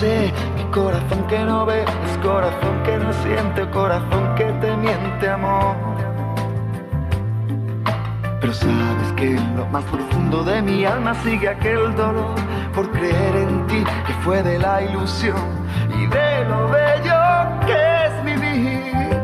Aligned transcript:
Sé, 0.00 0.32
mi 0.56 0.64
corazón 0.70 1.26
que 1.28 1.38
no 1.40 1.66
ve 1.66 1.82
es 1.82 2.18
corazón 2.22 2.82
que 2.84 2.96
no 2.96 3.12
siente, 3.12 3.68
corazón 3.70 4.34
que 4.34 4.44
te 4.44 4.74
miente, 4.78 5.28
amor. 5.28 5.76
Pero 8.40 8.54
sabes 8.54 9.12
que 9.16 9.36
en 9.36 9.56
lo 9.58 9.66
más 9.66 9.84
profundo 9.84 10.42
de 10.42 10.62
mi 10.62 10.86
alma 10.86 11.12
sigue 11.22 11.50
aquel 11.50 11.94
dolor 11.96 12.34
por 12.74 12.90
creer 12.92 13.36
en 13.36 13.66
ti 13.66 13.84
que 14.06 14.14
fue 14.24 14.42
de 14.42 14.58
la 14.58 14.80
ilusión 14.82 15.36
y 15.94 16.06
de 16.06 16.44
lo 16.46 16.68
bello 16.70 17.20
que 17.66 17.80
es 18.06 18.24
vivir. 18.24 19.20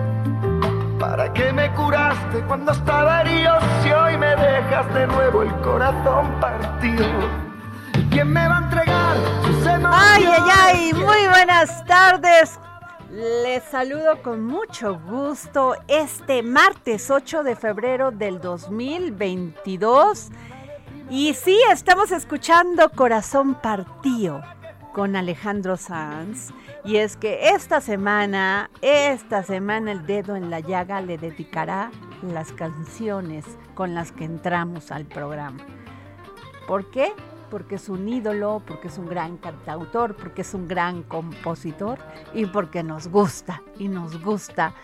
¿Para 0.99 1.33
qué 1.33 1.55
me 1.55 1.73
curaste 1.73 2.41
cuando 2.47 2.73
estaba 2.73 3.23
herido 3.23 3.55
si 3.83 3.93
hoy 3.93 4.19
me 4.19 4.37
dejas 4.37 4.93
de 4.93 5.06
nuevo 5.06 5.43
el 5.43 5.53
corazón 5.62 6.27
partido? 6.39 7.46
¿Quién 8.16 8.32
me 8.32 8.49
va 8.49 8.56
a 8.56 8.62
entregar 8.62 9.16
sus 9.44 9.66
emociones? 9.66 9.91
Ay, 9.93 10.25
ay, 10.25 10.50
ay, 10.65 10.93
muy 10.94 11.28
buenas 11.28 11.84
tardes. 11.84 12.59
Les 13.10 13.62
saludo 13.65 14.22
con 14.22 14.43
mucho 14.43 14.99
gusto 15.00 15.75
este 15.87 16.43
martes 16.43 17.10
8 17.10 17.43
de 17.43 17.56
febrero 17.56 18.12
del 18.12 18.41
2022. 18.41 20.31
Y 21.10 21.34
sí, 21.34 21.59
estamos 21.71 22.10
escuchando 22.10 22.88
Corazón 22.88 23.55
Partido 23.60 24.41
con 24.94 25.15
Alejandro 25.15 25.76
Sanz. 25.76 26.55
Y 26.87 26.97
es 26.97 27.19
que 27.19 27.50
esta 27.50 27.82
semana, 27.82 28.71
esta 28.81 29.43
semana 29.43 29.93
el 29.93 30.06
dedo 30.06 30.37
en 30.37 30.49
la 30.49 30.60
llaga 30.60 31.03
le 31.03 31.19
dedicará 31.19 31.91
las 32.22 32.50
canciones 32.53 33.44
con 33.75 33.94
las 33.94 34.10
que 34.10 34.25
entramos 34.25 34.91
al 34.91 35.05
programa. 35.05 35.59
¿Por 36.66 36.91
qué? 36.91 37.12
Porque 37.51 37.77
es 37.77 37.89
un 37.89 38.09
ídolo, 38.09 38.62
porque 38.67 38.89
es 38.89 38.99
un 38.99 39.07
gran 39.07 39.37
cantautor, 39.37 40.17
porque 40.17 40.43
es 40.43 40.55
un 40.55 40.67
gran 40.67 41.03
compositor 41.03 41.99
y 42.34 42.47
porque 42.47 42.83
nos 42.83 43.09
gusta 43.09 43.62
y 43.79 43.89
nos 43.89 44.23
gusta 44.23 44.75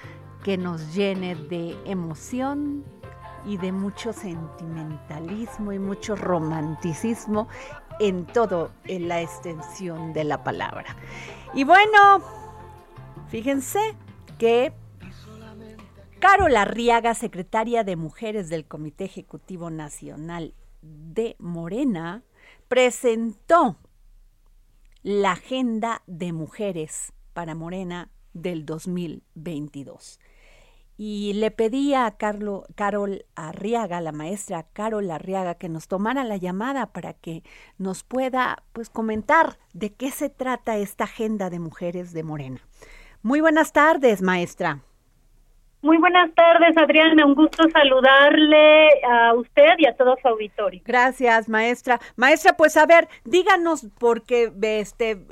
que 0.44 0.56
nos 0.56 0.94
llene 0.94 1.34
de 1.34 1.76
emoción 1.84 2.84
y 3.44 3.56
de 3.56 3.72
mucho 3.72 4.12
sentimentalismo 4.12 5.72
y 5.72 5.78
mucho 5.78 6.14
romanticismo 6.16 7.48
en 8.00 8.26
todo 8.26 8.70
en 8.84 9.08
la 9.08 9.20
extensión 9.20 10.12
de 10.12 10.24
la 10.24 10.42
palabra. 10.44 10.96
Y 11.54 11.64
bueno, 11.64 12.22
fíjense 13.28 13.96
que 14.38 14.72
Carol 16.18 16.56
Arriaga, 16.56 17.14
secretaria 17.14 17.82
de 17.84 17.96
Mujeres 17.96 18.48
del 18.48 18.64
Comité 18.64 19.04
Ejecutivo 19.04 19.70
Nacional 19.70 20.54
de 20.80 21.36
Morena, 21.38 22.22
presentó 22.68 23.76
la 25.02 25.32
Agenda 25.32 26.02
de 26.06 26.32
Mujeres 26.32 27.12
para 27.32 27.54
Morena 27.54 28.10
del 28.32 28.64
2022 28.64 30.18
y 30.96 31.32
le 31.34 31.50
pedí 31.50 31.94
a 31.94 32.16
Carol 32.16 33.24
Arriaga, 33.34 34.00
la 34.00 34.12
maestra 34.12 34.68
Carol 34.72 35.10
Arriaga, 35.10 35.56
que 35.56 35.68
nos 35.68 35.88
tomara 35.88 36.22
la 36.22 36.36
llamada 36.36 36.92
para 36.92 37.14
que 37.14 37.42
nos 37.78 38.04
pueda 38.04 38.62
pues 38.72 38.90
comentar 38.90 39.58
de 39.72 39.94
qué 39.94 40.10
se 40.10 40.28
trata 40.28 40.76
esta 40.76 41.04
agenda 41.04 41.50
de 41.50 41.58
mujeres 41.58 42.12
de 42.12 42.22
Morena. 42.22 42.60
Muy 43.22 43.40
buenas 43.40 43.72
tardes, 43.72 44.22
maestra. 44.22 44.84
Muy 45.82 45.98
buenas 45.98 46.32
tardes, 46.36 46.76
Adriana. 46.76 47.26
Un 47.26 47.34
gusto 47.34 47.64
saludarle 47.72 48.88
a 49.04 49.34
usted 49.34 49.72
y 49.78 49.86
a 49.86 49.96
todo 49.96 50.16
su 50.22 50.28
auditorio. 50.28 50.80
Gracias, 50.84 51.48
maestra. 51.48 52.00
Maestra, 52.14 52.56
pues 52.56 52.76
a 52.76 52.86
ver, 52.86 53.08
díganos, 53.24 53.88
porque 53.98 54.52
este, 54.62 55.26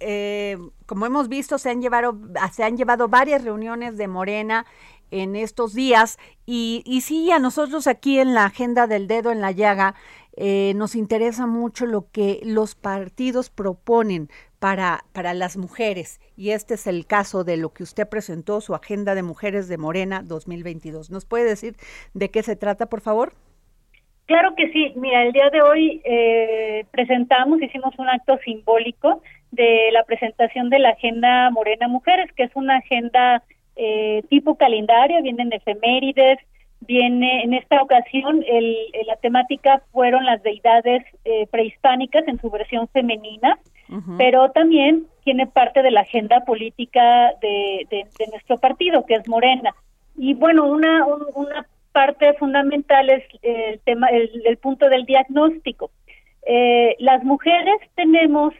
eh, 0.00 0.58
como 0.84 1.06
hemos 1.06 1.30
visto, 1.30 1.56
se 1.56 1.70
han 1.70 1.80
llevado, 1.80 2.18
se 2.52 2.64
han 2.64 2.76
llevado 2.76 3.08
varias 3.08 3.44
reuniones 3.44 3.96
de 3.96 4.06
Morena 4.06 4.66
en 5.10 5.36
estos 5.36 5.72
días. 5.72 6.18
Y, 6.44 6.82
y 6.84 7.00
sí, 7.00 7.30
a 7.30 7.38
nosotros 7.38 7.86
aquí 7.86 8.18
en 8.18 8.34
la 8.34 8.44
agenda 8.44 8.86
del 8.86 9.06
dedo 9.06 9.32
en 9.32 9.40
la 9.40 9.52
llaga 9.52 9.94
eh, 10.36 10.72
nos 10.74 10.96
interesa 10.96 11.46
mucho 11.46 11.86
lo 11.86 12.10
que 12.10 12.40
los 12.42 12.74
partidos 12.74 13.50
proponen 13.50 14.28
para, 14.64 15.04
para 15.12 15.34
las 15.34 15.58
mujeres. 15.58 16.22
Y 16.38 16.52
este 16.52 16.72
es 16.72 16.86
el 16.86 17.04
caso 17.06 17.44
de 17.44 17.58
lo 17.58 17.74
que 17.74 17.82
usted 17.82 18.08
presentó, 18.08 18.62
su 18.62 18.74
agenda 18.74 19.14
de 19.14 19.22
mujeres 19.22 19.68
de 19.68 19.76
Morena 19.76 20.22
2022. 20.24 21.10
¿Nos 21.10 21.26
puede 21.26 21.44
decir 21.44 21.74
de 22.14 22.30
qué 22.30 22.42
se 22.42 22.56
trata, 22.56 22.86
por 22.86 23.02
favor? 23.02 23.34
Claro 24.24 24.54
que 24.56 24.72
sí. 24.72 24.94
Mira, 24.96 25.24
el 25.24 25.32
día 25.32 25.50
de 25.50 25.60
hoy 25.60 26.00
eh, 26.06 26.86
presentamos, 26.92 27.60
hicimos 27.60 27.92
un 27.98 28.08
acto 28.08 28.38
simbólico 28.42 29.20
de 29.50 29.90
la 29.92 30.02
presentación 30.04 30.70
de 30.70 30.78
la 30.78 30.92
Agenda 30.92 31.50
Morena 31.50 31.86
Mujeres, 31.86 32.32
que 32.32 32.44
es 32.44 32.50
una 32.54 32.78
agenda 32.78 33.42
eh, 33.76 34.22
tipo 34.30 34.54
calendario, 34.54 35.20
vienen 35.20 35.52
efemérides, 35.52 36.38
viene 36.80 37.42
en 37.42 37.52
esta 37.52 37.82
ocasión 37.82 38.42
el, 38.48 38.78
la 39.06 39.16
temática 39.16 39.82
fueron 39.92 40.24
las 40.24 40.42
deidades 40.42 41.04
eh, 41.26 41.46
prehispánicas 41.50 42.26
en 42.28 42.40
su 42.40 42.48
versión 42.48 42.88
femenina, 42.88 43.58
pero 44.18 44.50
también 44.50 45.06
tiene 45.24 45.46
parte 45.46 45.82
de 45.82 45.90
la 45.90 46.00
agenda 46.00 46.44
política 46.44 47.32
de, 47.40 48.06
nuestro 48.30 48.58
partido, 48.58 49.04
que 49.06 49.14
es 49.14 49.28
Morena. 49.28 49.74
Y 50.16 50.34
bueno, 50.34 50.64
una, 50.66 51.06
una 51.06 51.66
parte 51.92 52.34
fundamental 52.34 53.10
es 53.10 53.24
el 53.42 53.80
tema, 53.80 54.08
el, 54.08 54.56
punto 54.58 54.88
del 54.88 55.04
diagnóstico. 55.04 55.90
Eh, 56.46 56.96
las 56.98 57.24
mujeres 57.24 57.76
tenemos 57.94 58.52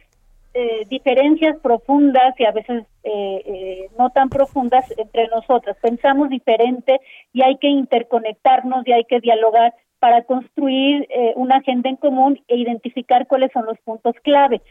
eh, 0.57 0.85
diferencias 0.89 1.57
profundas 1.59 2.33
y 2.39 2.45
a 2.45 2.51
veces 2.53 2.85
eh, 3.03 3.41
eh, 3.45 3.89
no 3.99 4.09
tan 4.11 4.29
profundas 4.29 4.85
entre 4.97 5.27
nosotras. 5.27 5.75
Pensamos 5.81 6.29
diferente 6.29 7.01
y 7.33 7.41
hay 7.41 7.57
que 7.57 7.67
interconectarnos 7.67 8.87
y 8.87 8.93
hay 8.93 9.03
que 9.03 9.19
dialogar 9.19 9.73
para 9.99 10.23
construir 10.23 11.09
una 11.35 11.57
agenda 11.57 11.89
en 11.89 11.97
común 11.97 12.39
e 12.47 12.55
identificar 12.55 13.27
cuáles 13.27 13.51
son 13.51 13.65
los 13.65 13.77
puntos 13.79 14.15
clave. 14.23 14.61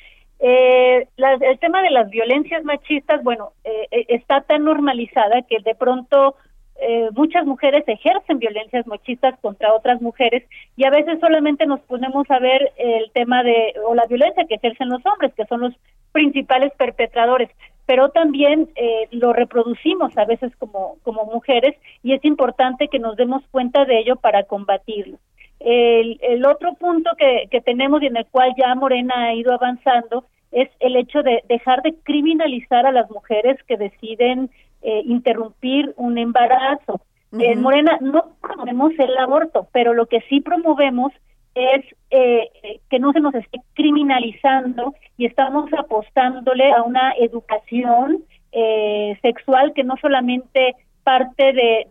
El 0.46 1.58
tema 1.58 1.82
de 1.82 1.91
las 1.91 2.11
violencias 2.11 2.64
machistas, 2.64 3.23
bueno, 3.23 3.52
está 3.91 4.43
tan 4.43 4.64
normalizada 4.64 5.43
que 5.43 5.58
de 5.64 5.75
pronto 5.75 6.37
eh, 6.81 7.08
muchas 7.12 7.46
mujeres 7.46 7.85
ejercen 7.87 8.41
violencias 8.41 8.87
machistas 8.87 9.38
contra 9.41 9.73
otras 9.73 10.02
mujeres 10.02 10.44
y 10.76 10.85
a 10.85 10.91
veces 10.91 11.20
solamente 11.20 11.67
nos 11.67 11.81
ponemos 11.81 12.29
a 12.31 12.41
ver 12.41 12.73
el 12.76 13.11
tema 13.12 13.44
de 13.44 13.75
o 13.87 13.94
la 13.94 14.06
violencia 14.06 14.44
que 14.49 14.56
ejercen 14.56 14.88
los 14.88 15.05
hombres 15.06 15.32
que 15.35 15.46
son 15.46 15.61
los 15.61 15.75
principales 16.12 16.73
perpetradores. 16.76 17.49
Pero 17.87 18.08
también 18.08 18.70
eh, 18.75 19.08
lo 19.12 19.32
reproducimos 19.32 20.17
a 20.19 20.25
veces 20.25 20.55
como 20.56 20.97
como 21.02 21.25
mujeres 21.26 21.76
y 22.02 22.12
es 22.12 22.25
importante 22.25 22.88
que 22.88 22.99
nos 22.99 23.17
demos 23.17 23.43
cuenta 23.50 23.85
de 23.85 24.00
ello 24.00 24.17
para 24.17 24.43
combatirlo. 24.43 25.19
El, 25.61 26.19
el 26.23 26.44
otro 26.44 26.75
punto 26.75 27.11
que, 27.17 27.47
que 27.50 27.61
tenemos 27.61 28.02
y 28.02 28.06
en 28.06 28.17
el 28.17 28.26
cual 28.26 28.52
ya 28.58 28.75
Morena 28.75 29.26
ha 29.26 29.35
ido 29.35 29.52
avanzando 29.52 30.25
es 30.54 30.70
el 30.80 30.96
hecho 30.96 31.22
de 31.22 31.42
dejar 31.48 31.82
de 31.82 31.94
criminalizar 32.04 32.86
a 32.86 32.92
las 32.92 33.10
mujeres 33.10 33.58
que 33.66 33.76
deciden 33.76 34.50
eh, 34.82 35.02
interrumpir 35.04 35.92
un 35.96 36.16
embarazo. 36.16 37.00
En 37.32 37.62
Morena 37.62 37.98
no 38.00 38.36
promovemos 38.40 38.92
el 38.96 39.18
aborto, 39.18 39.66
pero 39.72 39.92
lo 39.92 40.06
que 40.06 40.20
sí 40.28 40.40
promovemos 40.40 41.12
es 41.56 41.84
eh, 42.10 42.48
que 42.88 43.00
no 43.00 43.12
se 43.12 43.18
nos 43.18 43.34
esté 43.34 43.60
criminalizando 43.74 44.94
y 45.16 45.26
estamos 45.26 45.68
apostándole 45.72 46.72
a 46.72 46.82
una 46.82 47.12
educación 47.18 48.22
eh, 48.52 49.18
sexual 49.20 49.72
que 49.74 49.82
no 49.82 49.96
solamente 50.00 50.76
parte 51.02 51.52
de, 51.52 51.88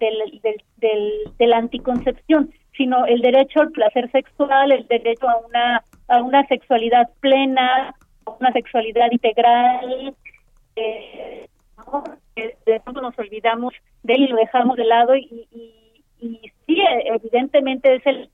de 1.37 1.47
la 1.47 1.57
anticoncepción, 1.57 2.51
sino 2.77 3.05
el 3.05 3.21
derecho 3.21 3.61
al 3.61 3.71
placer 3.71 4.09
sexual, 4.11 4.71
el 4.71 4.87
derecho 4.87 5.27
a 5.27 5.37
una, 5.45 5.83
a 6.07 6.23
una 6.23 6.45
sexualidad 6.47 7.09
plena, 7.19 7.93
una 8.39 8.51
sexualidad 8.51 9.11
integral, 9.11 10.15
eh, 10.75 11.47
de 12.35 12.79
pronto 12.81 13.01
nos 13.01 13.17
olvidamos 13.19 13.73
de 14.03 14.13
él 14.13 14.23
y 14.23 14.27
lo 14.27 14.37
dejamos 14.37 14.77
de 14.77 14.85
lado 14.85 15.15
y, 15.15 15.47
y, 16.19 16.39
sí, 16.65 16.81
evidentemente 17.05 17.95
es 17.95 18.05
el 18.05 18.29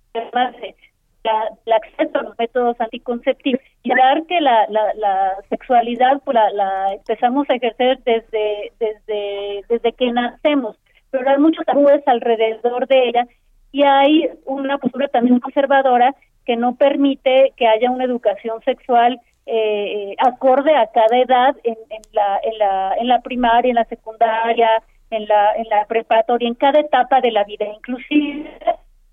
la, 1.23 1.75
acceso 1.75 2.19
a 2.19 2.23
los 2.23 2.37
métodos 2.37 2.79
anticonceptivos 2.79 3.61
y 3.83 3.89
dar 3.89 4.25
que 4.25 4.39
la, 4.39 4.67
la, 4.69 4.93
la 4.95 5.35
sexualidad 5.49 6.21
pues 6.23 6.37
la, 6.53 6.93
empezamos 6.93 7.49
a 7.49 7.55
ejercer 7.55 7.99
desde, 8.03 8.71
desde, 8.79 9.63
desde 9.67 9.93
que 9.93 10.11
nacemos, 10.11 10.77
pero 11.11 11.29
hay 11.29 11.37
muchos 11.37 11.65
tabúes 11.65 12.01
alrededor 12.07 12.87
de 12.87 13.09
ella 13.09 13.27
y 13.71 13.83
hay 13.83 14.29
una 14.45 14.77
postura 14.77 15.07
también 15.07 15.39
conservadora 15.39 16.15
que 16.49 16.55
no 16.55 16.73
permite 16.73 17.53
que 17.57 17.67
haya 17.67 17.91
una 17.91 18.05
educación 18.05 18.59
sexual 18.63 19.21
eh, 19.45 20.15
acorde 20.17 20.75
a 20.75 20.87
cada 20.87 21.15
edad 21.19 21.55
en, 21.63 21.77
la, 22.11 22.39
en, 22.41 22.57
la, 22.57 22.95
en 22.99 23.07
la 23.07 23.21
primaria, 23.21 23.69
en 23.69 23.75
la 23.75 23.85
secundaria, 23.85 24.81
en 25.11 25.27
la, 25.27 25.53
en 25.57 25.69
la 25.69 25.85
preparatoria, 25.85 26.47
en 26.47 26.55
cada 26.55 26.79
etapa 26.79 27.21
de 27.21 27.31
la 27.31 27.43
vida, 27.43 27.67
inclusive 27.67 28.49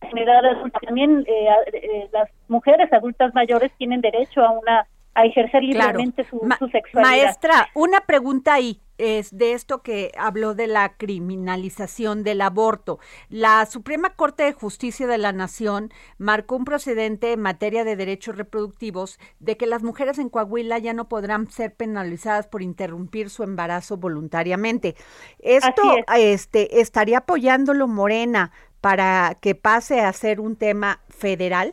en 0.01 0.17
edad 0.17 0.47
adulta. 0.47 0.79
También 0.81 1.27
eh, 1.29 1.49
eh, 1.75 2.09
las 2.11 2.31
mujeres 2.49 2.91
adultas 2.91 3.35
mayores 3.35 3.71
tienen 3.77 4.01
derecho 4.01 4.41
a 4.43 4.53
una 4.53 4.87
a 5.17 5.25
ejercer 5.25 5.63
libremente 5.63 6.25
su, 6.25 6.39
su, 6.59 6.69
sexualidad. 6.69 7.11
Maestra, 7.11 7.69
una 7.75 8.03
pregunta 8.03 8.53
ahí 8.53 8.81
es 8.99 9.37
de 9.37 9.53
esto 9.53 9.83
que 9.83 10.13
habló 10.19 10.55
de 10.55 10.67
la 10.67 10.97
criminalización 10.97 12.23
del 12.23 12.41
aborto. 12.43 12.99
La 13.29 13.65
Suprema 13.67 14.11
Corte 14.11 14.45
de 14.45 14.53
Justicia 14.53 15.07
de 15.07 15.19
la 15.19 15.33
Nación 15.33 15.91
marcó 16.19 16.57
un 16.57 16.65
procedente 16.65 17.33
en 17.33 17.41
materia 17.41 17.85
de 17.85 17.97
derechos 17.97 18.37
reproductivos 18.37 19.19
de 19.41 19.57
que 19.57 19.67
las 19.67 19.83
mujeres 19.83 20.19
en 20.19 20.29
Coahuila 20.29 20.79
ya 20.79 20.93
no 20.93 21.09
podrán 21.09 21.51
ser 21.51 21.75
penalizadas 21.75 22.47
por 22.47 22.63
interrumpir 22.63 23.31
su 23.31 23.43
embarazo 23.43 23.97
voluntariamente. 23.97 24.97
Esto 25.39 25.97
este 26.17 26.81
estaría 26.81 27.19
apoyándolo 27.19 27.89
Morena 27.89 28.53
para 28.83 29.37
que 29.41 29.55
pase 29.55 30.01
a 30.01 30.13
ser 30.13 30.41
un 30.41 30.57
tema 30.57 31.01
federal. 31.09 31.73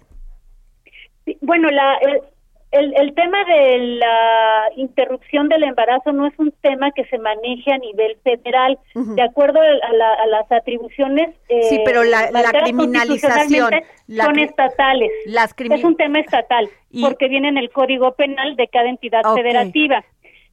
bueno, 1.42 1.70
la, 1.70 1.96
el, 1.98 2.22
el 2.74 3.14
tema 3.14 3.38
de 3.46 3.78
la 4.00 4.70
interrupción 4.76 5.48
del 5.48 5.64
embarazo 5.64 6.12
no 6.12 6.26
es 6.26 6.34
un 6.40 6.52
tema 6.62 6.92
que 6.92 7.06
se 7.06 7.20
maneje 7.20 7.72
a 7.72 7.78
nivel 7.78 8.18
federal, 8.24 8.80
de 8.96 9.22
acuerdo 9.22 9.60
a, 9.62 10.28
las 10.28 10.52
atribuciones. 10.52 11.36
Eh, 11.50 11.64
sí, 11.64 11.80
pero 11.86 12.04
la, 12.04 12.30
criminalización 12.64 13.72
son 14.08 14.40
estatales. 14.40 15.12
es 15.58 15.84
un 15.84 15.96
tema 15.96 16.20
estatal, 16.20 16.68
porque 17.02 17.28
viene 17.28 17.50
en 17.50 17.58
el 17.58 17.70
Código 17.70 18.14
Penal 18.14 18.56
de 18.56 18.68
cada 18.68 18.90
entidad 18.90 19.22
federativa. 19.36 20.04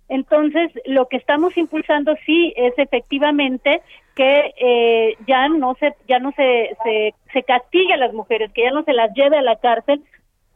Entonces, 0.08 0.72
lo 0.86 1.06
que 1.06 1.16
estamos 1.16 1.56
impulsando 1.56 2.14
sí 2.26 2.52
es 2.56 2.74
efectivamente 2.78 3.80
que 4.16 4.52
eh, 4.60 5.14
ya 5.26 5.48
no 5.48 5.76
se 5.78 5.94
ya 6.08 6.18
no 6.18 6.32
se, 6.32 6.76
se 6.82 7.14
se 7.32 7.42
castigue 7.44 7.94
a 7.94 7.96
las 7.96 8.12
mujeres, 8.12 8.50
que 8.52 8.64
ya 8.64 8.72
no 8.72 8.82
se 8.82 8.92
las 8.92 9.14
lleve 9.14 9.38
a 9.38 9.42
la 9.42 9.56
cárcel 9.56 10.02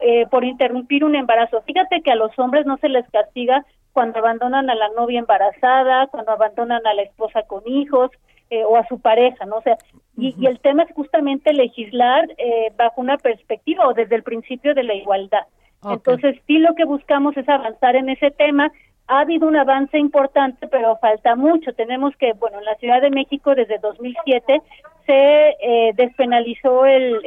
eh, 0.07 0.27
por 0.31 0.45
interrumpir 0.45 1.03
un 1.03 1.17
embarazo. 1.17 1.63
Fíjate 1.63 2.03
que 2.03 2.11
a 2.11 2.15
los 2.15 2.39
hombres 2.39 2.67
no 2.67 2.77
se 2.77 2.91
les 2.91 3.09
castiga 3.09 3.65
cuando 3.95 4.19
abandonan 4.19 4.69
a 4.69 4.75
la 4.75 4.91
novia 4.91 5.19
embarazada, 5.19 6.09
cuando 6.09 6.33
abandonan 6.33 6.87
a 6.87 6.93
la 6.93 7.01
esposa 7.01 7.45
con 7.45 7.67
hijos 7.67 8.11
eh, 8.51 8.65
o 8.65 8.77
a 8.77 8.87
su 8.87 9.01
pareja, 9.01 9.47
¿no? 9.47 9.57
O 9.57 9.63
sea, 9.63 9.79
y, 10.19 10.47
el 10.47 10.61
tema 10.61 10.83
es 10.83 10.93
justamente 10.93 11.55
legislar 11.55 12.29
eh, 12.37 12.71
bajo 12.77 13.01
una 13.01 13.17
perspectiva 13.17 13.89
o 13.89 13.95
desde 13.95 14.17
el 14.17 14.23
principio 14.23 14.75
de 14.75 14.83
la 14.83 14.93
igualdad. 14.93 15.47
Entonces, 15.91 16.37
sí 16.47 16.59
lo 16.59 16.75
que 16.75 16.85
buscamos 16.85 17.35
es 17.39 17.49
avanzar 17.49 17.97
en 17.97 18.11
ese 18.11 18.31
tema. 18.31 18.71
Ha 19.07 19.21
habido 19.21 19.49
un 19.49 19.57
avance 19.57 19.99
importante, 19.99 20.69
pero 20.69 20.99
falta 20.99 21.35
mucho. 21.35 21.73
Tenemos 21.73 22.15
que, 22.17 22.35
bueno, 22.35 22.59
en 22.59 22.67
la 22.67 22.75
Ciudad 22.75 23.01
de 23.01 23.09
México 23.09 23.55
desde 23.55 23.79
2007 23.79 24.61
se 25.07 25.93
despenalizó 25.95 26.85
el, 26.85 27.21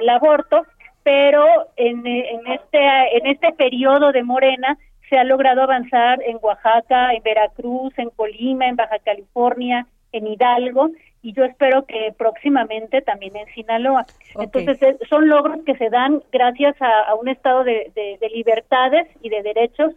el 0.00 0.08
aborto 0.08 0.64
pero 1.06 1.68
en, 1.76 2.04
este 2.04 3.16
en 3.16 3.26
este 3.26 3.52
periodo 3.52 4.10
de 4.10 4.24
Morena 4.24 4.76
se 5.08 5.16
ha 5.16 5.22
logrado 5.22 5.62
avanzar 5.62 6.20
en 6.26 6.36
Oaxaca, 6.42 7.12
en 7.12 7.22
Veracruz, 7.22 7.96
en 7.96 8.10
Colima, 8.10 8.66
en 8.66 8.74
Baja 8.74 8.98
California, 8.98 9.86
en 10.10 10.26
Hidalgo 10.26 10.90
y 11.22 11.32
yo 11.32 11.44
espero 11.44 11.86
que 11.86 12.12
próximamente 12.18 13.02
también 13.02 13.36
en 13.36 13.46
Sinaloa. 13.54 14.04
Entonces 14.36 14.96
son 15.08 15.28
logros 15.28 15.60
que 15.64 15.76
se 15.76 15.90
dan 15.90 16.24
gracias 16.32 16.74
a, 16.80 17.14
un 17.14 17.28
estado 17.28 17.62
de, 17.62 18.18
libertades 18.34 19.06
y 19.22 19.28
de 19.28 19.44
derechos 19.44 19.92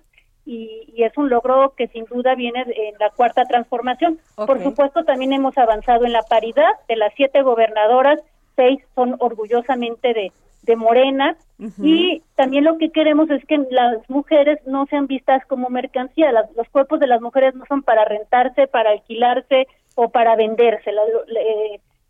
y, 0.46 0.94
es 0.96 1.18
un 1.18 1.30
logro 1.30 1.74
que 1.76 1.88
sin 1.88 2.06
duda 2.06 2.36
viene 2.36 2.62
en 2.62 2.94
la 3.00 3.10
cuarta 3.10 3.46
transformación. 3.46 4.20
Por 4.36 4.62
supuesto 4.62 5.06
también 5.06 5.34
hemos 5.34 5.58
avanzado 5.58 6.06
en 6.06 6.14
la 6.14 6.22
paridad 6.22 6.70
de 6.88 6.98
las 6.98 7.12
siete 7.16 7.42
gobernadoras, 7.42 8.20
seis 8.56 8.80
son 8.94 9.16
orgullosamente 9.20 10.14
de, 10.14 10.32
de 10.70 10.76
Morena. 10.76 11.36
Y 11.82 12.22
también 12.36 12.64
lo 12.64 12.78
que 12.78 12.92
queremos 12.92 13.30
es 13.32 13.44
que 13.46 13.58
las 13.72 14.08
mujeres 14.08 14.60
no 14.68 14.86
sean 14.86 15.08
vistas 15.08 15.44
como 15.48 15.68
mercancía, 15.70 16.32
los 16.32 16.70
cuerpos 16.70 17.00
de 17.00 17.08
las 17.08 17.22
mujeres 17.22 17.56
no 17.56 17.66
son 17.68 17.82
para 17.82 18.06
rentarse, 18.06 18.68
para 18.68 18.92
alquilarse 18.92 19.68
o 19.96 20.10
para 20.10 20.36
venderse. 20.36 20.92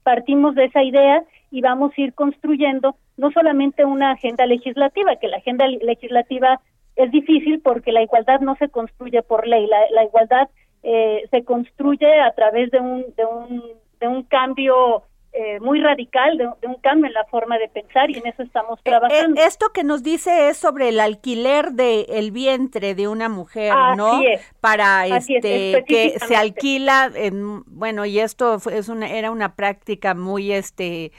partimos 0.03 0.55
de 0.55 0.65
esa 0.65 0.83
idea 0.83 1.23
y 1.51 1.61
vamos 1.61 1.93
a 1.97 2.01
ir 2.01 2.13
construyendo 2.13 2.95
no 3.17 3.31
solamente 3.31 3.85
una 3.85 4.11
agenda 4.11 4.45
legislativa, 4.45 5.15
que 5.15 5.29
la 5.29 5.37
agenda 5.37 5.65
legislativa 5.67 6.59
es 6.97 7.09
difícil 7.11 7.61
porque 7.61 7.93
la 7.93 8.03
igualdad 8.03 8.41
no 8.41 8.55
se 8.57 8.67
construye 8.67 9.21
por 9.23 9.47
ley, 9.47 9.67
la, 9.67 10.03
igualdad 10.03 10.49
eh, 10.83 11.23
se 11.31 11.43
construye 11.45 12.19
a 12.19 12.31
través 12.33 12.71
de 12.71 12.79
un, 12.79 13.05
de 13.15 13.25
un, 13.25 13.63
de 14.01 14.07
un 14.07 14.23
cambio 14.23 15.03
eh, 15.31 15.59
muy 15.59 15.79
radical 15.79 16.37
de, 16.37 16.47
un 16.67 16.75
cambio 16.81 17.05
en 17.05 17.13
la 17.13 17.23
forma 17.25 17.59
de 17.59 17.67
pensar 17.69 18.09
y 18.09 18.17
en 18.17 18.25
eso 18.25 18.41
estamos 18.41 18.79
eh, 18.79 18.81
eh, 18.85 18.89
trabajando. 18.89 19.41
esto 19.41 19.69
que 19.71 19.83
nos 19.83 20.01
dice 20.01 20.49
es 20.49 20.57
sobre 20.57 20.89
el 20.89 20.99
alquiler 20.99 21.71
de 21.73 22.01
el 22.09 22.31
vientre 22.31 22.95
de 22.95 23.07
una 23.07 23.29
mujer, 23.29 23.73
¿no? 23.95 24.21
Para 24.59 25.05
este 25.05 25.83
que 25.87 26.17
se 26.19 26.35
alquila 26.35 27.11
en 27.13 27.63
bueno 27.67 28.05
y 28.05 28.19
esto 28.19 28.57
es 28.71 28.89
una 28.89 29.07
era 29.07 29.29
una 29.29 29.55
práctica 29.55 30.15
muy 30.15 30.51
este 30.51 31.11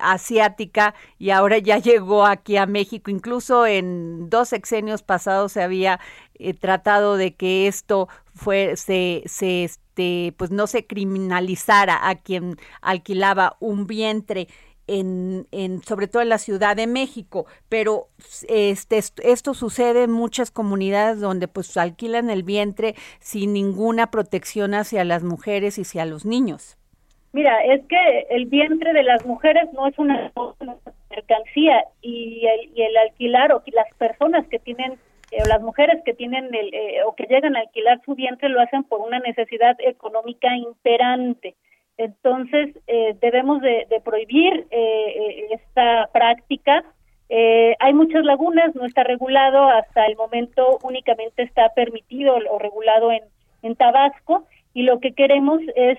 asiática 0.00 0.94
y 1.18 1.30
ahora 1.30 1.58
ya 1.58 1.78
llegó 1.78 2.26
aquí 2.26 2.56
a 2.56 2.66
México. 2.66 3.10
Incluso 3.10 3.66
en 3.66 4.28
dos 4.30 4.48
sexenios 4.50 5.02
pasados 5.02 5.52
se 5.52 5.62
había 5.62 6.00
tratado 6.60 7.16
de 7.16 7.34
que 7.34 7.66
esto 7.66 8.08
fue 8.34 8.76
se, 8.76 9.22
se 9.26 9.64
este, 9.64 10.34
pues 10.36 10.50
no 10.50 10.66
se 10.66 10.86
criminalizara 10.86 12.08
a 12.08 12.16
quien 12.16 12.56
alquilaba 12.82 13.56
un 13.60 13.86
vientre. 13.86 14.48
en, 14.88 15.48
en, 15.50 15.82
sobre 15.82 16.06
todo 16.06 16.22
en 16.22 16.28
la 16.28 16.38
Ciudad 16.38 16.76
de 16.76 16.86
México, 16.86 17.46
pero 17.68 18.08
este, 18.48 19.02
esto 19.24 19.54
sucede 19.54 20.04
en 20.04 20.12
muchas 20.12 20.52
comunidades 20.52 21.18
donde 21.18 21.48
pues 21.48 21.76
alquilan 21.76 22.30
el 22.30 22.44
vientre 22.44 22.94
sin 23.18 23.52
ninguna 23.52 24.12
protección 24.12 24.74
hacia 24.74 25.04
las 25.04 25.24
mujeres 25.24 25.78
y 25.78 25.82
hacia 25.82 26.04
los 26.04 26.24
niños. 26.24 26.76
Mira, 27.36 27.62
es 27.66 27.84
que 27.84 28.26
el 28.30 28.46
vientre 28.46 28.94
de 28.94 29.02
las 29.02 29.26
mujeres 29.26 29.70
no 29.74 29.86
es 29.86 29.98
una 29.98 30.32
mercancía 31.10 31.84
y 32.00 32.46
el, 32.46 32.70
y 32.74 32.80
el 32.80 32.96
alquilar 32.96 33.52
o 33.52 33.62
las 33.74 33.94
personas 33.98 34.48
que 34.48 34.58
tienen 34.58 34.92
eh, 35.30 35.42
o 35.44 35.46
las 35.46 35.60
mujeres 35.60 36.02
que 36.06 36.14
tienen 36.14 36.46
el, 36.54 36.72
eh, 36.72 37.02
o 37.04 37.14
que 37.14 37.26
llegan 37.26 37.54
a 37.54 37.60
alquilar 37.60 38.00
su 38.06 38.14
vientre 38.14 38.48
lo 38.48 38.62
hacen 38.62 38.84
por 38.84 39.02
una 39.02 39.18
necesidad 39.18 39.76
económica 39.80 40.56
imperante. 40.56 41.56
Entonces, 41.98 42.74
eh, 42.86 43.14
debemos 43.20 43.60
de, 43.60 43.86
prohibir 44.02 44.66
eh, 44.70 45.48
esta 45.50 46.08
práctica. 46.14 46.84
Eh, 47.28 47.76
hay 47.80 47.92
muchas 47.92 48.24
lagunas, 48.24 48.74
no 48.74 48.86
está 48.86 49.04
regulado, 49.04 49.68
hasta 49.68 50.06
el 50.06 50.16
momento 50.16 50.78
únicamente 50.82 51.42
está 51.42 51.68
permitido 51.74 52.36
o 52.50 52.58
regulado 52.58 53.10
en 53.12 53.76
Tabasco 53.76 54.46
y 54.76 54.82
lo 54.82 55.00
que 55.00 55.14
queremos 55.14 55.62
es 55.74 55.98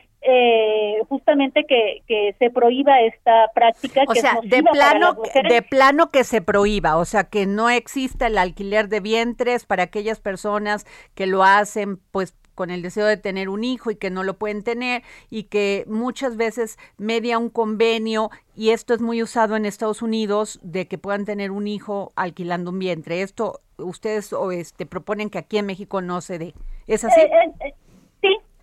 justamente 1.09 1.65
que, 1.65 2.03
que, 2.05 2.35
se 2.37 2.51
prohíba 2.51 3.01
esta 3.01 3.49
práctica. 3.55 4.03
O 4.07 4.13
sea, 4.13 4.37
de 4.43 4.61
plano, 4.61 5.17
de 5.49 5.61
plano 5.63 6.09
que 6.09 6.23
se 6.23 6.41
prohíba, 6.41 6.97
o 6.97 7.05
sea, 7.05 7.23
que 7.23 7.47
no 7.47 7.71
exista 7.71 8.27
el 8.27 8.37
alquiler 8.37 8.87
de 8.87 8.99
vientres 8.99 9.65
para 9.65 9.83
aquellas 9.83 10.19
personas 10.19 10.85
que 11.15 11.25
lo 11.25 11.43
hacen, 11.43 11.97
pues 12.11 12.35
con 12.53 12.69
el 12.69 12.83
deseo 12.83 13.07
de 13.07 13.17
tener 13.17 13.49
un 13.49 13.63
hijo 13.63 13.89
y 13.89 13.95
que 13.95 14.11
no 14.11 14.23
lo 14.23 14.37
pueden 14.37 14.63
tener 14.63 15.01
y 15.29 15.43
que 15.43 15.83
muchas 15.87 16.37
veces 16.37 16.77
media 16.97 17.37
un 17.39 17.49
convenio 17.49 18.29
y 18.55 18.71
esto 18.71 18.93
es 18.93 19.01
muy 19.01 19.23
usado 19.23 19.55
en 19.55 19.65
Estados 19.65 20.01
Unidos 20.03 20.59
de 20.61 20.87
que 20.87 20.97
puedan 20.97 21.25
tener 21.25 21.49
un 21.49 21.67
hijo 21.67 22.11
alquilando 22.15 22.71
un 22.71 22.79
vientre. 22.79 23.21
Esto 23.21 23.61
ustedes 23.77 24.33
o 24.33 24.51
este 24.51 24.85
proponen 24.85 25.29
que 25.29 25.37
aquí 25.37 25.57
en 25.57 25.65
México 25.65 26.01
no 26.01 26.21
se 26.21 26.39
dé. 26.39 26.53
¿Es 26.87 27.03
así? 27.03 27.21
Eh, 27.21 27.29
eh, 27.31 27.67
eh, 27.67 27.73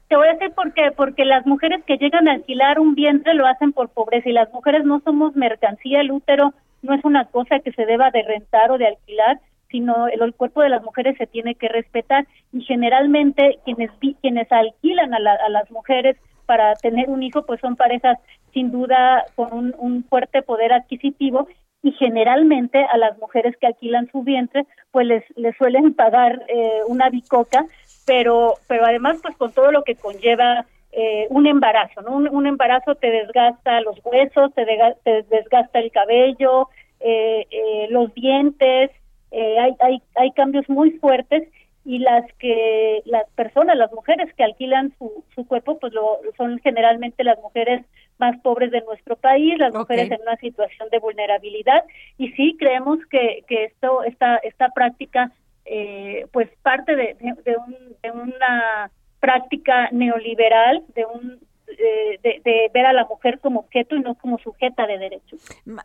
te 0.08 0.16
voy 0.16 0.28
a 0.28 0.34
decir 0.34 0.52
por 0.54 0.72
qué. 0.72 0.90
Porque 0.96 1.24
las 1.24 1.46
mujeres 1.46 1.82
que 1.84 1.96
llegan 1.96 2.28
a 2.28 2.32
alquilar 2.32 2.78
un 2.78 2.94
vientre 2.94 3.34
lo 3.34 3.46
hacen 3.46 3.72
por 3.72 3.88
pobreza 3.88 4.28
y 4.28 4.32
las 4.32 4.52
mujeres 4.52 4.84
no 4.84 5.00
somos 5.00 5.34
mercancía. 5.36 6.00
El 6.00 6.12
útero 6.12 6.52
no 6.82 6.94
es 6.94 7.04
una 7.04 7.24
cosa 7.26 7.60
que 7.60 7.72
se 7.72 7.86
deba 7.86 8.10
de 8.10 8.22
rentar 8.22 8.70
o 8.70 8.78
de 8.78 8.86
alquilar 8.86 9.40
sino 9.74 10.06
el, 10.06 10.32
cuerpo 10.34 10.62
de 10.62 10.68
las 10.68 10.84
mujeres 10.84 11.16
se 11.18 11.26
tiene 11.26 11.56
que 11.56 11.66
respetar 11.66 12.28
y 12.52 12.60
generalmente 12.62 13.58
quienes 13.64 13.90
quienes 14.20 14.52
alquilan 14.52 15.12
a, 15.14 15.18
las 15.18 15.68
mujeres 15.72 16.16
para 16.46 16.74
tener 16.76 17.10
un 17.10 17.24
hijo 17.24 17.44
pues 17.44 17.58
son 17.58 17.74
parejas 17.74 18.16
sin 18.52 18.70
duda 18.70 19.24
con 19.34 19.74
un, 19.76 20.04
fuerte 20.04 20.42
poder 20.42 20.72
adquisitivo 20.72 21.48
y 21.82 21.90
generalmente 21.90 22.84
a 22.84 22.96
las 22.98 23.18
mujeres 23.18 23.56
que 23.60 23.66
alquilan 23.66 24.08
su 24.12 24.22
vientre 24.22 24.64
pues 24.92 25.08
les, 25.08 25.24
les 25.36 25.56
suelen 25.56 25.92
pagar 25.92 26.44
eh, 26.46 26.82
una 26.86 27.10
bicoca 27.10 27.66
pero 28.04 28.54
pero 28.68 28.84
además 28.84 29.18
pues 29.22 29.36
con 29.36 29.52
todo 29.52 29.70
lo 29.72 29.82
que 29.82 29.96
conlleva 29.96 30.66
eh, 30.92 31.26
un 31.30 31.46
embarazo 31.46 32.02
no 32.02 32.16
un, 32.16 32.46
embarazo 32.46 32.94
te 32.94 33.10
desgasta 33.10 33.80
los 33.80 33.98
huesos 34.04 34.54
te, 34.54 34.66
te 35.02 35.22
desgasta 35.24 35.78
el 35.78 35.90
cabello 35.90 36.68
eh, 37.00 37.86
los 37.90 38.14
dientes 38.14 38.90
eh, 39.30 39.58
hay, 39.58 39.74
hay, 39.80 40.02
hay 40.14 40.30
cambios 40.30 40.68
muy 40.68 40.92
fuertes 40.92 41.48
y 41.84 41.98
las 41.98 42.24
que 42.38 43.02
las 43.04 43.28
personas, 43.30 43.76
las 43.76 43.92
mujeres 43.92 44.32
que 44.34 44.44
alquilan 44.44 44.94
su, 44.98 45.24
su 45.34 45.46
cuerpo, 45.46 45.78
pues 45.78 45.92
lo, 45.92 46.20
son 46.36 46.58
generalmente 46.60 47.24
las 47.24 47.38
mujeres 47.40 47.84
más 48.18 48.38
pobres 48.40 48.70
de 48.70 48.80
nuestro 48.82 49.16
país, 49.16 49.58
las 49.58 49.74
mujeres 49.74 50.10
en 50.10 50.22
una 50.22 50.36
situación 50.36 50.88
de 50.90 50.98
vulnerabilidad. 50.98 51.84
Y 52.16 52.30
sí 52.30 52.56
creemos 52.58 52.98
que, 53.10 53.44
que 53.46 53.64
esto 53.64 54.02
esta 54.04 54.36
esta 54.38 54.68
práctica 54.68 55.30
eh, 55.64 56.26
pues 56.32 56.48
parte 56.62 56.94
de, 56.94 57.14
de, 57.14 57.56
un, 57.56 57.76
de 58.02 58.10
una 58.10 58.90
práctica 59.20 59.88
neoliberal, 59.90 60.84
de 60.94 61.06
un 61.06 61.40
eh, 61.66 62.20
de, 62.22 62.70
ver 62.72 62.86
a 62.86 62.92
la 62.92 63.04
mujer 63.06 63.40
como 63.40 63.60
objeto 63.60 63.96
y 63.96 64.00
no 64.00 64.14
como 64.16 64.38
sujeta 64.38 64.86
de 64.86 64.98
derechos. 64.98 65.40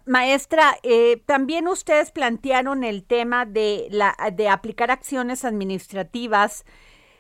Maestra, 0.06 0.74
eh, 0.84 1.22
también 1.26 1.68
ustedes 1.68 2.12
plantearon 2.12 2.84
el 2.84 3.04
tema 3.04 3.46
de, 3.46 3.88
la, 3.90 4.16
de 4.34 4.50
aplicar 4.50 4.92
acciones 4.92 5.46
administrativas 5.46 6.66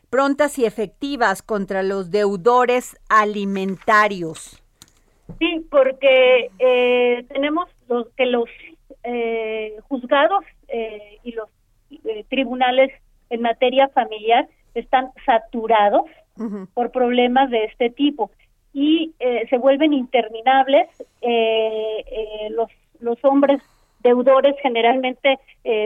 prontas 0.10 0.60
y 0.60 0.66
efectivas 0.66 1.42
contra 1.42 1.84
los 1.84 2.12
deudores 2.12 2.98
alimentarios. 3.10 4.62
Sí, 5.40 5.66
porque 5.72 6.52
eh, 6.60 7.26
tenemos 7.30 7.70
los, 7.88 8.08
que 8.10 8.26
los 8.26 8.50
juzgados 9.88 10.44
y 11.24 11.32
los 11.32 11.50
tribunales 12.30 12.92
en 13.30 13.42
materia 13.42 13.88
familiar 13.90 14.48
están 14.74 15.10
saturados 15.26 16.06
por 16.74 16.92
problemas 16.92 17.50
de 17.50 17.66
este 17.66 17.90
tipo 17.90 18.32
y 18.74 19.14
eh, 19.20 19.46
se 19.50 19.58
vuelven 19.58 19.94
interminables. 19.94 20.88
Eh, 21.22 22.06
eh, 22.08 22.50
los, 22.52 22.70
los 23.00 23.18
hombres 23.26 23.62
deudores 24.00 24.56
generalmente 24.62 25.38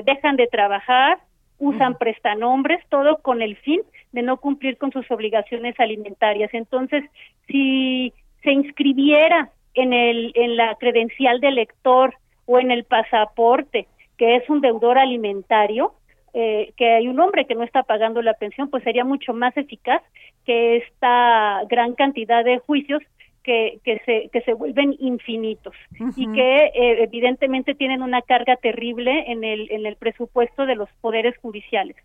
dejan 0.05 0.35
de 0.35 0.45
trabajar, 0.45 1.17
usan 1.57 1.97
prestanombres, 1.97 2.79
todo 2.89 3.17
con 3.17 3.41
el 3.41 3.55
fin 3.55 3.81
de 4.11 4.21
no 4.21 4.37
cumplir 4.37 4.77
con 4.77 4.91
sus 4.91 5.09
obligaciones 5.09 5.79
alimentarias. 5.79 6.53
Entonces, 6.53 7.03
si 7.47 8.13
se 8.43 8.51
inscribiera 8.51 9.49
en, 9.73 9.93
el, 9.93 10.31
en 10.35 10.57
la 10.57 10.75
credencial 10.75 11.39
del 11.39 11.55
lector 11.55 12.13
o 12.45 12.59
en 12.59 12.69
el 12.69 12.83
pasaporte 12.83 13.87
que 14.17 14.35
es 14.35 14.49
un 14.49 14.61
deudor 14.61 14.97
alimentario, 14.97 15.93
eh, 16.33 16.73
que 16.77 16.93
hay 16.93 17.07
un 17.07 17.19
hombre 17.19 17.45
que 17.45 17.55
no 17.55 17.63
está 17.63 17.83
pagando 17.83 18.21
la 18.21 18.33
pensión, 18.33 18.69
pues 18.69 18.83
sería 18.83 19.03
mucho 19.03 19.33
más 19.33 19.55
eficaz 19.55 20.01
que 20.45 20.77
esta 20.77 21.61
gran 21.69 21.93
cantidad 21.93 22.43
de 22.43 22.59
juicios 22.59 23.03
que, 23.43 23.79
que, 23.83 23.99
se, 24.05 24.29
que 24.29 24.41
se 24.41 24.53
vuelven 24.53 24.95
infinitos 24.99 25.75
y 26.15 26.31
que 26.31 26.65
eh, 26.65 27.03
evidentemente 27.03 27.75
tienen 27.75 28.01
una 28.01 28.21
carga 28.21 28.55
terrible 28.55 29.31
en 29.31 29.43
el, 29.43 29.69
en 29.71 29.85
el 29.85 29.95
presupuesto 29.97 30.65
de 30.65 30.75
los 30.75 30.89
poderes 31.01 31.37
judiciales. 31.37 31.97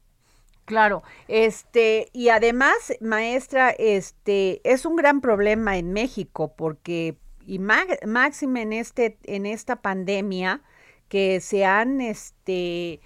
Claro, 0.65 1.03
este, 1.29 2.09
y 2.13 2.29
además, 2.29 2.93
maestra, 3.01 3.71
este, 3.71 4.61
es 4.65 4.85
un 4.85 4.97
gran 4.97 5.23
problema 5.23 5.79
en 5.79 5.95
México 5.95 6.53
porque, 6.55 7.15
y 7.47 7.59
máxime 7.59 8.63
en 8.63 8.75
este, 8.75 9.17
en 9.25 9.47
esta 9.47 9.77
pandemia, 9.77 10.61
que 11.09 11.41
se 11.41 11.65
han, 11.65 12.01
este, 12.01 13.01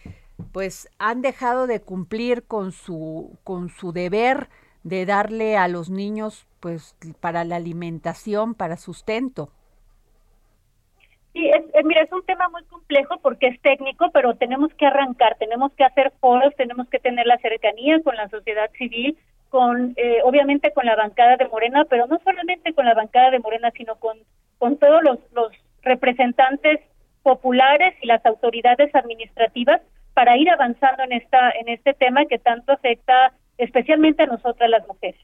pues 0.52 0.88
han 0.98 1.22
dejado 1.22 1.66
de 1.66 1.80
cumplir 1.80 2.44
con 2.44 2.72
su, 2.72 3.38
con 3.44 3.68
su 3.68 3.92
deber 3.92 4.48
de 4.82 5.06
darle 5.06 5.56
a 5.56 5.68
los 5.68 5.90
niños 5.90 6.46
pues 6.60 6.96
para 7.20 7.44
la 7.44 7.56
alimentación, 7.56 8.54
para 8.54 8.76
sustento. 8.76 9.50
Sí, 11.32 11.48
es, 11.48 11.84
mira, 11.84 12.02
es 12.02 12.12
un 12.12 12.24
tema 12.24 12.48
muy 12.50 12.62
complejo 12.64 13.18
porque 13.22 13.48
es 13.48 13.60
técnico, 13.62 14.10
pero 14.12 14.34
tenemos 14.34 14.72
que 14.74 14.86
arrancar, 14.86 15.36
tenemos 15.38 15.72
que 15.72 15.84
hacer 15.84 16.12
foros, 16.20 16.54
tenemos 16.56 16.88
que 16.88 16.98
tener 16.98 17.26
la 17.26 17.38
cercanía 17.38 18.00
con 18.02 18.16
la 18.16 18.28
sociedad 18.28 18.70
civil, 18.76 19.16
con 19.48 19.94
eh, 19.96 20.18
obviamente 20.24 20.72
con 20.72 20.84
la 20.84 20.94
bancada 20.94 21.36
de 21.36 21.48
Morena, 21.48 21.86
pero 21.88 22.06
no 22.06 22.18
solamente 22.22 22.74
con 22.74 22.84
la 22.84 22.94
bancada 22.94 23.30
de 23.30 23.38
Morena, 23.38 23.70
sino 23.70 23.96
con, 23.96 24.18
con 24.58 24.76
todos 24.76 25.02
los, 25.02 25.18
los 25.32 25.52
representantes 25.82 26.80
populares 27.22 27.94
y 28.02 28.06
las 28.06 28.24
autoridades 28.26 28.94
administrativas 28.94 29.80
para 30.14 30.36
ir 30.36 30.50
avanzando 30.50 31.02
en 31.04 31.12
esta 31.12 31.50
en 31.50 31.68
este 31.68 31.94
tema 31.94 32.26
que 32.26 32.38
tanto 32.38 32.72
afecta 32.72 33.32
especialmente 33.58 34.22
a 34.22 34.26
nosotras 34.26 34.68
las 34.68 34.86
mujeres. 34.86 35.20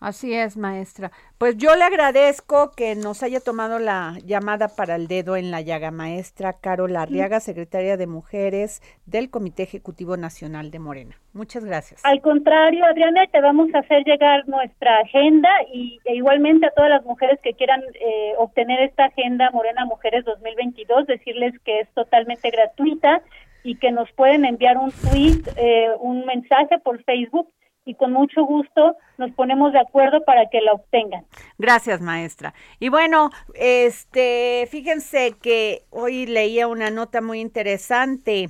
Así 0.00 0.32
es, 0.32 0.56
maestra. 0.56 1.10
Pues 1.36 1.58
yo 1.58 1.76
le 1.76 1.84
agradezco 1.84 2.72
que 2.74 2.94
nos 2.94 3.22
haya 3.22 3.38
tomado 3.38 3.78
la 3.78 4.16
llamada 4.24 4.68
para 4.74 4.96
el 4.96 5.08
dedo 5.08 5.36
en 5.36 5.50
la 5.50 5.60
llaga, 5.60 5.90
maestra 5.90 6.54
Carol 6.54 6.96
Arriaga, 6.96 7.38
secretaria 7.38 7.98
de 7.98 8.06
Mujeres 8.06 8.80
del 9.04 9.28
Comité 9.28 9.62
Ejecutivo 9.62 10.16
Nacional 10.16 10.70
de 10.70 10.78
Morena. 10.78 11.16
Muchas 11.34 11.66
gracias. 11.66 12.02
Al 12.02 12.22
contrario, 12.22 12.82
Adriana, 12.86 13.26
te 13.26 13.42
vamos 13.42 13.68
a 13.74 13.80
hacer 13.80 14.02
llegar 14.04 14.48
nuestra 14.48 15.00
agenda 15.00 15.50
y 15.70 16.00
e 16.06 16.14
igualmente 16.14 16.64
a 16.64 16.70
todas 16.70 16.88
las 16.88 17.04
mujeres 17.04 17.38
que 17.42 17.52
quieran 17.52 17.82
eh, 18.00 18.32
obtener 18.38 18.80
esta 18.80 19.04
agenda 19.04 19.50
Morena 19.50 19.84
Mujeres 19.84 20.24
2022, 20.24 21.08
decirles 21.08 21.52
que 21.62 21.80
es 21.80 21.88
totalmente 21.92 22.50
gratuita 22.50 23.20
y 23.62 23.76
que 23.76 23.92
nos 23.92 24.10
pueden 24.12 24.46
enviar 24.46 24.78
un 24.78 24.92
tweet, 24.92 25.42
eh, 25.56 25.88
un 26.00 26.24
mensaje 26.24 26.78
por 26.78 27.04
Facebook 27.04 27.52
y 27.90 27.94
con 27.94 28.12
mucho 28.12 28.44
gusto 28.44 28.96
nos 29.18 29.32
ponemos 29.32 29.72
de 29.72 29.80
acuerdo 29.80 30.22
para 30.24 30.48
que 30.48 30.60
la 30.60 30.74
obtengan. 30.74 31.24
Gracias, 31.58 32.00
maestra. 32.00 32.54
Y 32.78 32.88
bueno, 32.88 33.30
este, 33.54 34.68
fíjense 34.70 35.34
que 35.42 35.82
hoy 35.90 36.26
leía 36.26 36.68
una 36.68 36.90
nota 36.90 37.20
muy 37.20 37.40
interesante 37.40 38.48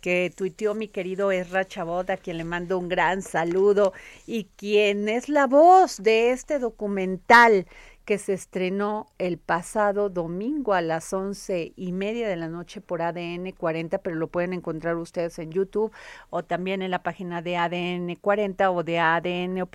que 0.00 0.30
tuiteó 0.36 0.74
mi 0.74 0.86
querido 0.86 1.32
Ezra 1.32 1.64
Chabot, 1.64 2.08
a 2.10 2.16
quien 2.16 2.36
le 2.36 2.44
mando 2.44 2.78
un 2.78 2.88
gran 2.88 3.22
saludo, 3.22 3.92
y 4.26 4.44
quien 4.56 5.08
es 5.08 5.28
la 5.28 5.46
voz 5.46 6.00
de 6.00 6.30
este 6.30 6.60
documental 6.60 7.66
que 8.04 8.18
se 8.18 8.34
estrenó 8.34 9.06
el 9.18 9.38
pasado 9.38 10.10
domingo 10.10 10.74
a 10.74 10.82
las 10.82 11.12
once 11.12 11.72
y 11.76 11.92
media 11.92 12.28
de 12.28 12.36
la 12.36 12.48
noche 12.48 12.80
por 12.80 13.00
ADN 13.00 13.52
40, 13.52 13.98
pero 13.98 14.16
lo 14.16 14.28
pueden 14.28 14.52
encontrar 14.52 14.96
ustedes 14.96 15.38
en 15.38 15.50
YouTube 15.50 15.92
o 16.30 16.42
también 16.44 16.82
en 16.82 16.90
la 16.90 17.02
página 17.02 17.40
de 17.40 17.56
ADN 17.56 18.16
40 18.16 18.70
o 18.70 18.82
de 18.82 18.98
ADN 18.98 19.66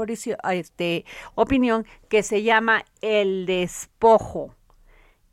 este, 0.52 1.06
Opinión, 1.36 1.86
que 2.08 2.24
se 2.24 2.44
llama 2.44 2.86
El 3.02 3.46
Despojo. 3.46 4.56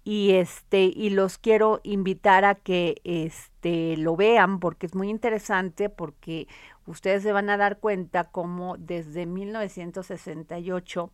Y 0.02 0.34
este 0.34 0.84
y 0.84 1.10
los 1.10 1.36
quiero 1.36 1.80
invitar 1.82 2.44
a 2.44 2.54
que 2.54 3.00
este 3.02 3.96
lo 3.96 4.14
vean 4.14 4.60
porque 4.60 4.86
es 4.86 4.94
muy 4.94 5.10
interesante 5.10 5.88
porque 5.88 6.46
ustedes 6.86 7.24
se 7.24 7.32
van 7.32 7.50
a 7.50 7.56
dar 7.56 7.80
cuenta 7.80 8.22
cómo 8.22 8.76
desde 8.78 9.26
1968 9.26 11.10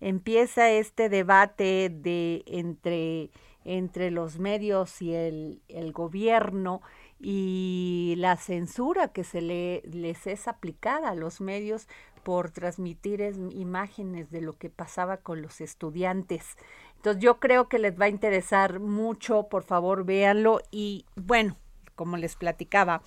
empieza 0.00 0.70
este 0.70 1.08
debate 1.08 1.90
de 1.90 2.42
entre 2.46 3.30
entre 3.64 4.10
los 4.10 4.38
medios 4.38 5.02
y 5.02 5.12
el, 5.12 5.60
el 5.68 5.92
gobierno 5.92 6.80
y 7.20 8.14
la 8.16 8.38
censura 8.38 9.08
que 9.08 9.24
se 9.24 9.42
le, 9.42 9.82
les 9.82 10.26
es 10.26 10.48
aplicada 10.48 11.10
a 11.10 11.14
los 11.14 11.42
medios 11.42 11.86
por 12.22 12.50
transmitir 12.50 13.20
imágenes 13.50 14.30
de 14.30 14.40
lo 14.40 14.56
que 14.56 14.70
pasaba 14.70 15.18
con 15.18 15.42
los 15.42 15.60
estudiantes. 15.60 16.56
Entonces 16.96 17.22
yo 17.22 17.40
creo 17.40 17.68
que 17.68 17.78
les 17.78 17.98
va 18.00 18.06
a 18.06 18.10
interesar 18.10 18.80
mucho, 18.80 19.48
por 19.48 19.64
favor 19.64 20.04
véanlo. 20.04 20.60
Y 20.70 21.04
bueno, 21.16 21.56
como 21.94 22.16
les 22.16 22.36
platicaba, 22.36 23.02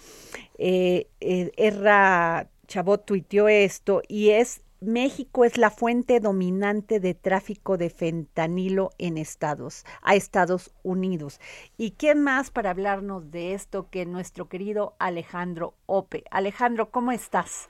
eh, 0.58 1.08
eh, 1.22 1.52
Erra 1.58 2.50
Chabot 2.68 3.06
tuiteó 3.06 3.48
esto 3.48 4.02
y 4.08 4.30
es 4.30 4.62
México 4.84 5.46
es 5.46 5.60
la 5.60 5.70
fuente 5.70 6.20
dominante 6.20 7.00
de 7.00 7.14
tráfico 7.14 7.78
de 7.78 7.92
fentanilo 7.92 8.90
en 8.98 9.20
Estados, 9.20 9.86
a 10.02 10.16
Estados 10.16 10.74
Unidos. 10.82 11.40
¿Y 11.78 11.92
quién 11.92 12.24
más 12.24 12.50
para 12.50 12.72
hablarnos 12.72 13.30
de 13.30 13.54
esto 13.54 13.90
que 13.92 14.08
nuestro 14.08 14.50
querido 14.50 14.96
Alejandro 14.98 15.76
Ope? 15.86 16.24
Alejandro, 16.32 16.90
¿cómo 16.90 17.12
estás? 17.12 17.70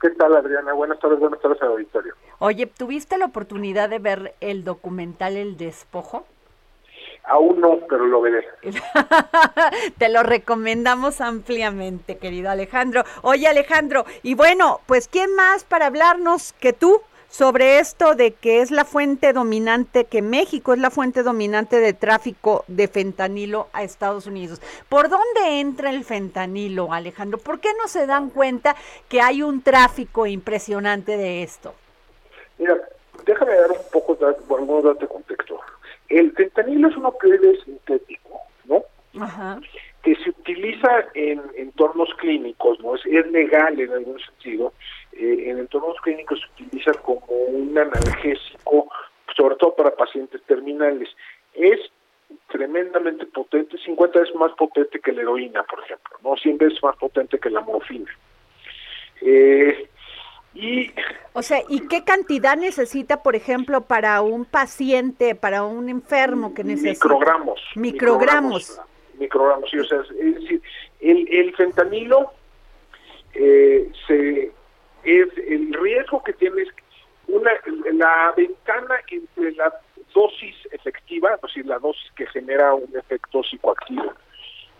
¿Qué 0.00 0.10
tal, 0.10 0.34
Adriana? 0.34 0.72
Buenas 0.72 0.98
tardes, 0.98 1.20
buenas 1.20 1.40
tardes 1.40 1.62
al 1.62 1.68
auditorio. 1.68 2.14
Oye, 2.40 2.66
¿tuviste 2.66 3.16
la 3.16 3.26
oportunidad 3.26 3.88
de 3.88 4.00
ver 4.00 4.34
el 4.40 4.64
documental 4.64 5.36
El 5.36 5.56
Despojo? 5.56 6.26
Aún 7.26 7.60
no, 7.60 7.78
pero 7.88 8.06
lo 8.06 8.20
veré. 8.20 8.46
Te 9.98 10.08
lo 10.10 10.22
recomendamos 10.22 11.20
ampliamente, 11.20 12.18
querido 12.18 12.50
Alejandro. 12.50 13.04
Oye, 13.22 13.48
Alejandro, 13.48 14.04
y 14.22 14.34
bueno, 14.34 14.80
pues 14.86 15.08
¿quién 15.08 15.34
más 15.34 15.64
para 15.64 15.86
hablarnos 15.86 16.52
que 16.54 16.72
tú? 16.72 17.00
sobre 17.34 17.80
esto 17.80 18.14
de 18.14 18.30
que 18.30 18.60
es 18.60 18.70
la 18.70 18.84
fuente 18.84 19.32
dominante, 19.32 20.04
que 20.04 20.22
México 20.22 20.72
es 20.72 20.78
la 20.78 20.92
fuente 20.92 21.24
dominante 21.24 21.80
de 21.80 21.92
tráfico 21.92 22.64
de 22.68 22.86
fentanilo 22.86 23.66
a 23.72 23.82
Estados 23.82 24.28
Unidos. 24.28 24.62
¿Por 24.88 25.08
dónde 25.08 25.58
entra 25.58 25.90
el 25.90 26.04
fentanilo, 26.04 26.92
Alejandro? 26.92 27.38
¿Por 27.38 27.58
qué 27.58 27.70
no 27.76 27.88
se 27.88 28.06
dan 28.06 28.30
cuenta 28.30 28.76
que 29.08 29.20
hay 29.20 29.42
un 29.42 29.62
tráfico 29.62 30.26
impresionante 30.26 31.16
de 31.16 31.42
esto? 31.42 31.74
Mira, 32.56 32.76
déjame 33.26 33.56
dar 33.56 33.72
un 33.72 33.78
poco 33.92 34.14
de, 34.14 34.26
algunos 34.26 34.84
datos 34.84 35.00
de 35.00 35.08
contexto. 35.08 35.58
El 36.08 36.32
fentanilo 36.32 36.88
es 36.88 36.96
un 36.96 37.06
opioide 37.06 37.58
sintético, 37.64 38.40
¿no? 38.64 38.82
Ajá. 39.20 39.60
Que 40.02 40.14
se 40.16 40.30
utiliza 40.30 41.06
en 41.14 41.40
entornos 41.56 42.08
clínicos, 42.18 42.78
¿no? 42.80 42.94
Es, 42.94 43.06
es 43.06 43.26
legal 43.30 43.78
en 43.80 43.92
algún 43.92 44.18
sentido. 44.20 44.72
Eh, 45.12 45.44
en 45.46 45.58
entornos 45.58 45.96
clínicos 46.02 46.40
se 46.40 46.64
utiliza 46.64 46.92
como 47.02 47.24
un 47.26 47.76
analgésico, 47.78 48.88
sobre 49.36 49.56
todo 49.56 49.74
para 49.74 49.94
pacientes 49.94 50.42
terminales. 50.42 51.08
Es 51.54 51.80
tremendamente 52.48 53.26
potente, 53.26 53.78
50 53.78 54.18
veces 54.18 54.34
más 54.34 54.52
potente 54.52 55.00
que 55.00 55.12
la 55.12 55.22
heroína, 55.22 55.62
por 55.64 55.80
ejemplo, 55.80 56.16
¿no? 56.22 56.36
100 56.36 56.58
veces 56.58 56.82
más 56.82 56.96
potente 56.96 57.38
que 57.38 57.50
la 57.50 57.60
morfina. 57.60 58.10
Eh, 59.20 59.88
y, 60.54 60.92
o 61.32 61.42
sea, 61.42 61.62
¿y 61.68 61.88
qué 61.88 62.04
cantidad 62.04 62.56
necesita, 62.56 63.22
por 63.22 63.34
ejemplo, 63.34 63.82
para 63.82 64.22
un 64.22 64.44
paciente, 64.44 65.34
para 65.34 65.64
un 65.64 65.88
enfermo 65.88 66.54
que 66.54 66.62
necesita? 66.62 67.08
Microgramos. 67.08 67.60
Microgramos. 67.74 68.80
Microgramos, 69.18 69.70
sí, 69.70 69.78
o 69.78 69.84
sea, 69.84 70.00
es 70.00 70.34
decir, 70.34 70.62
el, 71.00 71.28
el 71.28 71.54
fentanilo 71.54 72.32
eh, 73.34 73.90
se, 74.06 74.52
es 75.04 75.28
el 75.48 75.72
riesgo 75.74 76.22
que 76.22 76.32
tiene 76.32 76.62
es 76.62 76.68
una, 77.26 77.50
la 77.92 78.32
ventana 78.36 78.96
entre 79.08 79.52
la 79.52 79.72
dosis 80.14 80.54
efectiva, 80.70 81.34
es 81.34 81.40
decir, 81.42 81.66
la 81.66 81.78
dosis 81.78 82.10
que 82.16 82.26
genera 82.26 82.74
un 82.74 82.96
efecto 82.96 83.42
psicoactivo, 83.42 84.12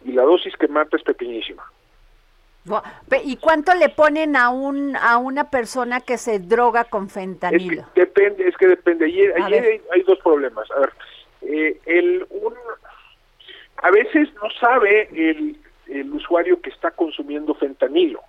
y 0.04 0.12
la 0.12 0.22
dosis 0.22 0.54
que 0.56 0.68
mata 0.68 0.96
es 0.96 1.02
pequeñísima. 1.02 1.64
¿Y 3.24 3.36
cuánto 3.36 3.74
le 3.74 3.90
ponen 3.90 4.36
a 4.36 4.48
un 4.48 4.96
a 4.96 5.18
una 5.18 5.50
persona 5.50 6.00
que 6.00 6.16
se 6.16 6.38
droga 6.38 6.84
con 6.84 7.10
fentanilo? 7.10 7.82
Es 7.82 7.88
que 7.88 8.00
depende, 8.00 8.48
es 8.48 8.56
que 8.56 8.68
depende. 8.68 9.04
Ayer, 9.04 9.34
hay, 9.92 10.02
dos 10.02 10.18
problemas. 10.20 10.70
A 10.70 10.80
ver, 10.80 10.92
eh, 11.42 11.78
el 11.84 12.26
un, 12.30 12.54
a 13.82 13.90
veces 13.90 14.32
no 14.42 14.48
sabe 14.58 15.08
el, 15.12 15.58
el 15.88 16.10
usuario 16.12 16.60
que 16.62 16.70
está 16.70 16.90
consumiendo 16.90 17.54
fentanilo, 17.54 18.20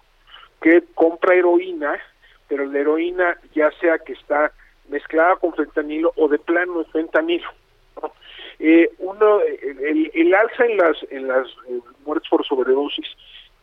que 0.62 0.84
compra 0.94 1.36
heroína, 1.36 1.98
pero 2.50 2.66
la 2.66 2.80
heroína 2.80 3.38
ya 3.54 3.72
sea 3.80 4.00
que 4.00 4.14
está 4.14 4.52
mezclada 4.90 5.38
con 5.38 5.54
fentanilo 5.54 6.12
o 6.18 6.28
de 6.28 6.40
plano 6.40 6.82
es 6.82 6.92
fentanilo. 6.92 7.50
Eh, 8.60 8.90
uno, 9.00 9.42
el, 9.42 10.12
el, 10.14 10.34
alza 10.34 10.66
en 10.66 10.78
las 10.78 10.98
en 11.10 11.28
las 11.28 11.46
eh, 11.68 11.80
muertes 12.06 12.30
por 12.30 12.46
sobredosis 12.46 13.06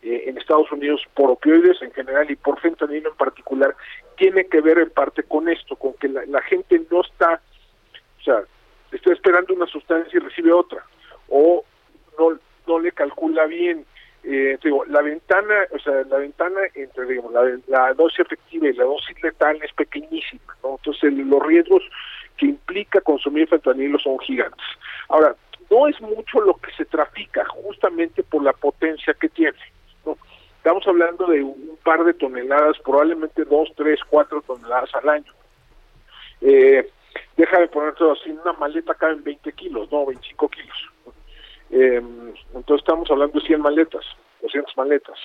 eh, 0.03 0.23
en 0.27 0.37
Estados 0.37 0.69
Unidos 0.71 1.01
por 1.13 1.31
opioides 1.31 1.81
en 1.81 1.91
general 1.91 2.29
y 2.29 2.35
por 2.35 2.59
fentanilo 2.59 3.11
en 3.11 3.15
particular, 3.15 3.73
tiene 4.17 4.45
que 4.47 4.59
ver 4.59 4.77
en 4.77 4.89
parte 4.89 5.23
con 5.23 5.47
esto, 5.47 5.77
con 5.77 5.93
que 5.93 6.09
la, 6.09 6.41
gente 6.41 6.81
no 6.91 7.01
está, 7.01 7.41
o 8.19 8.23
sea, 8.23 8.43
está 8.91 9.13
esperando 9.13 9.53
una 9.53 9.65
sustancia 9.65 10.11
y 10.13 10.19
recibe 10.19 10.51
otra, 10.51 10.85
o 11.29 11.63
no, 12.19 12.37
no 12.67 12.79
le 12.79 12.91
calcula 12.91 13.45
bien. 13.45 13.85
Eh, 14.25 14.57
digo, 14.63 14.85
la 14.85 15.01
ventana, 15.01 15.55
o 15.71 15.79
sea, 15.79 16.03
la 16.09 16.17
ventana 16.17 16.59
entre 16.75 17.05
digamos, 17.05 17.33
la, 17.67 17.93
dosis 17.93 18.19
efectiva 18.19 18.67
y 18.67 18.73
la 18.73 18.85
dosis 18.85 19.21
letal 19.23 19.59
es 19.63 19.71
pequeñísima, 19.73 20.55
¿no? 20.63 20.77
Entonces 20.77 21.13
los 21.13 21.45
riesgos 21.45 21.83
que 22.37 22.47
implica 22.47 23.01
consumir 23.01 23.47
fentanilo 23.47 23.99
son 23.99 24.19
gigantes. 24.19 24.65
Ahora, 25.07 25.35
no 25.69 25.87
es 25.87 25.99
mucho 26.01 26.41
lo 26.41 26.55
que 26.55 26.71
se 26.73 26.85
trafica, 26.85 27.45
justamente 27.45 28.23
por 28.23 28.43
la 28.43 28.53
potencia 28.53 29.13
que 29.13 29.29
tiene. 29.29 29.57
Estamos 30.63 30.87
hablando 30.87 31.27
de 31.27 31.43
un 31.43 31.77
par 31.83 32.05
de 32.05 32.13
toneladas, 32.13 32.79
probablemente 32.85 33.43
dos, 33.43 33.69
tres, 33.75 33.99
cuatro 34.09 34.41
toneladas 34.43 34.95
al 34.95 35.09
año. 35.09 35.33
Eh, 36.39 36.89
déjame 37.35 37.67
todo 37.67 38.13
así, 38.13 38.31
una 38.31 38.53
maleta 38.53 38.93
cabe 38.93 39.11
en 39.15 39.25
20 39.25 39.51
kilos, 39.51 39.91
no, 39.91 40.05
25 40.05 40.47
kilos. 40.47 40.77
Eh, 41.69 42.01
entonces 42.55 42.81
estamos 42.81 43.11
hablando 43.11 43.37
de 43.37 43.45
100 43.45 43.59
maletas, 43.59 44.05
200 44.41 44.77
maletas. 44.77 45.19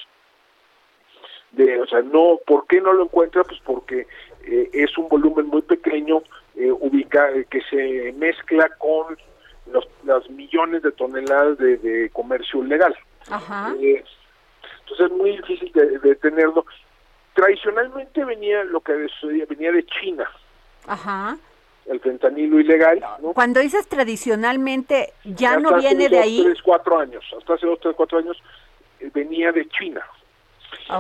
De, 1.53 1.83
o 1.83 1.87
sea, 1.87 2.03
no, 2.03 2.41
¿por 2.45 2.67
qué 2.67 2.81
no 2.81 2.93
lo 2.93 3.05
encuentra? 3.05 3.45
Pues 3.45 3.61
porque 3.65 4.09
eh, 4.45 4.71
es 4.73 4.99
un 4.99 5.09
volumen 5.09 5.47
muy 5.47 5.63
pequeño, 5.63 6.25
eh, 6.57 6.73
ubica, 6.73 7.31
eh, 7.31 7.47
que 7.49 7.61
se 7.71 8.13
mezcla 8.15 8.69
con 8.79 9.17
los, 9.71 9.87
las 10.03 10.29
millones 10.31 10.83
de 10.83 10.91
toneladas 10.91 11.59
de, 11.59 11.77
de 11.77 12.11
comercio 12.11 12.61
legal. 12.65 12.97
Ajá. 13.31 13.73
Entonces 14.91 15.07
es 15.07 15.13
muy 15.13 15.37
difícil 15.37 15.73
de, 15.73 16.15
tenerlo. 16.17 16.65
Tradicionalmente 17.35 18.25
venía 18.25 18.65
lo 18.65 18.81
que 18.81 19.09
venía 19.49 19.73
de 19.73 19.85
China. 19.87 20.29
Ajá. 20.87 21.37
El 21.87 22.01
fentanilo 22.01 22.61
ilegal. 22.61 23.03
Cuando 23.35 23.61
dices 23.61 23.87
tradicionalmente, 23.89 25.13
ya 25.25 25.59
no 25.59 25.77
viene 25.79 26.09
de 26.09 26.19
ahí. 26.19 26.37
Dos, 26.39 26.47
tres, 26.47 26.63
cuatro 26.63 26.99
años. 26.99 27.25
Hasta 27.37 27.55
hace 27.55 27.67
dos, 27.67 27.79
tres, 27.81 27.95
cuatro 27.97 28.19
años 28.19 28.37
eh, 29.01 29.11
venía 29.13 29.53
de 29.53 29.67
China. 29.69 30.03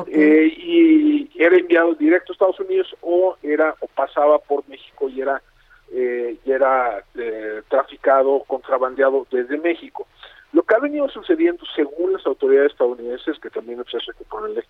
Eh, 0.06 0.52
y 0.56 1.30
era 1.34 1.56
enviado 1.56 1.94
directo 1.94 2.32
a 2.32 2.34
Estados 2.34 2.60
Unidos 2.60 2.94
o 3.00 3.36
era 3.42 3.74
o 3.80 3.86
pasaba 3.86 4.38
por 4.38 4.66
México 4.68 5.08
y 5.08 5.20
era 5.20 5.42
eh, 5.90 6.36
y 6.44 6.50
era 6.50 7.02
eh, 7.14 7.62
traficado 7.68 8.44
contrabandeado 8.46 9.26
desde 9.30 9.56
México 9.58 10.06
lo 10.52 10.62
que 10.62 10.74
ha 10.74 10.78
venido 10.78 11.08
sucediendo 11.08 11.64
según 11.76 12.14
las 12.14 12.26
autoridades 12.26 12.72
estadounidenses, 12.72 13.38
que 13.38 13.50
también 13.50 13.82
pues, 13.82 13.94
hay 13.94 14.14
que 14.16 14.24
ponerle 14.24 14.64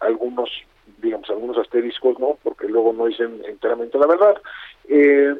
algunos, 0.00 0.50
digamos, 0.98 1.28
algunos 1.30 1.58
asteriscos, 1.58 2.18
¿no? 2.18 2.38
Porque 2.42 2.68
luego 2.68 2.92
no 2.92 3.06
dicen 3.06 3.42
enteramente 3.46 3.98
la 3.98 4.06
verdad. 4.06 4.40
Eh, 4.88 5.34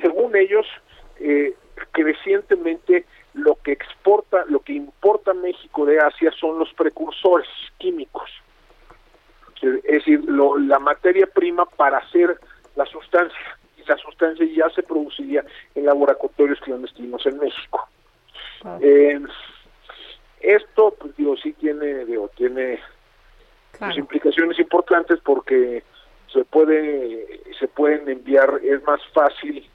según 0.00 0.36
ellos, 0.36 0.66
eh, 1.20 1.54
crecientemente 1.92 3.06
lo 3.34 3.56
que 3.56 3.72
exporta, 3.72 4.44
lo 4.46 4.60
que 4.60 4.74
importa 4.74 5.32
México 5.32 5.86
de 5.86 5.98
Asia 5.98 6.30
son 6.38 6.58
los 6.58 6.72
precursores 6.74 7.48
químicos. 7.78 8.30
Es 9.62 9.82
decir, 9.82 10.20
la 10.28 10.80
materia 10.80 11.26
prima 11.26 11.64
para 11.64 11.98
hacer 11.98 12.36
la 12.74 12.84
sustancia. 12.86 13.58
Y 13.78 13.88
la 13.88 13.96
sustancia 13.96 14.44
ya 14.44 14.68
se 14.70 14.82
produciría 14.82 15.44
en 15.74 15.86
laboratorios 15.86 16.60
clandestinos 16.60 17.24
en 17.26 17.38
México. 17.38 17.88
Eh, 18.80 19.20
esto, 20.40 20.94
pues 20.98 21.16
digo, 21.16 21.36
sí 21.36 21.52
tiene, 21.54 22.04
digo, 22.04 22.30
tiene 22.36 22.80
pues, 23.78 23.96
implicaciones 23.96 24.58
importantes 24.58 25.18
porque 25.24 25.82
se 26.32 26.44
puede, 26.44 27.40
se 27.58 27.68
pueden 27.68 28.08
enviar, 28.08 28.60
es 28.62 28.82
más 28.84 29.00
fácil, 29.12 29.68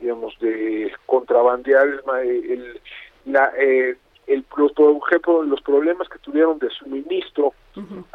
digamos, 0.00 0.38
de 0.40 0.92
contrabandear 1.06 1.86
el, 2.22 2.80
la, 3.24 3.52
eh, 3.58 3.96
el, 4.26 4.44
los, 4.56 4.72
los 5.46 5.62
problemas 5.62 6.08
que 6.08 6.18
tuvieron 6.18 6.58
de 6.58 6.70
suministro 6.70 7.54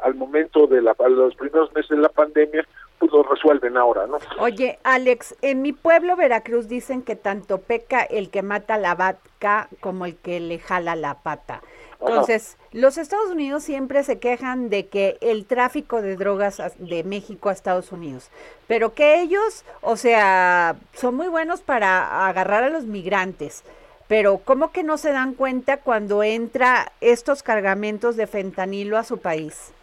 al 0.03 0.15
momento 0.15 0.67
de 0.67 0.81
la, 0.81 0.95
los 1.09 1.35
primeros 1.35 1.73
meses 1.73 1.89
de 1.89 1.97
la 1.97 2.09
pandemia, 2.09 2.65
pues 2.99 3.11
lo 3.11 3.23
resuelven 3.23 3.77
ahora, 3.77 4.07
¿no? 4.07 4.17
Oye, 4.39 4.79
Alex, 4.83 5.35
en 5.41 5.61
mi 5.61 5.73
pueblo 5.73 6.15
Veracruz 6.15 6.67
dicen 6.67 7.03
que 7.03 7.15
tanto 7.15 7.59
peca 7.59 8.01
el 8.01 8.29
que 8.29 8.41
mata 8.41 8.77
la 8.77 8.95
vaca 8.95 9.69
como 9.81 10.05
el 10.05 10.15
que 10.15 10.39
le 10.39 10.59
jala 10.59 10.95
la 10.95 11.15
pata. 11.15 11.61
Entonces, 11.99 12.57
los 12.71 12.97
Estados 12.97 13.31
Unidos 13.31 13.63
siempre 13.63 14.03
se 14.03 14.19
quejan 14.19 14.69
de 14.69 14.87
que 14.87 15.17
el 15.21 15.45
tráfico 15.45 16.01
de 16.01 16.15
drogas 16.15 16.61
de 16.77 17.03
México 17.03 17.49
a 17.49 17.53
Estados 17.53 17.91
Unidos, 17.91 18.29
pero 18.67 18.93
que 18.93 19.19
ellos, 19.19 19.65
o 19.81 19.97
sea, 19.97 20.75
son 20.93 21.15
muy 21.15 21.27
buenos 21.27 21.61
para 21.61 22.27
agarrar 22.27 22.63
a 22.63 22.69
los 22.69 22.85
migrantes, 22.85 23.63
pero 24.07 24.37
¿cómo 24.37 24.71
que 24.71 24.83
no 24.83 24.97
se 24.97 25.11
dan 25.11 25.33
cuenta 25.33 25.77
cuando 25.77 26.21
entra 26.21 26.91
estos 27.01 27.41
cargamentos 27.41 28.15
de 28.15 28.27
fentanilo 28.27 28.97
a 28.97 29.03
su 29.03 29.17
país? 29.17 29.73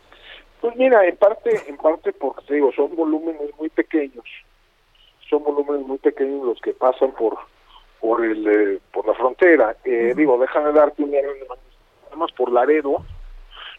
Pues 0.65 0.77
mira, 0.77 1.07
en 1.07 1.15
parte, 1.19 1.61
en 1.67 1.77
parte 1.77 2.11
porque 2.15 2.55
digo, 2.55 2.73
son 2.73 2.97
volúmenes 2.97 3.51
muy 3.59 3.69
pequeños, 3.69 4.25
son 5.29 5.45
volúmenes 5.45 5.87
muy 5.87 5.99
pequeños 5.99 6.43
los 6.43 6.59
que 6.63 6.73
pasan 6.73 7.13
por 7.13 7.37
por 8.01 8.25
el 8.25 8.47
eh, 8.49 8.81
por 8.91 9.07
la 9.07 9.13
frontera. 9.13 9.77
Eh, 9.85 10.15
Digo, 10.17 10.39
déjame 10.39 10.73
darte 10.73 11.03
un 11.03 11.13
más 12.17 12.33
por 12.33 12.51
Laredo, 12.51 13.05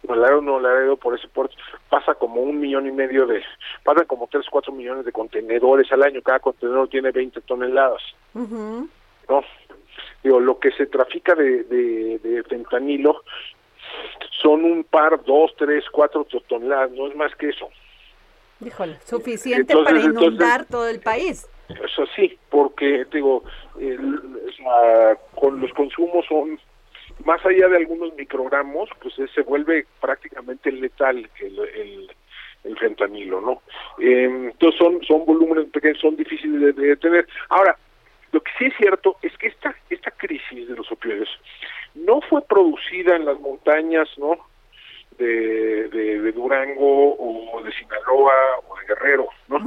no, 0.07 0.15
Laredo 0.15 0.41
no, 0.41 0.59
Laredo 0.59 0.95
por 0.95 1.17
ese 1.17 1.27
puerto, 1.27 1.55
pasa 1.89 2.13
como 2.13 2.43
un 2.43 2.59
millón 2.59 2.85
y 2.85 2.91
medio 2.91 3.25
de, 3.25 3.41
pasan 3.83 4.05
como 4.05 4.27
tres, 4.27 4.45
cuatro 4.51 4.71
millones 4.71 5.05
de 5.05 5.11
contenedores 5.11 5.91
al 5.91 6.03
año, 6.03 6.21
cada 6.21 6.39
contenedor 6.39 6.87
tiene 6.89 7.09
20 7.09 7.41
toneladas. 7.41 8.03
¿no? 8.35 9.41
Digo, 10.21 10.39
lo 10.39 10.59
que 10.59 10.69
se 10.73 10.85
trafica 10.85 11.33
de, 11.33 11.63
de, 11.63 12.43
fentanilo 12.47 13.23
son 14.41 14.65
un 14.65 14.83
par, 14.83 15.23
dos, 15.23 15.53
tres, 15.57 15.83
cuatro 15.91 16.25
toneladas, 16.47 16.91
no 16.91 17.07
es 17.07 17.15
más 17.15 17.33
que 17.35 17.49
eso. 17.49 17.69
Híjole, 18.65 18.97
suficiente 19.03 19.75
para 19.75 19.99
inundar 19.99 20.65
todo 20.65 20.87
el 20.87 20.99
país. 20.99 21.47
Eso 21.67 22.05
sí, 22.15 22.37
porque 22.49 23.05
digo, 23.11 23.43
con 25.35 25.59
los 25.59 25.73
consumos 25.73 26.25
son 26.27 26.59
más 27.23 27.43
allá 27.45 27.67
de 27.69 27.77
algunos 27.77 28.13
microgramos, 28.15 28.89
pues 29.01 29.15
se 29.33 29.41
vuelve 29.41 29.87
prácticamente 29.99 30.71
letal 30.71 31.29
el, 31.39 31.59
el, 31.59 32.11
el 32.65 32.77
fentanilo, 32.77 33.41
¿no? 33.41 33.61
Eh, 33.99 34.25
entonces 34.25 34.77
son, 34.77 35.03
son 35.03 35.25
volúmenes 35.25 35.69
pequeños, 35.71 35.99
son 35.99 36.15
difíciles 36.15 36.61
de, 36.61 36.73
de 36.73 36.87
detener. 36.89 37.27
Ahora, 37.49 37.77
lo 38.31 38.41
que 38.41 38.51
sí 38.57 38.65
es 38.65 38.73
cierto 38.77 39.17
es 39.21 39.35
que 39.37 39.47
esta, 39.47 39.75
esta 39.89 40.11
crisis 40.11 40.67
de 40.67 40.75
los 40.75 40.91
opioides 40.91 41.29
no 42.05 42.21
fue 42.21 42.41
producida 42.43 43.15
en 43.15 43.25
las 43.25 43.39
montañas, 43.39 44.07
¿no? 44.17 44.37
De, 45.17 45.87
de, 45.89 46.31
Durango 46.33 47.15
o 47.17 47.63
de 47.63 47.71
Sinaloa 47.71 48.33
o 48.67 48.77
de 48.77 48.85
Guerrero, 48.87 49.29
¿no? 49.47 49.59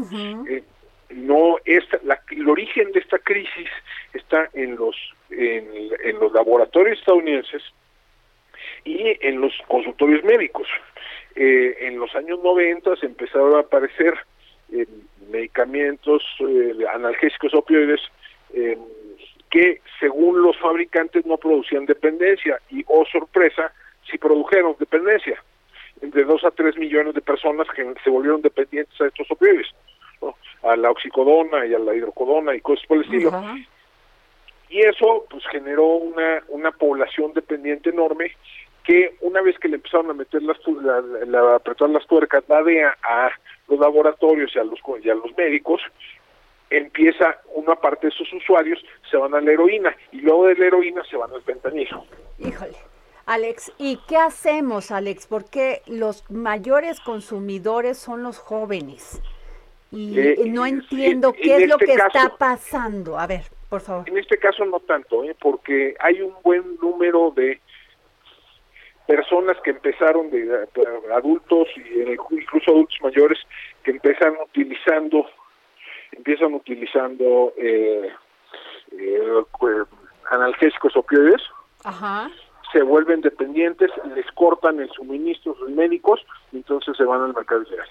eh, 0.46 0.62
no 1.10 1.56
esta, 1.64 1.98
la, 2.04 2.20
el 2.30 2.48
origen 2.48 2.92
de 2.92 3.00
esta 3.00 3.18
crisis 3.18 3.68
está 4.12 4.48
en 4.52 4.76
los 4.76 4.94
en, 5.30 6.18
los 6.20 6.32
laboratorios 6.32 6.98
estadounidenses 6.98 7.62
y 8.84 9.16
en 9.20 9.40
los 9.40 9.52
consultorios 9.68 10.24
médicos. 10.24 10.68
Eh, 11.34 11.76
en 11.80 11.98
los 11.98 12.14
años 12.14 12.40
90 12.42 12.94
empezaron 13.02 13.56
a 13.56 13.60
aparecer 13.60 14.18
eh, 14.72 14.86
medicamentos 15.30 16.22
eh, 16.40 16.74
analgésicos 16.92 17.54
opioides 17.54 18.00
que 19.50 19.80
según 20.00 20.42
los 20.42 20.56
fabricantes 20.58 21.24
no 21.26 21.36
producían 21.36 21.86
dependencia. 21.86 22.60
Y, 22.70 22.84
oh 22.86 23.04
sorpresa, 23.06 23.72
sí 24.10 24.18
produjeron 24.18 24.76
dependencia. 24.78 25.42
Entre 26.00 26.24
2 26.24 26.44
a 26.44 26.50
3 26.50 26.78
millones 26.78 27.14
de 27.14 27.20
personas 27.20 27.66
que 27.74 27.94
se 28.04 28.10
volvieron 28.10 28.42
dependientes 28.42 29.00
a 29.00 29.06
estos 29.06 29.30
opioides, 29.30 29.66
a 30.62 30.76
la 30.76 30.90
oxicodona 30.90 31.66
y 31.66 31.74
a 31.74 31.78
la 31.78 31.94
hidrocodona 31.94 32.54
y 32.54 32.60
cosas 32.60 32.86
por 32.86 32.98
el 32.98 33.04
estilo. 33.04 33.32
Y 34.70 34.80
eso 34.80 35.26
pues 35.30 35.44
generó 35.50 35.86
una, 35.86 36.42
una 36.48 36.70
población 36.72 37.32
dependiente 37.32 37.90
enorme 37.90 38.32
que 38.84 39.16
una 39.20 39.42
vez 39.42 39.58
que 39.58 39.68
le 39.68 39.76
empezaron 39.76 40.10
a 40.10 40.14
meter 40.14 40.42
las 40.42 40.56
la, 40.66 41.00
la, 41.26 41.56
apretar 41.56 41.90
las 41.90 42.06
tuercas 42.06 42.42
la 42.48 42.62
DEA 42.62 42.96
a 43.02 43.30
los 43.68 43.78
laboratorios 43.78 44.50
y 44.54 44.58
a 44.58 44.64
los 44.64 44.78
y 45.02 45.10
a 45.10 45.14
los 45.14 45.36
médicos 45.36 45.82
empieza 46.70 47.38
una 47.54 47.74
parte 47.76 48.06
de 48.06 48.14
esos 48.14 48.32
usuarios 48.32 48.82
se 49.10 49.16
van 49.16 49.34
a 49.34 49.40
la 49.40 49.52
heroína 49.52 49.94
y 50.12 50.20
luego 50.20 50.46
de 50.46 50.56
la 50.56 50.66
heroína 50.66 51.02
se 51.10 51.16
van 51.16 51.32
al 51.32 51.42
fentanilo. 51.42 52.04
Híjole. 52.38 52.76
Alex, 53.26 53.72
¿y 53.78 53.98
qué 54.08 54.16
hacemos, 54.16 54.90
Alex? 54.90 55.26
Porque 55.26 55.82
los 55.86 56.28
mayores 56.30 57.00
consumidores 57.00 57.98
son 57.98 58.22
los 58.22 58.38
jóvenes. 58.38 59.22
Y 59.90 60.18
eh, 60.18 60.36
no 60.46 60.64
entiendo 60.66 61.32
qué 61.32 61.56
es 61.56 61.68
lo 61.68 61.74
este 61.74 61.86
que 61.86 61.92
está 61.92 62.36
pasando. 62.38 63.18
A 63.18 63.26
ver. 63.26 63.42
Por 63.68 63.82
favor. 63.82 64.08
En 64.08 64.16
este 64.16 64.38
caso 64.38 64.64
no 64.64 64.80
tanto, 64.80 65.24
¿eh? 65.24 65.36
porque 65.38 65.94
hay 66.00 66.22
un 66.22 66.34
buen 66.42 66.76
número 66.80 67.32
de 67.36 67.60
personas 69.06 69.56
que 69.62 69.70
empezaron 69.70 70.30
de, 70.30 70.66
adultos 71.14 71.68
y 71.76 72.00
incluso 72.34 72.70
adultos 72.70 72.98
mayores 73.02 73.38
que 73.82 73.90
empiezan 73.90 74.36
utilizando 74.42 75.26
empiezan 76.12 76.54
utilizando 76.54 77.52
eh, 77.56 78.12
eh, 78.92 79.44
analgésicos 80.30 80.96
opioides 80.96 81.42
Ajá 81.84 82.30
se 82.72 82.82
vuelven 82.82 83.20
dependientes, 83.20 83.90
les 84.14 84.26
cortan 84.32 84.80
el 84.80 84.90
suministro 84.90 85.54
sus 85.54 85.70
médicos 85.70 86.20
y 86.52 86.58
entonces 86.58 86.96
se 86.96 87.04
van 87.04 87.22
al 87.22 87.34
mercado 87.34 87.62
ilegal. 87.62 87.88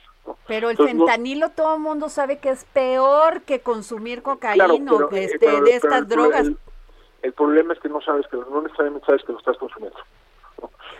Pero 0.47 0.69
el 0.69 0.77
fentanilo 0.77 1.49
todo 1.49 1.75
el 1.75 1.82
mundo 1.82 2.10
sabe 2.10 2.39
que 2.39 2.49
es 2.49 2.65
peor 2.65 3.41
que 3.41 3.62
consumir 3.62 4.21
cocaína 4.21 4.67
o 4.67 5.10
que 5.10 5.23
este, 5.23 5.62
de 5.62 5.75
estas 5.75 6.08
drogas. 6.08 6.47
El, 7.21 7.34
problema 7.34 7.73
es 7.73 7.80
que 7.80 7.89
no 7.89 8.01
sabes 8.01 8.27
que 8.27 8.38
no 8.38 8.62
necesariamente 8.62 9.06
sabes 9.06 9.23
que 9.23 9.32
lo 9.32 9.39
estás 9.39 9.58
consumiendo. 9.58 9.97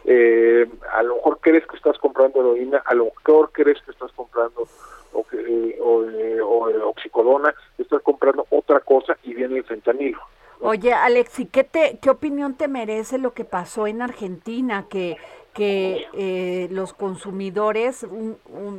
Eh, 0.10 0.66
a 0.94 1.04
lo 1.04 1.16
mejor 1.16 1.40
crees 1.42 1.68
que 1.68 1.76
estás 1.76 1.98
comprando 1.98 2.40
heroína, 2.40 2.82
a 2.86 2.94
lo 2.94 3.06
mejor 3.06 3.52
crees 3.52 3.82
que 3.84 3.92
estás 3.92 4.10
comprando 4.14 4.66
o, 5.12 5.26
eh, 5.34 5.78
o, 5.82 6.10
eh, 6.10 6.42
o 6.42 6.90
oxicodona, 6.90 7.54
estás 7.78 8.02
comprando 8.02 8.48
otra 8.50 8.80
cosa 8.80 9.18
y 9.24 9.34
viene 9.34 9.58
el 9.58 9.66
fentanilo. 9.66 10.20
Oye, 10.62 10.94
Alex, 10.94 11.42
qué, 11.52 11.64
te, 11.66 12.00
qué 12.02 12.10
opinión 12.10 12.56
te 12.56 12.70
merece 12.70 13.18
lo 13.18 13.34
que 13.34 13.44
pasó 13.44 13.86
en 13.86 14.02
Argentina? 14.02 14.86
Que, 14.90 15.18
que 15.54 16.06
eh, 16.14 16.68
los 16.72 16.94
consumidores, 16.94 18.06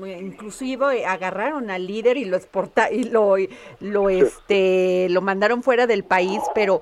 inclusive 0.06 1.04
agarraron 1.04 1.70
al 1.70 1.86
líder 1.86 2.16
y 2.16 2.24
lo 2.24 2.36
exporta 2.36 2.90
y 2.90 3.04
lo, 3.04 3.34
lo, 3.80 4.10
este, 4.10 5.08
lo 5.10 5.20
mandaron 5.20 5.62
fuera 5.62 5.86
del 5.86 6.04
país, 6.04 6.40
pero 6.54 6.80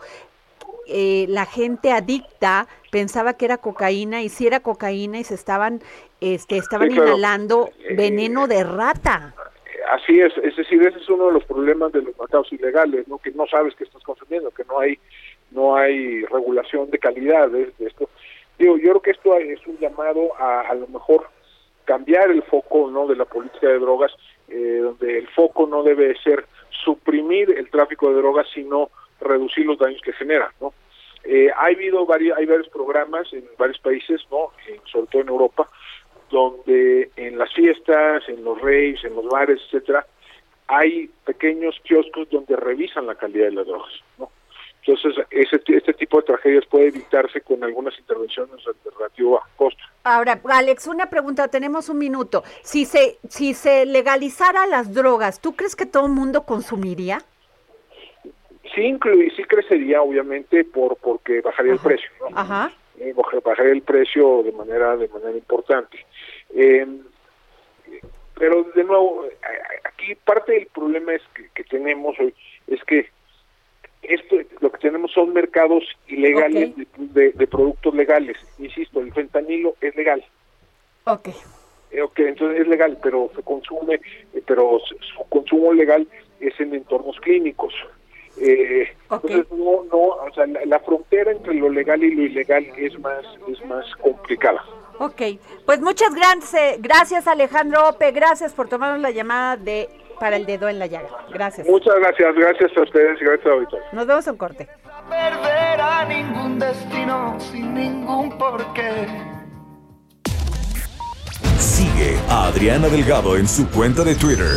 eh, 0.87 1.27
la 1.29 1.46
gente 1.46 1.92
adicta 1.92 2.68
pensaba 2.90 3.35
que 3.35 3.44
era 3.44 3.59
cocaína 3.59 4.22
y 4.22 4.29
si 4.29 4.46
era 4.46 4.61
cocaína 4.61 5.18
y 5.18 5.25
se 5.25 5.35
estaban, 5.35 5.81
este, 6.20 6.57
estaban 6.57 6.90
inhalando 6.90 7.70
eh, 7.81 7.94
veneno 7.94 8.46
de 8.46 8.64
rata. 8.64 9.35
Así 9.90 10.20
es, 10.20 10.37
es 10.38 10.57
decir, 10.57 10.83
ese 10.83 10.99
es 10.99 11.09
uno 11.09 11.27
de 11.27 11.35
los 11.35 11.44
problemas 11.44 11.92
de 11.92 12.03
los 12.03 12.18
mercados 12.18 12.53
ilegales, 12.53 13.07
¿no? 13.07 13.18
que 13.18 13.31
no 13.33 13.46
sabes 13.46 13.75
qué 13.77 13.85
estás 13.85 14.03
consumiendo, 14.03 14.51
que 14.51 14.64
no 14.64 14.81
hay 14.81 14.99
no 15.53 15.77
hay 15.77 16.25
regulación 16.25 16.90
de 16.90 16.99
calidad 16.99 17.49
de, 17.49 17.72
esto. 17.79 18.09
Digo, 18.59 18.77
yo 18.79 18.90
creo 18.90 19.01
que 19.01 19.11
esto 19.12 19.37
es 19.37 19.64
un 19.66 19.79
llamado 19.79 20.35
a 20.38 20.62
a 20.62 20.75
lo 20.75 20.88
mejor 20.88 21.29
cambiar 21.85 22.31
el 22.31 22.42
foco 22.42 22.90
no 22.90 23.07
de 23.07 23.16
la 23.16 23.25
política 23.25 23.68
de 23.68 23.79
drogas, 23.79 24.12
eh, 24.49 24.81
donde 24.83 25.18
el 25.18 25.29
foco 25.29 25.66
no 25.66 25.83
debe 25.83 26.16
ser 26.22 26.46
suprimir 26.85 27.51
el 27.51 27.70
tráfico 27.70 28.11
de 28.11 28.16
drogas, 28.16 28.46
sino 28.53 28.90
reducir 29.20 29.66
los 29.66 29.79
daños 29.79 30.00
que 30.02 30.12
genera, 30.12 30.52
¿no? 30.61 30.72
Eh, 31.24 31.50
ha 31.50 31.66
habido 31.66 32.07
varios, 32.07 32.38
hay 32.38 32.46
varios 32.46 32.68
programas 32.68 33.33
en 33.33 33.44
varios 33.59 33.79
países, 33.81 34.20
¿no? 34.31 34.52
sobre 34.85 35.07
todo 35.09 35.22
en 35.22 35.29
Europa, 35.29 35.68
donde 36.31 37.11
en 37.16 37.37
las 37.37 37.52
fiestas, 37.52 38.22
en 38.29 38.44
los 38.44 38.61
raves, 38.61 39.02
en 39.05 39.16
los 39.16 39.26
bares, 39.26 39.61
etcétera, 39.66 40.07
hay 40.68 41.11
pequeños 41.24 41.81
kioscos 41.83 42.29
donde 42.31 42.55
revisan 42.55 43.07
la 43.07 43.16
calidad 43.16 43.46
de 43.46 43.52
las 43.52 43.66
drogas, 43.66 43.92
¿no? 44.18 44.31
Entonces, 44.87 45.26
ese, 45.31 45.61
este 45.66 45.94
tipo 45.94 46.18
de 46.18 46.22
tragedias 46.26 46.64
puede 46.66 46.88
evitarse 46.88 47.40
con 47.40 47.64
algunas 47.64 47.98
intervenciones 47.98 48.64
relativas 48.96 49.42
a 49.42 49.57
costo. 49.57 49.83
Ahora, 50.05 50.40
Alex, 50.48 50.87
una 50.87 51.11
pregunta, 51.11 51.48
tenemos 51.48 51.88
un 51.88 51.98
minuto. 51.98 52.44
Si 52.62 52.85
se, 52.85 53.18
si 53.29 53.55
se 53.55 53.85
legalizara 53.85 54.64
las 54.68 54.94
drogas, 54.94 55.40
¿tú 55.40 55.57
crees 55.57 55.74
que 55.74 55.87
todo 55.87 56.07
el 56.07 56.12
mundo 56.12 56.44
consumiría? 56.44 57.18
Sí, 58.77 58.97
sí 59.35 59.45
crecería, 59.45 60.03
obviamente, 60.03 60.62
por 60.65 60.97
porque 60.99 61.41
bajaría 61.41 61.73
el 61.73 61.79
precio. 61.79 62.11
¿no? 62.21 62.39
Ajá. 62.39 62.71
Eh, 62.99 63.15
bajaría 63.43 63.73
el 63.73 63.83
precio 63.83 64.43
de 64.43 64.53
manera 64.53 64.97
de 64.97 65.09
manera 65.09 65.37
importante. 65.37 65.99
Eh, 66.55 66.87
pero 68.39 68.65
de 68.75 68.85
nuevo, 68.85 69.25
aquí 69.85 70.15
parte 70.15 70.53
del 70.53 70.67
problema 70.67 71.15
es 71.15 71.23
que, 71.55 71.65
tenemos 71.65 72.15
hoy 72.21 72.35
es 72.67 72.83
que 72.85 73.09
esto 74.03 74.37
lo 74.61 74.71
que 74.71 74.79
tenemos 74.79 75.11
son 75.12 75.33
mercados 75.33 75.85
ilegales 76.07 76.75
de, 76.99 77.47
productos 77.47 77.95
legales. 77.95 78.37
Insisto, 78.59 79.01
el 79.01 79.12
fentanilo 79.12 79.75
es 79.81 79.97
legal. 79.97 80.23
Ok. 81.05 81.29
Eh, 81.91 82.03
ok, 82.03 82.19
entonces 82.19 82.61
es 82.61 82.69
legal, 82.69 82.99
pero 83.03 83.31
se 83.35 83.43
consume, 83.43 83.95
eh, 83.95 84.43
pero 84.47 84.79
su 84.81 85.25
consumo 85.31 85.73
legal 85.73 86.07
es 86.41 86.59
en 86.61 86.75
entornos 86.75 87.19
clínicos. 87.21 87.73
Eh, 89.29 89.33
Entonces 89.33 89.59
no, 89.59 89.85
no, 89.85 89.99
o 89.99 90.33
sea, 90.35 90.47
la, 90.47 90.81
frontera 90.81 91.33
entre 91.33 91.55
lo 91.55 91.69
legal 91.69 92.03
y 92.03 92.15
lo 92.15 92.23
ilegal 92.23 92.65
es 92.77 92.99
más, 92.99 93.25
es 93.49 93.65
más 93.67 93.85
complicada. 93.97 94.62
Ok, 94.99 95.23
pues 95.65 95.81
muchas 95.81 96.15
gracias, 96.15 96.81
gracias 96.81 97.27
Alejandro 97.27 97.89
Ope, 97.89 98.12
gracias 98.12 98.55
por 98.55 98.69
tomarnos 98.69 99.01
la 99.01 99.11
llamada 99.11 99.57
de 99.57 99.89
para 100.19 100.37
el 100.37 100.47
dedo 100.47 100.69
en 100.69 100.79
la 100.79 100.87
llaga. 100.87 101.09
Gracias. 101.31 101.67
Muchas 101.69 101.95
gracias, 101.97 102.35
gracias 102.35 102.77
a 102.77 102.83
ustedes 102.83 103.21
y 103.21 103.25
gracias 103.25 103.47
a 103.47 103.95
Nos 103.95 104.07
vemos 104.07 104.27
en 104.27 104.37
corte. 104.37 104.69
Perder 105.11 105.81
a 105.81 106.05
ningún 106.07 106.59
destino 106.59 107.39
sin 107.39 107.75
ningún 107.75 108.37
porqué. 108.39 109.07
Sigue 111.59 112.17
a 112.31 112.47
Adriana 112.47 112.89
Delgado 112.89 113.37
en 113.37 113.47
su 113.47 113.69
cuenta 113.71 114.03
de 114.03 114.15
Twitter 114.15 114.57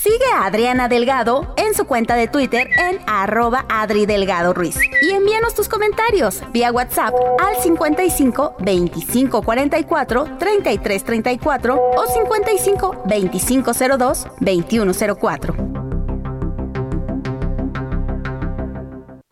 Sigue 0.00 0.26
a 0.32 0.44
Adriana 0.44 0.86
Delgado 0.86 1.54
en 1.56 1.74
su 1.74 1.84
cuenta 1.84 2.14
de 2.14 2.28
Twitter 2.28 2.68
en 2.78 3.00
arroba 3.08 3.64
Adri 3.68 4.06
Delgado 4.06 4.54
Ruiz. 4.54 4.78
Y 5.02 5.10
envíanos 5.10 5.56
tus 5.56 5.68
comentarios 5.68 6.40
vía 6.52 6.70
WhatsApp 6.70 7.12
al 7.44 7.60
55 7.60 8.54
25 8.60 9.42
44 9.42 10.38
33 10.38 11.04
34 11.04 11.74
o 11.96 12.06
55 12.06 13.02
25 13.06 13.72
02 13.98 14.26
21 14.38 14.92
04. 15.20 15.54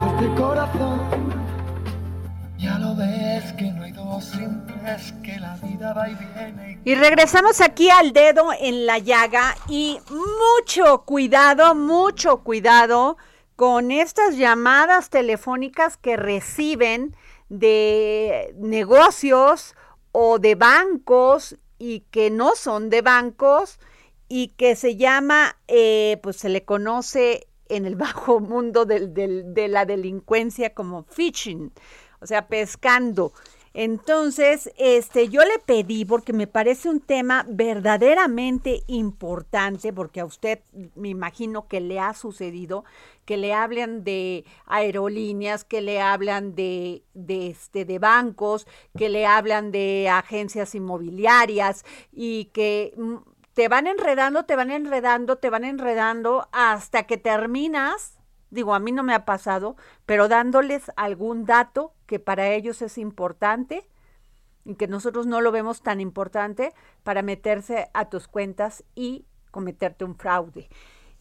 Este 0.01 0.35
corazón, 0.35 1.01
ya 2.59 2.77
lo 2.81 2.97
ves 2.97 3.53
que 3.53 3.71
no 3.71 3.85
hay 3.85 3.93
dos 3.93 4.25
sin 4.25 4.66
tres, 4.87 5.15
que 5.23 5.39
la 5.41 5.57
vida 5.57 5.93
va 5.93 6.09
y 6.09 6.15
viene. 6.15 6.81
Y 6.85 6.95
regresamos 6.95 7.61
aquí 7.61 7.91
al 7.91 8.13
dedo 8.13 8.51
en 8.59 8.87
la 8.87 8.99
llaga 8.99 9.57
y 9.69 9.99
mucho 10.11 11.03
cuidado, 11.05 11.75
mucho 11.75 12.39
cuidado 12.39 13.17
con 13.57 13.91
estas 13.91 14.37
llamadas 14.37 15.11
telefónicas 15.11 15.97
que 15.97 16.17
reciben 16.17 17.17
de 17.49 18.55
negocios 18.59 19.75
o 20.13 20.39
de 20.39 20.55
bancos 20.55 21.57
y 21.79 22.01
que 22.11 22.31
no 22.31 22.55
son 22.55 22.91
de 22.91 23.03
bancos 23.03 23.79
y 24.29 24.49
que 24.49 24.77
se 24.77 24.97
llama, 24.97 25.57
eh, 25.69 26.19
pues 26.23 26.37
se 26.37 26.49
le 26.49 26.65
conoce 26.65 27.49
en 27.69 27.87
el 27.87 27.97
bajo 27.97 28.41
mundo 28.41 28.85
de 28.85 29.69
la 29.69 29.85
delincuencia 29.85 30.75
como 30.75 31.05
phishing, 31.05 31.73
o 32.21 32.27
sea, 32.27 32.47
pescando. 32.47 33.33
Entonces, 33.79 34.73
este, 34.79 35.29
yo 35.29 35.43
le 35.43 35.59
pedí, 35.59 36.07
porque 36.07 36.33
me 36.33 36.47
parece 36.47 36.89
un 36.89 36.99
tema 36.99 37.45
verdaderamente 37.47 38.85
importante, 38.87 39.93
porque 39.93 40.21
a 40.21 40.25
usted 40.25 40.61
me 40.95 41.11
imagino 41.11 41.69
que 41.69 41.83
le 41.83 42.01
ha 42.01 42.15
sucedido, 42.15 42.87
que 43.27 43.37
le 43.37 43.53
hablan 43.53 44.03
de 44.03 44.47
aerolíneas, 44.65 45.65
que 45.65 45.83
le 45.83 46.01
hablan 46.01 46.55
de, 46.55 47.05
de, 47.13 47.49
este, 47.49 47.85
de 47.85 47.99
bancos, 47.99 48.67
que 48.97 49.11
le 49.11 49.27
hablan 49.27 49.73
de 49.73 50.09
agencias 50.09 50.75
inmobiliarias 50.75 51.85
y 52.11 52.47
que 52.55 52.95
mm, 52.97 53.17
te 53.53 53.69
van 53.69 53.89
enredando, 53.89 54.47
te 54.47 54.57
van 54.57 54.71
enredando, 54.71 55.37
te 55.37 55.51
van 55.51 55.65
enredando 55.65 56.49
hasta 56.51 57.03
que 57.03 57.19
terminas 57.19 58.15
digo, 58.49 58.75
a 58.75 58.79
mí 58.79 58.93
no 58.93 59.03
me 59.03 59.13
ha 59.13 59.27
pasado, 59.27 59.77
pero 60.07 60.29
dándoles 60.29 60.91
algún 60.97 61.45
dato 61.45 61.93
que 62.07 62.19
para 62.19 62.51
ellos 62.51 62.83
es 62.83 62.99
importante 62.99 63.87
y 64.65 64.75
que 64.75 64.89
nosotros 64.89 65.27
no 65.27 65.41
lo 65.41 65.53
vemos 65.53 65.83
tan 65.83 66.01
importante 66.01 66.73
para 67.03 67.23
meterse 67.23 67.89
a 67.95 68.09
tus 68.09 68.29
cuentas 68.29 68.85
y 68.95 69.25
cometerte 69.51 70.05
un 70.05 70.17
fraude. 70.17 70.69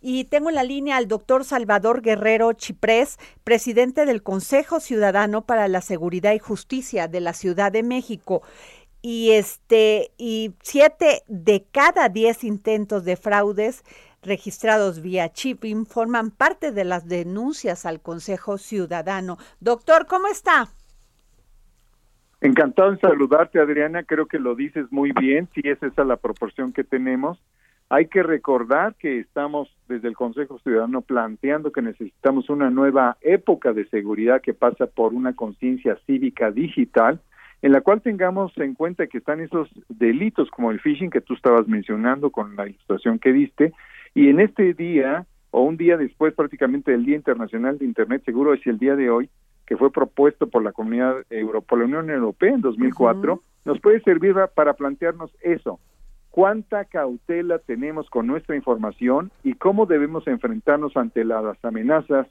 Y 0.01 0.25
tengo 0.25 0.49
en 0.49 0.55
la 0.55 0.63
línea 0.63 0.97
al 0.97 1.07
doctor 1.07 1.45
Salvador 1.45 2.01
Guerrero 2.01 2.53
Chiprés, 2.53 3.17
presidente 3.43 4.05
del 4.05 4.21
Consejo 4.21 4.79
Ciudadano 4.79 5.45
para 5.45 5.67
la 5.67 5.81
Seguridad 5.81 6.33
y 6.33 6.39
Justicia 6.39 7.07
de 7.07 7.21
la 7.21 7.33
Ciudad 7.33 7.71
de 7.71 7.81
México. 7.81 8.43
Y 9.01 9.31
este, 9.31 10.11
y 10.17 10.53
siete 10.61 11.23
de 11.27 11.65
cada 11.71 12.09
diez 12.09 12.43
intentos 12.43 13.03
de 13.03 13.15
fraudes 13.15 13.83
registrados 14.25 15.01
vía 15.01 15.29
chip 15.29 15.63
forman 15.87 16.31
parte 16.31 16.71
de 16.71 16.83
las 16.83 17.07
denuncias 17.07 17.85
al 17.85 18.01
Consejo 18.01 18.57
Ciudadano. 18.57 19.37
Doctor, 19.59 20.05
¿cómo 20.07 20.27
está? 20.27 20.67
Encantado 22.41 22.91
de 22.91 22.99
saludarte, 22.99 23.59
Adriana. 23.59 24.03
Creo 24.03 24.27
que 24.27 24.39
lo 24.39 24.55
dices 24.55 24.85
muy 24.91 25.11
bien. 25.19 25.49
Si 25.53 25.61
es 25.67 25.81
esa 25.81 26.03
la 26.03 26.17
proporción 26.17 26.73
que 26.73 26.83
tenemos. 26.83 27.39
Hay 27.89 28.07
que 28.07 28.23
recordar 28.23 28.95
que 28.95 29.19
estamos 29.19 29.69
desde 29.87 30.07
el 30.07 30.15
Consejo 30.15 30.59
Ciudadano 30.59 31.01
planteando 31.01 31.71
que 31.71 31.83
necesitamos 31.83 32.49
una 32.49 32.69
nueva 32.71 33.17
época 33.21 33.73
de 33.73 33.87
seguridad 33.89 34.41
que 34.41 34.55
pasa 34.55 34.87
por 34.87 35.13
una 35.13 35.35
conciencia 35.35 35.97
cívica 36.07 36.49
digital 36.49 37.19
en 37.61 37.71
la 37.71 37.81
cual 37.81 38.01
tengamos 38.01 38.55
en 38.57 38.75
cuenta 38.75 39.07
que 39.07 39.17
están 39.17 39.41
esos 39.41 39.69
delitos 39.89 40.49
como 40.51 40.71
el 40.71 40.79
phishing 40.79 41.09
que 41.09 41.21
tú 41.21 41.33
estabas 41.33 41.67
mencionando 41.67 42.29
con 42.29 42.55
la 42.55 42.67
ilustración 42.67 43.17
que 43.17 43.33
diste, 43.33 43.73
y 44.15 44.29
en 44.29 44.39
este 44.39 44.73
día 44.73 45.27
o 45.51 45.61
un 45.61 45.77
día 45.77 45.97
después 45.97 46.33
prácticamente 46.33 46.91
del 46.91 47.05
Día 47.05 47.17
Internacional 47.17 47.77
de 47.77 47.85
Internet, 47.85 48.23
seguro 48.25 48.53
es 48.53 48.65
el 48.65 48.79
día 48.79 48.95
de 48.95 49.09
hoy, 49.09 49.29
que 49.67 49.77
fue 49.77 49.91
propuesto 49.91 50.47
por 50.47 50.63
la 50.63 50.71
Comunidad 50.71 51.17
Europea, 51.29 51.67
por 51.67 51.79
la 51.79 51.85
Unión 51.85 52.09
Europea 52.09 52.53
en 52.53 52.61
2004, 52.61 53.41
nos 53.65 53.79
puede 53.79 54.01
servir 54.01 54.35
para 54.53 54.73
plantearnos 54.73 55.31
eso, 55.41 55.79
cuánta 56.29 56.85
cautela 56.85 57.59
tenemos 57.59 58.09
con 58.09 58.27
nuestra 58.27 58.55
información 58.55 59.31
y 59.43 59.53
cómo 59.53 59.85
debemos 59.85 60.27
enfrentarnos 60.27 60.95
ante 60.97 61.23
las 61.23 61.63
amenazas, 61.63 62.27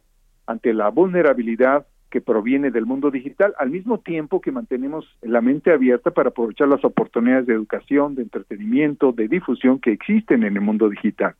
ante 0.47 0.73
la 0.73 0.89
vulnerabilidad 0.91 1.87
que 2.11 2.21
proviene 2.21 2.71
del 2.71 2.87
mundo 2.87 3.11
digital, 3.11 3.55
al 3.59 3.71
mismo 3.71 3.99
tiempo 3.99 4.41
que 4.41 4.53
mantenemos 4.53 5.05
la 5.23 5.41
mente 5.41 5.73
abierta 5.73 6.13
para 6.13 6.29
aprovechar 6.29 6.69
las 6.69 6.85
oportunidades 6.85 7.47
de 7.47 7.55
educación, 7.55 8.15
de 8.15 8.23
entretenimiento, 8.23 9.13
de 9.13 9.29
difusión 9.29 9.81
que 9.81 9.93
existen 9.93 10.45
en 10.45 10.55
el 10.55 10.63
mundo 10.63 10.89
digital. 10.89 11.35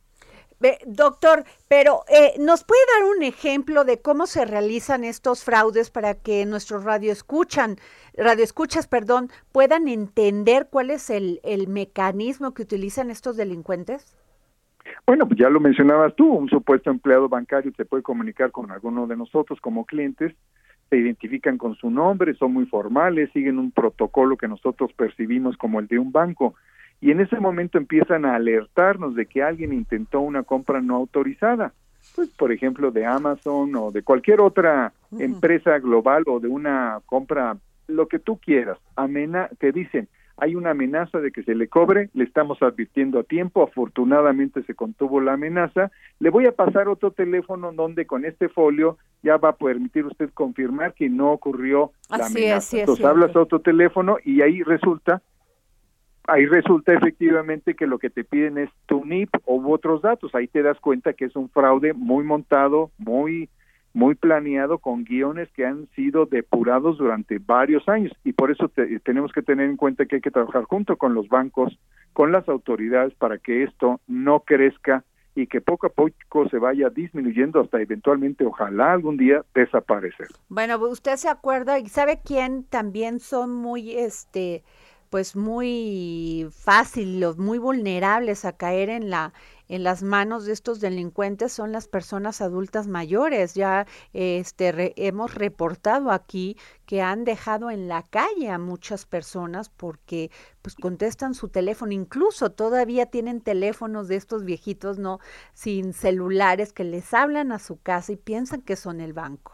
Doctor, 0.85 1.43
pero 1.67 2.01
eh, 2.07 2.33
¿nos 2.39 2.63
puede 2.63 2.79
dar 2.97 3.09
un 3.15 3.23
ejemplo 3.23 3.83
de 3.83 4.01
cómo 4.01 4.25
se 4.25 4.45
realizan 4.45 5.03
estos 5.03 5.43
fraudes 5.43 5.91
para 5.91 6.15
que 6.15 6.45
nuestros 6.45 6.83
radioescuchan, 6.83 7.75
radioescuchas, 8.15 8.87
perdón, 8.87 9.29
puedan 9.51 9.87
entender 9.87 10.67
cuál 10.71 10.91
es 10.91 11.09
el, 11.09 11.39
el 11.43 11.67
mecanismo 11.67 12.53
que 12.53 12.63
utilizan 12.63 13.09
estos 13.11 13.37
delincuentes? 13.37 14.15
Bueno, 15.05 15.27
pues 15.27 15.39
ya 15.39 15.49
lo 15.49 15.59
mencionabas 15.59 16.15
tú, 16.15 16.31
un 16.31 16.49
supuesto 16.49 16.89
empleado 16.89 17.27
bancario 17.27 17.71
se 17.75 17.85
puede 17.85 18.03
comunicar 18.03 18.51
con 18.51 18.71
alguno 18.71 19.07
de 19.07 19.17
nosotros 19.17 19.59
como 19.59 19.85
clientes, 19.85 20.33
se 20.89 20.97
identifican 20.97 21.57
con 21.57 21.75
su 21.75 21.89
nombre, 21.89 22.35
son 22.35 22.53
muy 22.53 22.65
formales, 22.65 23.31
siguen 23.33 23.57
un 23.57 23.71
protocolo 23.71 24.37
que 24.37 24.47
nosotros 24.47 24.93
percibimos 24.93 25.57
como 25.57 25.79
el 25.79 25.87
de 25.87 25.99
un 25.99 26.11
banco 26.11 26.55
y 27.01 27.11
en 27.11 27.19
ese 27.19 27.39
momento 27.39 27.77
empiezan 27.77 28.25
a 28.25 28.35
alertarnos 28.35 29.15
de 29.15 29.25
que 29.25 29.43
alguien 29.43 29.73
intentó 29.73 30.21
una 30.21 30.43
compra 30.43 30.81
no 30.81 30.95
autorizada, 30.95 31.73
pues 32.15 32.29
por 32.29 32.51
ejemplo 32.51 32.91
de 32.91 33.05
Amazon 33.05 33.75
o 33.75 33.91
de 33.91 34.03
cualquier 34.03 34.41
otra 34.41 34.93
empresa 35.19 35.79
global 35.79 36.23
o 36.27 36.39
de 36.39 36.47
una 36.47 36.99
compra, 37.05 37.57
lo 37.87 38.07
que 38.07 38.19
tú 38.19 38.37
quieras, 38.37 38.77
amena, 38.95 39.49
te 39.59 39.71
dicen, 39.71 40.07
hay 40.37 40.55
una 40.55 40.71
amenaza 40.71 41.19
de 41.19 41.31
que 41.31 41.43
se 41.43 41.55
le 41.55 41.67
cobre, 41.67 42.09
le 42.13 42.25
estamos 42.25 42.61
advirtiendo 42.61 43.19
a 43.19 43.23
tiempo, 43.23 43.63
afortunadamente 43.63 44.63
se 44.63 44.75
contuvo 44.75 45.21
la 45.21 45.33
amenaza, 45.33 45.91
le 46.19 46.29
voy 46.29 46.45
a 46.45 46.51
pasar 46.51 46.89
otro 46.89 47.11
teléfono 47.11 47.71
donde 47.71 48.05
con 48.05 48.25
este 48.25 48.49
folio 48.49 48.97
ya 49.23 49.37
va 49.37 49.49
a 49.49 49.55
permitir 49.55 50.05
usted 50.05 50.29
confirmar 50.33 50.93
que 50.93 51.09
no 51.09 51.31
ocurrió 51.31 51.91
la 52.09 52.25
amenaza. 52.25 52.79
Entonces 52.79 53.05
hablas 53.05 53.35
a 53.35 53.41
otro 53.41 53.59
teléfono 53.59 54.17
y 54.25 54.41
ahí 54.41 54.61
resulta 54.63 55.21
ahí 56.27 56.45
resulta 56.45 56.93
efectivamente 56.93 57.75
que 57.75 57.87
lo 57.87 57.99
que 57.99 58.09
te 58.09 58.23
piden 58.23 58.57
es 58.57 58.69
tu 58.85 59.05
NIP 59.05 59.29
u 59.45 59.71
otros 59.71 60.01
datos. 60.01 60.33
Ahí 60.35 60.47
te 60.47 60.61
das 60.61 60.79
cuenta 60.79 61.13
que 61.13 61.25
es 61.25 61.35
un 61.35 61.49
fraude 61.49 61.93
muy 61.93 62.23
montado, 62.23 62.91
muy 62.97 63.49
muy 63.93 64.13
planeado 64.13 64.79
con 64.79 65.05
guiones 65.05 65.49
que 65.53 65.65
han 65.65 65.87
sido 65.95 66.25
depurados 66.25 66.97
durante 66.97 67.39
varios 67.39 67.87
años 67.87 68.11
y 68.25 68.33
por 68.33 68.51
eso 68.51 68.69
tenemos 69.03 69.31
que 69.31 69.41
tener 69.41 69.69
en 69.69 69.77
cuenta 69.77 70.05
que 70.05 70.17
hay 70.17 70.21
que 70.21 70.31
trabajar 70.31 70.65
junto 70.65 70.97
con 70.97 71.13
los 71.13 71.29
bancos, 71.29 71.79
con 72.11 72.33
las 72.33 72.49
autoridades 72.49 73.13
para 73.13 73.37
que 73.37 73.63
esto 73.63 74.01
no 74.05 74.41
crezca 74.41 75.05
y 75.33 75.47
que 75.47 75.61
poco 75.61 75.87
a 75.87 75.89
poco 75.91 76.49
se 76.49 76.57
vaya 76.57 76.89
disminuyendo 76.89 77.61
hasta 77.61 77.81
eventualmente, 77.81 78.45
ojalá 78.45 78.91
algún 78.91 79.15
día 79.15 79.45
desaparecer. 79.53 80.27
Bueno, 80.49 80.77
usted 80.77 81.15
se 81.15 81.29
acuerda 81.29 81.79
y 81.79 81.87
sabe 81.87 82.19
quién 82.23 82.65
también 82.65 83.21
son 83.21 83.53
muy 83.53 83.93
este 83.95 84.63
pues 85.15 85.37
muy 85.37 86.49
fácil, 86.51 87.21
los 87.21 87.37
muy 87.37 87.57
vulnerables 87.57 88.43
a 88.43 88.57
caer 88.57 88.89
en 88.89 89.09
la 89.09 89.31
en 89.69 89.81
las 89.85 90.03
manos 90.03 90.45
de 90.45 90.51
estos 90.51 90.81
delincuentes 90.81 91.53
son 91.53 91.71
las 91.71 91.87
personas 91.87 92.41
adultas 92.41 92.87
mayores. 92.87 93.53
Ya 93.53 93.87
este 94.11 94.93
hemos 95.07 95.33
reportado 95.33 96.11
aquí 96.11 96.57
que 96.85 97.01
han 97.01 97.23
dejado 97.23 97.71
en 97.71 97.87
la 97.87 98.03
calle 98.03 98.49
a 98.49 98.57
muchas 98.57 99.05
personas 99.05 99.69
porque 99.69 100.31
pues 100.61 100.75
contestan 100.75 101.33
su 101.33 101.47
teléfono, 101.47 101.93
incluso 101.93 102.51
todavía 102.51 103.05
tienen 103.05 103.39
teléfonos 103.39 104.09
de 104.09 104.17
estos 104.17 104.43
viejitos 104.43 104.99
no 104.99 105.19
sin 105.53 105.93
celulares 105.93 106.73
que 106.73 106.83
les 106.83 107.13
hablan 107.13 107.53
a 107.53 107.59
su 107.59 107.81
casa 107.81 108.11
y 108.11 108.17
piensan 108.17 108.63
que 108.63 108.75
son 108.75 108.99
el 108.99 109.13
banco. 109.13 109.53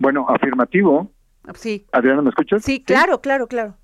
Bueno, 0.00 0.26
afirmativo, 0.28 1.12
Sí. 1.54 1.86
Adriana, 1.92 2.22
¿me 2.22 2.30
escuchas? 2.30 2.62
Sí, 2.62 2.82
claro, 2.82 3.20
claro, 3.20 3.46
claro. 3.46 3.74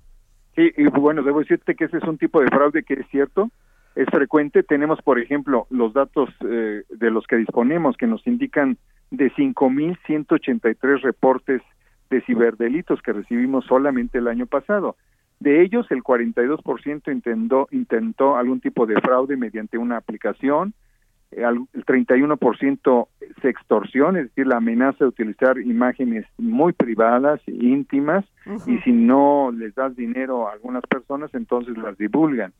Sí, 0.55 0.71
y 0.77 0.85
bueno, 0.87 1.21
debo 1.23 1.39
decirte 1.39 1.75
que 1.75 1.85
ese 1.85 1.97
es 1.97 2.03
un 2.03 2.17
tipo 2.17 2.39
de 2.39 2.47
fraude 2.47 2.83
que 2.83 2.93
es 2.93 3.07
cierto, 3.11 3.51
es 3.95 4.07
frecuente. 4.09 4.63
Tenemos, 4.63 5.01
por 5.01 5.19
ejemplo, 5.19 5.67
los 5.69 5.93
datos 5.93 6.29
eh, 6.47 6.83
de 6.89 7.11
los 7.11 7.27
que 7.27 7.35
disponemos 7.35 7.97
que 7.97 8.07
nos 8.07 8.25
indican 8.25 8.77
de 9.11 9.31
5.183 9.33 11.01
reportes 11.01 11.61
de 12.09 12.21
ciberdelitos 12.21 13.01
que 13.01 13.13
recibimos 13.13 13.65
solamente 13.65 14.19
el 14.19 14.27
año 14.27 14.45
pasado. 14.45 14.95
De 15.39 15.61
ellos, 15.61 15.85
el 15.89 16.03
42% 16.03 17.11
intentó, 17.11 17.67
intentó 17.71 18.37
algún 18.37 18.61
tipo 18.61 18.85
de 18.85 18.99
fraude 19.01 19.35
mediante 19.35 19.77
una 19.77 19.97
aplicación, 19.97 20.73
el 21.35 21.85
31% 21.85 23.07
sextorsión, 23.41 24.17
es 24.17 24.23
decir, 24.29 24.47
la 24.47 24.57
amenaza 24.57 24.99
de 24.99 25.09
utilizar 25.09 25.57
imágenes 25.59 26.25
muy 26.37 26.73
privadas, 26.73 27.41
íntimas, 27.47 28.25
y 28.67 28.77
si 28.79 28.91
no 28.91 29.51
les 29.51 29.73
das 29.73 29.95
dinero 29.95 30.47
a 30.47 30.53
algunas 30.53 30.83
personas, 30.83 31.33
entonces 31.33 31.77
las 31.77 31.97
divulgan. 31.97 32.53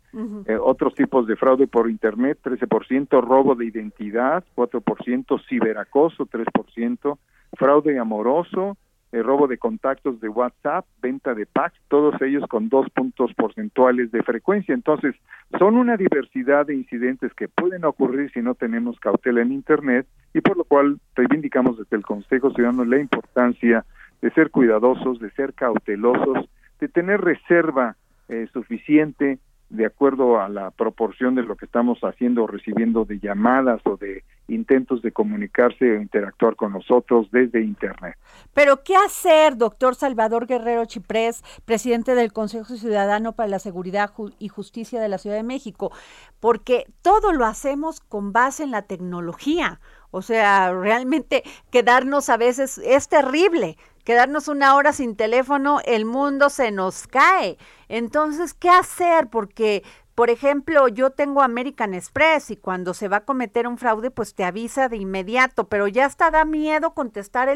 Eh, 0.47 0.57
otros 0.59 0.95
tipos 0.95 1.27
de 1.27 1.35
fraude 1.35 1.67
por 1.67 1.89
Internet, 1.89 2.39
13%, 2.43 3.21
robo 3.21 3.55
de 3.55 3.65
identidad, 3.65 4.43
4%, 4.55 5.39
ciberacoso, 5.47 6.25
3%, 6.25 7.17
fraude 7.55 7.99
amoroso, 7.99 8.77
el 9.15 9.23
robo 9.23 9.47
de 9.47 9.57
contactos 9.57 10.19
de 10.19 10.27
WhatsApp, 10.27 10.85
venta 11.01 11.33
de 11.33 11.45
packs, 11.45 11.79
todos 11.87 12.21
ellos 12.21 12.43
con 12.49 12.67
dos 12.67 12.89
puntos 12.89 13.33
porcentuales 13.33 14.11
de 14.11 14.21
frecuencia. 14.23 14.75
Entonces, 14.75 15.15
son 15.57 15.77
una 15.77 15.95
diversidad 15.95 16.65
de 16.65 16.75
incidentes 16.75 17.33
que 17.33 17.47
pueden 17.47 17.85
ocurrir 17.85 18.29
si 18.33 18.41
no 18.41 18.55
tenemos 18.55 18.99
cautela 18.99 19.41
en 19.41 19.53
Internet 19.53 20.05
y 20.33 20.41
por 20.41 20.57
lo 20.57 20.65
cual 20.65 20.99
reivindicamos 21.15 21.77
desde 21.77 21.95
el 21.95 22.03
Consejo 22.03 22.51
Ciudadano 22.51 22.83
la 22.83 22.99
importancia 22.99 23.85
de 24.21 24.31
ser 24.31 24.51
cuidadosos, 24.51 25.17
de 25.19 25.31
ser 25.31 25.53
cautelosos, 25.53 26.49
de 26.81 26.89
tener 26.89 27.21
reserva 27.21 27.95
eh, 28.27 28.47
suficiente 28.51 29.39
de 29.69 29.85
acuerdo 29.85 30.39
a 30.39 30.47
la 30.47 30.71
proporción 30.71 31.35
de 31.35 31.43
lo 31.43 31.55
que 31.55 31.65
estamos 31.65 31.99
haciendo 32.01 32.43
o 32.43 32.47
recibiendo 32.47 33.03
de 33.03 33.19
llamadas 33.19 33.81
o 33.85 33.97
de 33.97 34.23
intentos 34.47 35.01
de 35.01 35.11
comunicarse 35.11 35.91
o 35.91 36.01
interactuar 36.01 36.55
con 36.55 36.73
nosotros 36.73 37.27
desde 37.31 37.63
Internet. 37.63 38.15
Pero, 38.53 38.83
¿qué 38.83 38.95
hacer, 38.95 39.57
doctor 39.57 39.95
Salvador 39.95 40.45
Guerrero 40.45 40.85
Chiprés, 40.85 41.43
presidente 41.65 42.13
del 42.13 42.31
Consejo 42.31 42.75
Ciudadano 42.75 43.33
para 43.33 43.49
la 43.49 43.59
Seguridad 43.59 44.11
y 44.37 44.49
Justicia 44.49 45.01
de 45.01 45.09
la 45.09 45.17
Ciudad 45.17 45.35
de 45.35 45.43
México? 45.43 45.91
Porque 46.39 46.85
todo 47.01 47.33
lo 47.33 47.45
hacemos 47.45 48.01
con 48.01 48.33
base 48.33 48.63
en 48.63 48.71
la 48.71 48.83
tecnología. 48.83 49.79
O 50.11 50.21
sea, 50.21 50.71
realmente 50.73 51.43
quedarnos 51.71 52.29
a 52.29 52.37
veces 52.37 52.77
es 52.77 53.09
terrible 53.09 53.77
quedarnos 54.05 54.47
una 54.47 54.75
hora 54.75 54.93
sin 54.93 55.17
teléfono, 55.17 55.81
el 55.83 56.05
mundo 56.05 56.49
se 56.49 56.71
nos 56.71 57.07
cae. 57.07 57.57
Entonces, 57.89 58.53
¿qué 58.53 58.69
hacer? 58.69 59.27
Porque, 59.29 59.83
por 60.13 60.29
ejemplo, 60.29 60.87
yo 60.87 61.09
tengo 61.09 61.41
American 61.41 61.93
Express 61.93 62.51
y 62.51 62.55
cuando 62.55 62.93
se 62.93 63.09
va 63.09 63.17
a 63.17 63.25
cometer 63.25 63.67
un 63.67 63.77
fraude, 63.77 64.11
pues 64.11 64.35
te 64.35 64.45
avisa 64.45 64.87
de 64.87 64.97
inmediato, 64.97 65.67
pero 65.67 65.87
ya 65.87 66.05
hasta 66.05 66.31
da 66.31 66.45
miedo 66.45 66.93
contestar 66.93 67.49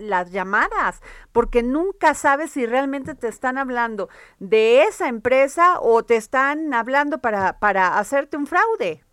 las 0.00 0.30
llamadas, 0.30 1.02
porque 1.32 1.62
nunca 1.62 2.14
sabes 2.14 2.52
si 2.52 2.64
realmente 2.64 3.14
te 3.14 3.28
están 3.28 3.58
hablando 3.58 4.08
de 4.38 4.84
esa 4.84 5.08
empresa 5.08 5.80
o 5.80 6.04
te 6.04 6.16
están 6.16 6.72
hablando 6.72 7.18
para, 7.18 7.58
para 7.58 7.98
hacerte 7.98 8.36
un 8.36 8.46
fraude. 8.46 9.04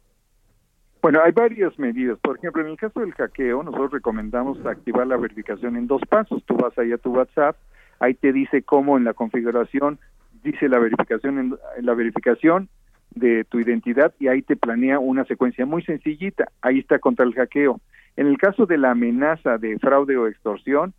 Bueno, 1.08 1.22
hay 1.24 1.32
varias 1.32 1.80
medidas. 1.80 2.20
Por 2.20 2.36
ejemplo, 2.36 2.62
en 2.62 2.68
el 2.68 2.76
caso 2.76 3.00
del 3.00 3.14
hackeo, 3.14 3.64
nosotros 3.64 3.94
recomendamos 3.94 4.58
activar 4.66 5.08
la 5.08 5.16
verificación 5.16 5.78
en 5.78 5.88
dos 5.88 6.02
pasos. 6.02 6.44
Tú 6.46 6.58
vas 6.58 6.78
ahí 6.78 6.92
a 6.92 6.98
tu 6.98 7.16
WhatsApp, 7.16 7.56
ahí 8.02 8.14
te 8.14 8.34
dice 8.34 8.62
cómo 8.62 8.98
en 8.98 9.06
la 9.06 9.14
configuración 9.14 10.00
dice 10.44 10.68
la 10.68 10.80
verificación 10.80 11.40
en, 11.40 11.58
la 11.82 11.94
verificación 11.94 12.68
de 13.16 13.46
tu 13.46 13.62
identidad 13.62 14.14
y 14.20 14.28
ahí 14.28 14.42
te 14.42 14.58
planea 14.58 15.00
una 15.00 15.24
secuencia 15.24 15.66
muy 15.66 15.82
sencillita. 15.82 16.50
Ahí 16.62 16.80
está 16.80 17.00
contra 17.00 17.26
el 17.26 17.34
hackeo. 17.34 17.80
En 18.18 18.28
el 18.28 18.38
caso 18.38 18.66
de 18.66 18.78
la 18.78 18.92
amenaza 18.92 19.58
de 19.58 19.80
fraude 19.80 20.18
o 20.18 20.28
extorsión 20.28 20.94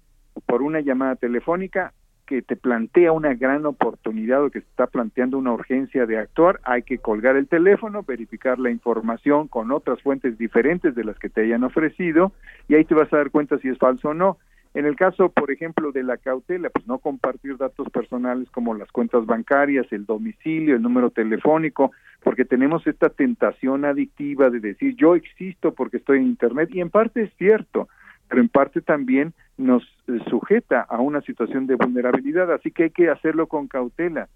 por 0.46 0.62
una 0.62 0.80
llamada 0.80 1.16
telefónica, 1.16 1.92
que 2.28 2.42
te 2.42 2.56
plantea 2.56 3.10
una 3.10 3.32
gran 3.32 3.64
oportunidad 3.64 4.44
o 4.44 4.50
que 4.50 4.58
está 4.58 4.86
planteando 4.86 5.38
una 5.38 5.54
urgencia 5.54 6.04
de 6.04 6.18
actuar, 6.18 6.60
hay 6.62 6.82
que 6.82 6.98
colgar 6.98 7.36
el 7.36 7.48
teléfono, 7.48 8.02
verificar 8.02 8.58
la 8.58 8.70
información 8.70 9.48
con 9.48 9.72
otras 9.72 10.02
fuentes 10.02 10.36
diferentes 10.36 10.94
de 10.94 11.04
las 11.04 11.18
que 11.18 11.30
te 11.30 11.40
hayan 11.40 11.64
ofrecido 11.64 12.32
y 12.68 12.74
ahí 12.74 12.84
te 12.84 12.94
vas 12.94 13.10
a 13.14 13.16
dar 13.16 13.30
cuenta 13.30 13.56
si 13.58 13.68
es 13.68 13.78
falso 13.78 14.10
o 14.10 14.14
no. 14.14 14.36
En 14.74 14.84
el 14.84 14.94
caso, 14.94 15.30
por 15.30 15.50
ejemplo, 15.50 15.90
de 15.90 16.02
la 16.02 16.18
cautela, 16.18 16.68
pues 16.68 16.86
no 16.86 16.98
compartir 16.98 17.56
datos 17.56 17.88
personales 17.88 18.50
como 18.50 18.74
las 18.74 18.92
cuentas 18.92 19.24
bancarias, 19.24 19.86
el 19.90 20.04
domicilio, 20.04 20.76
el 20.76 20.82
número 20.82 21.08
telefónico, 21.08 21.92
porque 22.22 22.44
tenemos 22.44 22.86
esta 22.86 23.08
tentación 23.08 23.86
adictiva 23.86 24.50
de 24.50 24.60
decir 24.60 24.94
yo 24.96 25.14
existo 25.14 25.72
porque 25.72 25.96
estoy 25.96 26.18
en 26.18 26.26
Internet 26.26 26.68
y 26.74 26.82
en 26.82 26.90
parte 26.90 27.22
es 27.22 27.32
cierto, 27.38 27.88
pero 28.28 28.42
en 28.42 28.50
parte 28.50 28.82
también 28.82 29.32
nos 29.58 29.82
eh, 30.06 30.18
sujeta 30.30 30.80
a 30.80 31.00
una 31.00 31.20
situación 31.20 31.66
de 31.66 31.74
vulnerabilidad, 31.74 32.50
así 32.52 32.70
que 32.70 32.84
hay 32.84 32.90
que 32.90 33.10
hacerlo 33.10 33.46
con 33.48 33.68
cautela. 33.68 34.28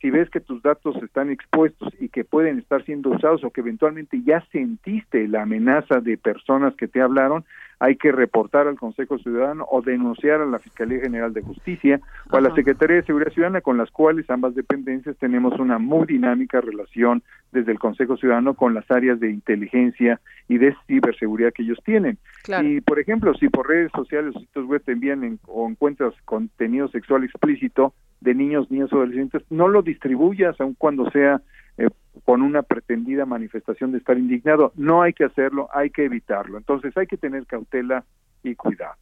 Si 0.00 0.10
ves 0.10 0.30
que 0.30 0.40
tus 0.40 0.62
datos 0.62 0.96
están 1.02 1.30
expuestos 1.30 1.92
y 2.00 2.08
que 2.08 2.24
pueden 2.24 2.58
estar 2.58 2.82
siendo 2.84 3.10
usados 3.10 3.44
o 3.44 3.50
que 3.50 3.60
eventualmente 3.60 4.22
ya 4.22 4.40
sentiste 4.50 5.28
la 5.28 5.42
amenaza 5.42 6.00
de 6.00 6.16
personas 6.16 6.74
que 6.74 6.88
te 6.88 7.02
hablaron, 7.02 7.44
hay 7.80 7.96
que 7.96 8.12
reportar 8.12 8.68
al 8.68 8.78
Consejo 8.78 9.18
Ciudadano 9.18 9.66
o 9.70 9.80
denunciar 9.80 10.42
a 10.42 10.46
la 10.46 10.58
Fiscalía 10.58 11.00
General 11.00 11.32
de 11.32 11.40
Justicia 11.40 11.98
o 12.30 12.36
a 12.36 12.40
la 12.42 12.54
Secretaría 12.54 12.96
de 12.96 13.04
Seguridad 13.04 13.32
Ciudadana, 13.32 13.62
con 13.62 13.78
las 13.78 13.90
cuales 13.90 14.28
ambas 14.28 14.54
dependencias 14.54 15.16
tenemos 15.16 15.58
una 15.58 15.78
muy 15.78 16.06
dinámica 16.06 16.60
relación 16.60 17.22
desde 17.52 17.72
el 17.72 17.78
Consejo 17.78 18.18
Ciudadano 18.18 18.52
con 18.52 18.74
las 18.74 18.88
áreas 18.90 19.18
de 19.18 19.30
inteligencia 19.30 20.20
y 20.46 20.58
de 20.58 20.76
ciberseguridad 20.86 21.52
que 21.54 21.62
ellos 21.62 21.78
tienen. 21.82 22.18
Y, 22.62 22.82
por 22.82 23.00
ejemplo, 23.00 23.32
si 23.34 23.48
por 23.48 23.66
redes 23.66 23.90
sociales 23.94 24.36
o 24.36 24.40
sitios 24.40 24.66
web 24.66 24.82
te 24.84 24.92
envían 24.92 25.38
o 25.46 25.66
encuentras 25.66 26.14
contenido 26.26 26.88
sexual 26.88 27.24
explícito, 27.24 27.94
de 28.20 28.34
niños, 28.34 28.70
niños 28.70 28.92
o 28.92 28.96
adolescentes, 28.96 29.42
no 29.48 29.68
lo 29.68 29.80
distribuyas 29.80 30.60
aun 30.60 30.74
cuando 30.74 31.10
sea 31.10 31.40
eh, 31.78 31.88
con 32.24 32.42
una 32.42 32.62
pretendida 32.62 33.26
manifestación 33.26 33.92
de 33.92 33.98
estar 33.98 34.18
indignado. 34.18 34.72
No 34.76 35.02
hay 35.02 35.12
que 35.12 35.24
hacerlo, 35.24 35.68
hay 35.72 35.90
que 35.90 36.04
evitarlo. 36.04 36.58
Entonces 36.58 36.96
hay 36.96 37.06
que 37.06 37.16
tener 37.16 37.46
cautela 37.46 38.04
y 38.42 38.54
cuidado. 38.54 38.94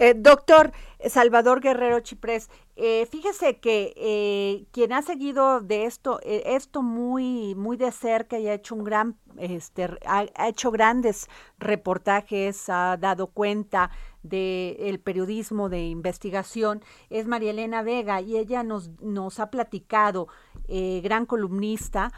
Eh, 0.00 0.14
doctor 0.16 0.72
Salvador 1.06 1.60
Guerrero 1.60 2.00
Chiprés, 2.00 2.50
eh, 2.74 3.06
fíjese 3.06 3.58
que 3.58 3.94
eh, 3.96 4.66
quien 4.72 4.92
ha 4.92 5.02
seguido 5.02 5.60
de 5.60 5.84
esto, 5.84 6.18
esto 6.24 6.82
muy, 6.82 7.54
muy 7.54 7.76
de 7.76 7.92
cerca 7.92 8.40
y 8.40 8.48
ha 8.48 8.54
hecho 8.54 8.74
un 8.74 8.82
gran, 8.82 9.16
este, 9.38 9.88
ha, 10.04 10.48
hecho 10.48 10.72
grandes 10.72 11.28
reportajes, 11.58 12.68
ha 12.68 12.96
dado 12.96 13.28
cuenta 13.28 13.90
del 14.24 14.98
periodismo 14.98 15.68
de 15.68 15.86
investigación, 15.86 16.82
es 17.08 17.28
María 17.28 17.50
Elena 17.50 17.82
Vega 17.82 18.20
y 18.20 18.36
ella 18.36 18.64
nos, 18.64 18.90
nos 19.00 19.38
ha 19.38 19.50
platicado, 19.50 20.26
gran 20.66 21.26
columnista 21.26 22.10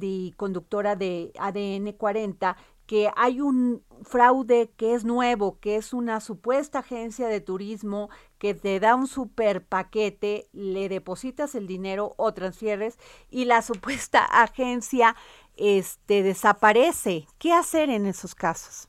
y 0.00 0.32
conductora 0.36 0.96
de 0.96 1.32
ADN 1.38 1.92
40, 1.92 2.56
que 2.86 3.08
hay 3.16 3.40
un 3.40 3.84
fraude 4.02 4.70
que 4.76 4.94
es 4.94 5.04
nuevo, 5.04 5.60
que 5.60 5.76
es 5.76 5.92
una 5.92 6.18
supuesta 6.18 6.80
agencia 6.80 7.28
de 7.28 7.40
turismo 7.40 8.10
que 8.38 8.52
te 8.52 8.80
da 8.80 8.96
un 8.96 9.06
super 9.06 9.64
paquete, 9.64 10.48
le 10.52 10.88
depositas 10.88 11.54
el 11.54 11.68
dinero 11.68 12.14
o 12.16 12.34
transfieres 12.34 12.98
y 13.30 13.44
la 13.44 13.62
supuesta 13.62 14.24
agencia 14.24 15.14
este 15.56 16.24
desaparece. 16.24 17.26
¿Qué 17.38 17.52
hacer 17.52 17.90
en 17.90 18.06
esos 18.06 18.34
casos? 18.34 18.88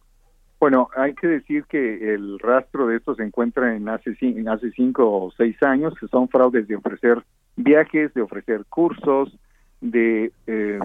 Bueno, 0.60 0.90
hay 0.96 1.14
que 1.16 1.28
decir 1.28 1.66
que 1.66 2.14
el 2.14 2.40
rastro 2.40 2.88
de 2.88 2.98
esto 2.98 3.16
se 3.16 3.24
encuentra 3.24 3.76
en 3.76 3.90
hace, 3.90 4.12
hace 4.48 4.72
cinco 4.72 5.12
o 5.12 5.32
seis 5.38 5.62
años, 5.62 5.94
que 6.00 6.08
son 6.08 6.30
fraudes 6.30 6.68
de 6.68 6.76
ofrecer 6.76 7.24
viajes, 7.56 8.14
de 8.14 8.22
ofrecer 8.22 8.66
cursos, 8.66 9.36
de 9.82 10.32
eh, 10.48 10.80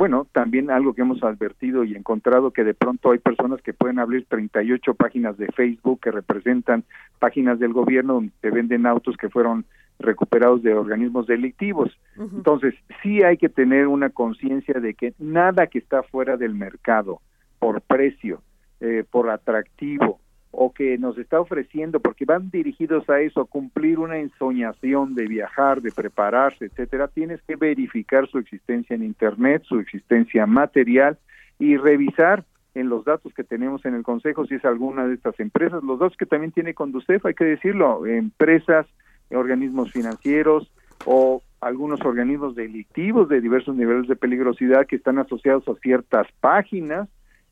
bueno, 0.00 0.26
también 0.32 0.70
algo 0.70 0.94
que 0.94 1.02
hemos 1.02 1.22
advertido 1.22 1.84
y 1.84 1.94
encontrado 1.94 2.52
que 2.52 2.64
de 2.64 2.72
pronto 2.72 3.10
hay 3.10 3.18
personas 3.18 3.60
que 3.60 3.74
pueden 3.74 3.98
abrir 3.98 4.24
38 4.26 4.94
páginas 4.94 5.36
de 5.36 5.48
Facebook 5.48 6.00
que 6.00 6.10
representan 6.10 6.84
páginas 7.18 7.58
del 7.58 7.74
gobierno 7.74 8.14
donde 8.14 8.32
se 8.40 8.50
venden 8.50 8.86
autos 8.86 9.16
que 9.18 9.28
fueron 9.28 9.66
recuperados 9.98 10.62
de 10.62 10.72
organismos 10.72 11.26
delictivos. 11.26 11.90
Entonces, 12.16 12.74
sí 13.02 13.22
hay 13.22 13.36
que 13.36 13.50
tener 13.50 13.86
una 13.86 14.08
conciencia 14.08 14.80
de 14.80 14.94
que 14.94 15.12
nada 15.18 15.66
que 15.66 15.78
está 15.78 16.02
fuera 16.02 16.38
del 16.38 16.54
mercado, 16.54 17.20
por 17.58 17.82
precio, 17.82 18.40
eh, 18.80 19.04
por 19.10 19.28
atractivo, 19.28 20.18
o 20.52 20.72
que 20.72 20.98
nos 20.98 21.16
está 21.18 21.40
ofreciendo, 21.40 22.00
porque 22.00 22.24
van 22.24 22.50
dirigidos 22.50 23.08
a 23.08 23.20
eso, 23.20 23.40
a 23.40 23.46
cumplir 23.46 23.98
una 23.98 24.18
ensoñación 24.18 25.14
de 25.14 25.26
viajar, 25.26 25.80
de 25.80 25.92
prepararse, 25.92 26.66
etcétera, 26.66 27.08
tienes 27.08 27.40
que 27.42 27.56
verificar 27.56 28.28
su 28.28 28.38
existencia 28.38 28.96
en 28.96 29.04
Internet, 29.04 29.62
su 29.64 29.78
existencia 29.78 30.46
material 30.46 31.18
y 31.58 31.76
revisar 31.76 32.44
en 32.74 32.88
los 32.88 33.04
datos 33.04 33.32
que 33.34 33.44
tenemos 33.44 33.84
en 33.84 33.94
el 33.94 34.02
Consejo 34.02 34.46
si 34.46 34.54
es 34.56 34.64
alguna 34.64 35.06
de 35.06 35.14
estas 35.14 35.38
empresas, 35.40 35.82
los 35.82 35.98
datos 35.98 36.16
que 36.16 36.26
también 36.26 36.52
tiene 36.52 36.74
Conducef, 36.74 37.24
hay 37.26 37.34
que 37.34 37.44
decirlo, 37.44 38.06
empresas, 38.06 38.86
organismos 39.30 39.92
financieros 39.92 40.70
o 41.04 41.42
algunos 41.60 42.00
organismos 42.00 42.54
delictivos 42.54 43.28
de 43.28 43.40
diversos 43.40 43.76
niveles 43.76 44.08
de 44.08 44.16
peligrosidad 44.16 44.86
que 44.86 44.96
están 44.96 45.18
asociados 45.18 45.68
a 45.68 45.74
ciertas 45.76 46.26
páginas 46.40 47.08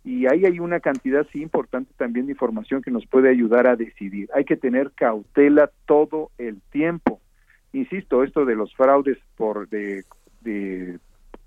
y 0.09 0.25
ahí 0.25 0.47
hay 0.47 0.59
una 0.59 0.81
cantidad 0.81 1.27
sí 1.31 1.43
importante 1.43 1.93
también 1.99 2.25
de 2.25 2.33
información 2.33 2.81
que 2.81 2.91
nos 2.91 3.05
puede 3.05 3.29
ayudar 3.29 3.67
a 3.67 3.77
decidir. 3.77 4.31
Hay 4.35 4.47
que 4.47 4.57
tener 4.57 4.91
cautela 4.93 5.71
todo 5.85 6.31
el 6.39 6.63
tiempo. 6.71 7.21
Insisto, 7.75 8.25
esto 8.25 8.47
de 8.47 8.57
los 8.57 8.75
fraudes 8.75 9.19
por 9.37 9.69
de, 9.69 10.03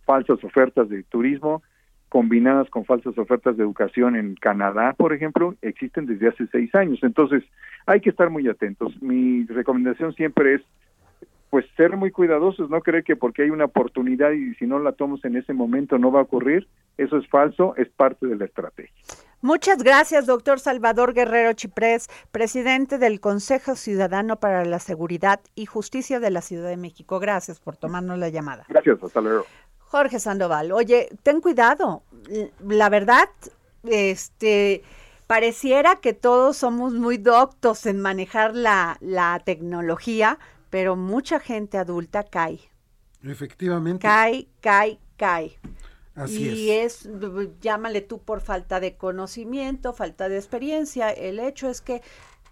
falsas 0.05 0.43
ofertas 0.43 0.89
de 0.89 1.01
turismo 1.01 1.64
combinadas 2.07 2.70
con 2.70 2.86
falsas 2.86 3.18
ofertas 3.18 3.57
de 3.57 3.64
educación 3.64 4.16
en 4.16 4.36
Canadá, 4.36 4.93
por 4.95 5.12
ejemplo, 5.12 5.55
existen 5.64 6.05
desde 6.05 6.28
hace 6.28 6.45
seis 6.51 6.76
años. 6.76 6.99
Entonces, 7.01 7.43
hay 7.88 7.99
que 7.99 8.12
estar 8.12 8.30
muy 8.30 8.47
atentos. 8.47 9.01
Mi 9.01 9.43
recomendación 9.45 10.14
siempre 10.14 10.55
es 10.55 10.62
pues 11.52 11.66
ser 11.76 11.97
muy 11.97 12.12
cuidadosos, 12.12 12.70
no 12.70 12.82
creer 12.82 13.04
que 13.04 13.18
porque 13.18 13.43
hay 13.43 13.49
una 13.49 13.66
oportunidad 13.66 14.32
y 14.32 14.56
si 14.56 14.66
no 14.66 14.80
la 14.80 14.93
tomamos 14.93 15.24
en 15.26 15.36
ese 15.36 15.54
momento 15.54 15.97
no 15.97 16.10
va 16.10 16.22
a 16.22 16.24
ocurrir, 16.24 16.68
eso 16.97 17.18
es 17.18 17.28
falso, 17.28 17.76
es 17.76 17.89
parte 17.89 18.26
de 18.26 18.38
la 18.38 18.45
estrategia. 18.45 18.95
Muchas 19.41 19.84
gracias, 19.84 20.28
doctor 20.28 20.62
Salvador 20.62 21.14
Guerrero 21.14 21.52
Chiprés, 21.52 22.08
presidente 22.32 22.97
del 22.99 23.20
Consejo 23.20 23.76
Ciudadano 23.76 24.38
para 24.38 24.64
la 24.64 24.80
Seguridad 24.80 25.41
y 25.54 25.66
Justicia 25.66 26.22
de 26.22 26.32
la 26.32 26.41
Ciudad 26.41 26.70
de 26.70 26.78
México. 26.78 27.20
Gracias 27.20 27.60
por 27.60 27.76
tomarnos 27.76 28.18
la 28.18 28.30
llamada. 28.30 28.64
Gracias, 28.70 29.04
hasta 29.04 29.20
luego. 29.20 29.45
Jorge 29.80 30.20
Sandoval, 30.20 30.72
oye, 30.72 31.10
ten 31.22 31.41
cuidado. 31.41 32.04
La 32.66 32.88
verdad, 32.88 33.28
este, 33.84 34.84
pareciera 35.28 35.97
que 35.97 36.14
todos 36.14 36.56
somos 36.56 36.93
muy 36.93 37.18
doctos 37.18 37.86
en 37.88 37.99
manejar 37.99 38.56
la, 38.56 38.95
la 39.02 39.41
tecnología, 39.43 40.39
pero 40.72 40.96
mucha 40.96 41.40
gente 41.40 41.78
adulta 41.78 42.24
cae. 42.24 42.60
Efectivamente. 43.22 44.02
Cae, 44.02 44.48
cae, 44.62 45.00
cae. 45.18 45.60
Así 46.16 46.50
y 46.50 46.72
es. 46.72 47.08
llámale 47.62 48.02
tú 48.02 48.20
por 48.20 48.42
falta 48.42 48.80
de 48.80 48.96
conocimiento, 48.96 49.94
falta 49.94 50.28
de 50.28 50.38
experiencia. 50.38 51.12
El 51.12 51.40
hecho 51.40 51.70
es 51.70 51.82
que 51.82 52.02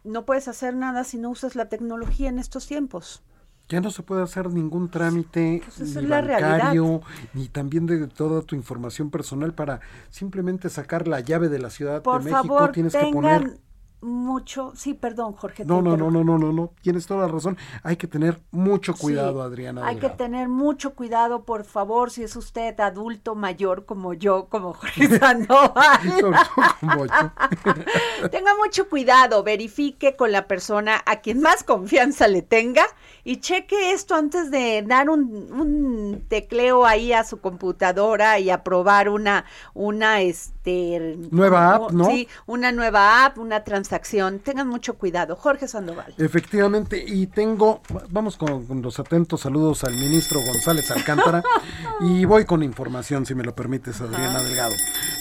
no 0.03 0.25
puedes 0.25 0.47
hacer 0.47 0.75
nada 0.75 1.03
si 1.03 1.17
no 1.17 1.29
usas 1.29 1.55
la 1.55 1.69
tecnología 1.69 2.29
en 2.29 2.39
estos 2.39 2.67
tiempos. 2.67 3.23
Ya 3.69 3.81
no 3.81 3.91
se 3.91 4.01
puede 4.01 4.23
hacer 4.23 4.49
ningún 4.51 4.89
trámite 4.89 5.61
pues 5.63 5.95
ni 5.95 6.05
bancario, 6.07 7.01
ni 7.33 7.47
también 7.49 7.85
de 7.85 8.07
toda 8.07 8.41
tu 8.41 8.55
información 8.55 9.11
personal 9.11 9.53
para 9.53 9.79
simplemente 10.09 10.69
sacar 10.69 11.07
la 11.07 11.19
llave 11.19 11.49
de 11.49 11.59
la 11.59 11.69
Ciudad 11.69 12.01
de 12.01 12.19
México. 12.19 12.71
Tienes 12.71 12.93
que 12.93 13.11
poner 13.11 13.59
mucho, 14.01 14.71
sí, 14.75 14.93
perdón, 14.93 15.33
Jorge. 15.33 15.65
No, 15.65 15.81
no, 15.81 15.97
no, 15.97 16.09
no, 16.09 16.23
no, 16.23 16.37
no, 16.37 16.53
no, 16.53 16.71
tienes 16.81 17.05
toda 17.05 17.25
la 17.25 17.33
razón. 17.33 17.57
Hay 17.83 17.97
que 17.97 18.07
tener 18.07 18.39
mucho 18.51 18.93
cuidado, 18.95 19.41
Adriana. 19.41 19.85
Hay 19.85 19.97
que 19.97 20.09
tener 20.09 20.47
mucho 20.47 20.95
cuidado, 20.95 21.43
por 21.43 21.65
favor, 21.65 22.09
si 22.09 22.23
es 22.23 22.35
usted 22.35 22.79
adulto 22.79 23.35
mayor 23.35 23.85
como 23.85 24.13
yo, 24.13 24.45
como 24.45 24.73
Jorge 24.73 25.07
Sandoval. 25.19 25.99
tenga 28.31 28.55
mucho 28.55 28.87
cuidado, 28.87 29.43
verifique 29.43 30.15
con 30.15 30.31
la 30.31 30.47
persona 30.47 31.01
a 31.05 31.17
quien 31.17 31.41
más 31.41 31.63
confianza 31.63 32.27
le 32.27 32.41
tenga 32.41 32.85
y 33.25 33.37
cheque 33.37 33.91
esto 33.91 34.15
antes 34.15 34.49
de 34.49 34.81
dar 34.87 35.09
un, 35.09 35.51
un 35.51 36.23
tecleo 36.29 36.85
ahí 36.85 37.11
a 37.11 37.25
su 37.25 37.41
computadora 37.41 38.39
y 38.39 38.49
aprobar 38.49 39.09
una, 39.09 39.45
una, 39.73 40.21
este... 40.21 41.17
Nueva 41.31 41.75
app, 41.75 41.91
¿no? 41.91 42.05
Sí, 42.05 42.27
una 42.45 42.71
nueva 42.71 43.25
app, 43.25 43.37
una 43.37 43.63
transacción 43.63 43.88
acción. 43.93 44.39
Tengan 44.39 44.67
mucho 44.67 44.95
cuidado. 44.95 45.35
Jorge 45.35 45.67
Sandoval. 45.67 46.13
Efectivamente, 46.17 47.03
y 47.05 47.27
tengo, 47.27 47.81
vamos 48.09 48.37
con, 48.37 48.65
los 48.81 48.99
atentos 48.99 49.41
saludos 49.41 49.83
al 49.83 49.93
ministro 49.93 50.39
González 50.41 50.89
Alcántara 50.91 51.43
y 52.01 52.25
voy 52.25 52.45
con 52.45 52.63
información, 52.63 53.25
si 53.25 53.35
me 53.35 53.43
lo 53.43 53.53
permites, 53.55 53.99
Adriana 54.01 54.41
Delgado. 54.41 54.75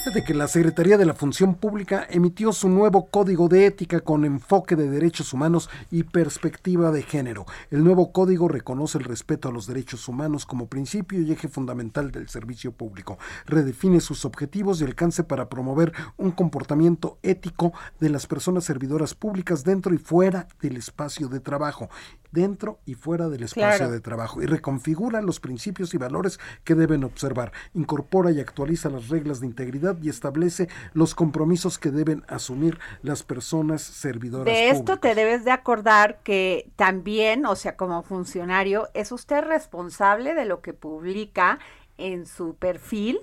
Fíjate 0.09 0.25
que 0.25 0.33
la 0.33 0.49
Secretaría 0.49 0.97
de 0.97 1.05
la 1.05 1.13
Función 1.13 1.55
Pública 1.55 2.07
emitió 2.09 2.55
su 2.55 2.71
nuevo 2.71 3.11
código 3.11 3.47
de 3.47 3.67
ética 3.67 4.01
con 4.01 4.25
enfoque 4.25 4.75
de 4.75 4.89
derechos 4.89 5.35
humanos 5.35 5.69
y 5.91 6.05
perspectiva 6.05 6.91
de 6.91 7.03
género. 7.03 7.45
El 7.71 7.85
nuevo 7.85 8.11
código 8.11 8.49
reconoce 8.49 8.97
el 8.97 9.05
respeto 9.05 9.51
a 9.51 9.53
los 9.53 9.67
derechos 9.67 10.09
humanos 10.09 10.47
como 10.47 10.67
principio 10.67 11.21
y 11.21 11.31
eje 11.31 11.49
fundamental 11.49 12.11
del 12.11 12.31
servicio 12.31 12.73
público. 12.73 13.19
Redefine 13.45 14.01
sus 14.01 14.25
objetivos 14.25 14.81
y 14.81 14.85
alcance 14.85 15.25
para 15.25 15.51
promover 15.51 15.93
un 16.17 16.31
comportamiento 16.31 17.19
ético 17.23 17.75
de 18.01 18.09
las 18.09 18.27
personas 18.27 18.65
servidoras 18.65 19.13
públicas 19.13 19.63
dentro 19.63 19.93
y 19.95 19.99
fuera 19.99 20.49
del 20.63 20.79
espacio 20.79 21.29
de 21.29 21.41
trabajo 21.41 21.91
dentro 22.31 22.81
y 22.85 22.95
fuera 22.95 23.29
del 23.29 23.43
espacio 23.43 23.91
de 23.91 24.01
trabajo 24.01 24.43
y 24.43 24.47
reconfigura 24.47 25.23
los 25.23 25.41
principios 25.41 25.95
y 25.95 25.99
valores 25.99 26.39
que 26.65 26.75
deben 26.75 27.05
observar, 27.05 27.53
incorpora 27.75 28.31
y 28.31 28.41
actualiza 28.41 28.91
las 28.91 29.09
reglas 29.09 29.41
de 29.41 29.47
integridad 29.47 29.98
y 30.03 30.09
establece 30.09 30.69
los 30.93 31.15
compromisos 31.15 31.79
que 31.79 31.91
deben 31.91 32.25
asumir 32.29 32.79
las 33.03 33.23
personas 33.23 33.83
servidoras. 33.83 34.47
De 34.47 34.71
esto 34.71 34.99
te 34.99 35.15
debes 35.15 35.45
de 35.45 35.51
acordar 35.51 36.21
que 36.23 36.71
también, 36.77 37.47
o 37.47 37.57
sea, 37.57 37.77
como 37.77 38.03
funcionario, 38.03 38.89
es 38.95 39.13
usted 39.13 39.43
responsable 39.43 40.35
de 40.35 40.45
lo 40.45 40.61
que 40.61 40.73
publica 40.73 41.59
en 41.97 42.27
su 42.27 42.55
perfil 42.55 43.21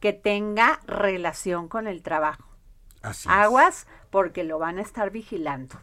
que 0.00 0.12
tenga 0.12 0.80
relación 0.86 1.68
con 1.68 1.86
el 1.86 2.02
trabajo. 2.02 2.44
Así 3.02 3.28
Aguas 3.30 3.86
porque 4.10 4.44
lo 4.44 4.58
van 4.58 4.78
a 4.78 4.82
estar 4.82 5.10
vigilando. 5.10 5.76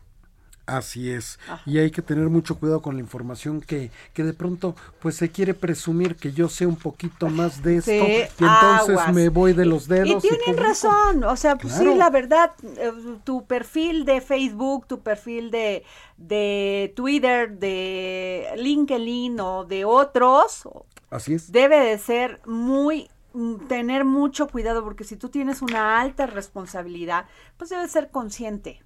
Así 0.66 1.12
es. 1.12 1.39
Y 1.66 1.80
hay 1.80 1.91
que 1.91 2.01
tener 2.01 2.30
mucho 2.30 2.57
cuidado 2.57 2.82
con 2.82 2.95
la 2.95 3.01
información 3.01 3.62
que, 3.62 3.91
que 4.14 4.24
de 4.24 4.34
pronto 4.34 4.76
pues 5.01 5.16
se 5.16 5.30
quiere 5.30 5.53
presumir 5.53 6.16
que 6.16 6.32
yo 6.32 6.49
sé 6.49 6.66
un 6.66 6.76
poquito 6.76 7.28
más 7.30 7.62
de 7.62 7.78
esto 7.78 7.91
y 7.91 8.45
entonces 8.45 9.14
me 9.14 9.30
voy 9.30 9.53
de 9.53 9.66
los 9.66 9.88
dedos. 9.88 10.24
Y 10.24 10.28
tienen 10.28 10.57
razón, 10.57 11.24
o 11.24 11.36
sea, 11.36 11.57
pues 11.57 11.74
sí, 11.74 11.93
la 11.95 12.09
verdad, 12.09 12.51
eh, 12.78 12.91
tu 13.24 13.45
perfil 13.45 14.05
de 14.05 14.22
Facebook, 14.22 14.86
tu 14.88 15.01
perfil 15.01 15.51
de, 15.51 15.84
de 16.18 16.93
Twitter, 16.95 17.57
de 17.57 18.47
LinkedIn 18.55 19.39
o 19.39 19.66
de 19.66 19.84
otros, 19.84 20.68
Así 21.09 21.34
es. 21.34 21.51
debe 21.51 21.80
de 21.80 21.97
ser 21.97 22.39
muy 22.45 23.09
mm, 23.34 23.68
tener 23.68 24.05
mucho 24.05 24.47
cuidado 24.47 24.84
porque 24.84 25.03
si 25.03 25.18
tú 25.18 25.30
tienes 25.30 25.62
una 25.62 25.99
alta 25.99 26.28
responsabilidad, 26.28 27.26
pues 27.57 27.72
debes 27.72 27.91
ser 27.91 28.09
consciente. 28.12 28.82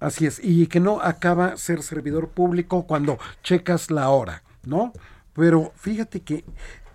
Así 0.00 0.26
es, 0.26 0.40
y 0.42 0.66
que 0.66 0.80
no 0.80 1.00
acaba 1.00 1.56
ser 1.56 1.82
servidor 1.82 2.28
público 2.28 2.86
cuando 2.86 3.18
checas 3.42 3.90
la 3.90 4.10
hora, 4.10 4.42
¿no? 4.64 4.92
Pero 5.32 5.72
fíjate 5.76 6.20
que 6.20 6.44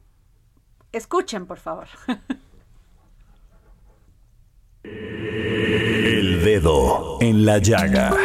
Escuchen, 0.95 1.45
por 1.45 1.57
favor. 1.57 1.87
El 4.81 6.41
dedo 6.41 7.17
en 7.19 7.43
la 7.43 7.57
llaga 7.57 8.15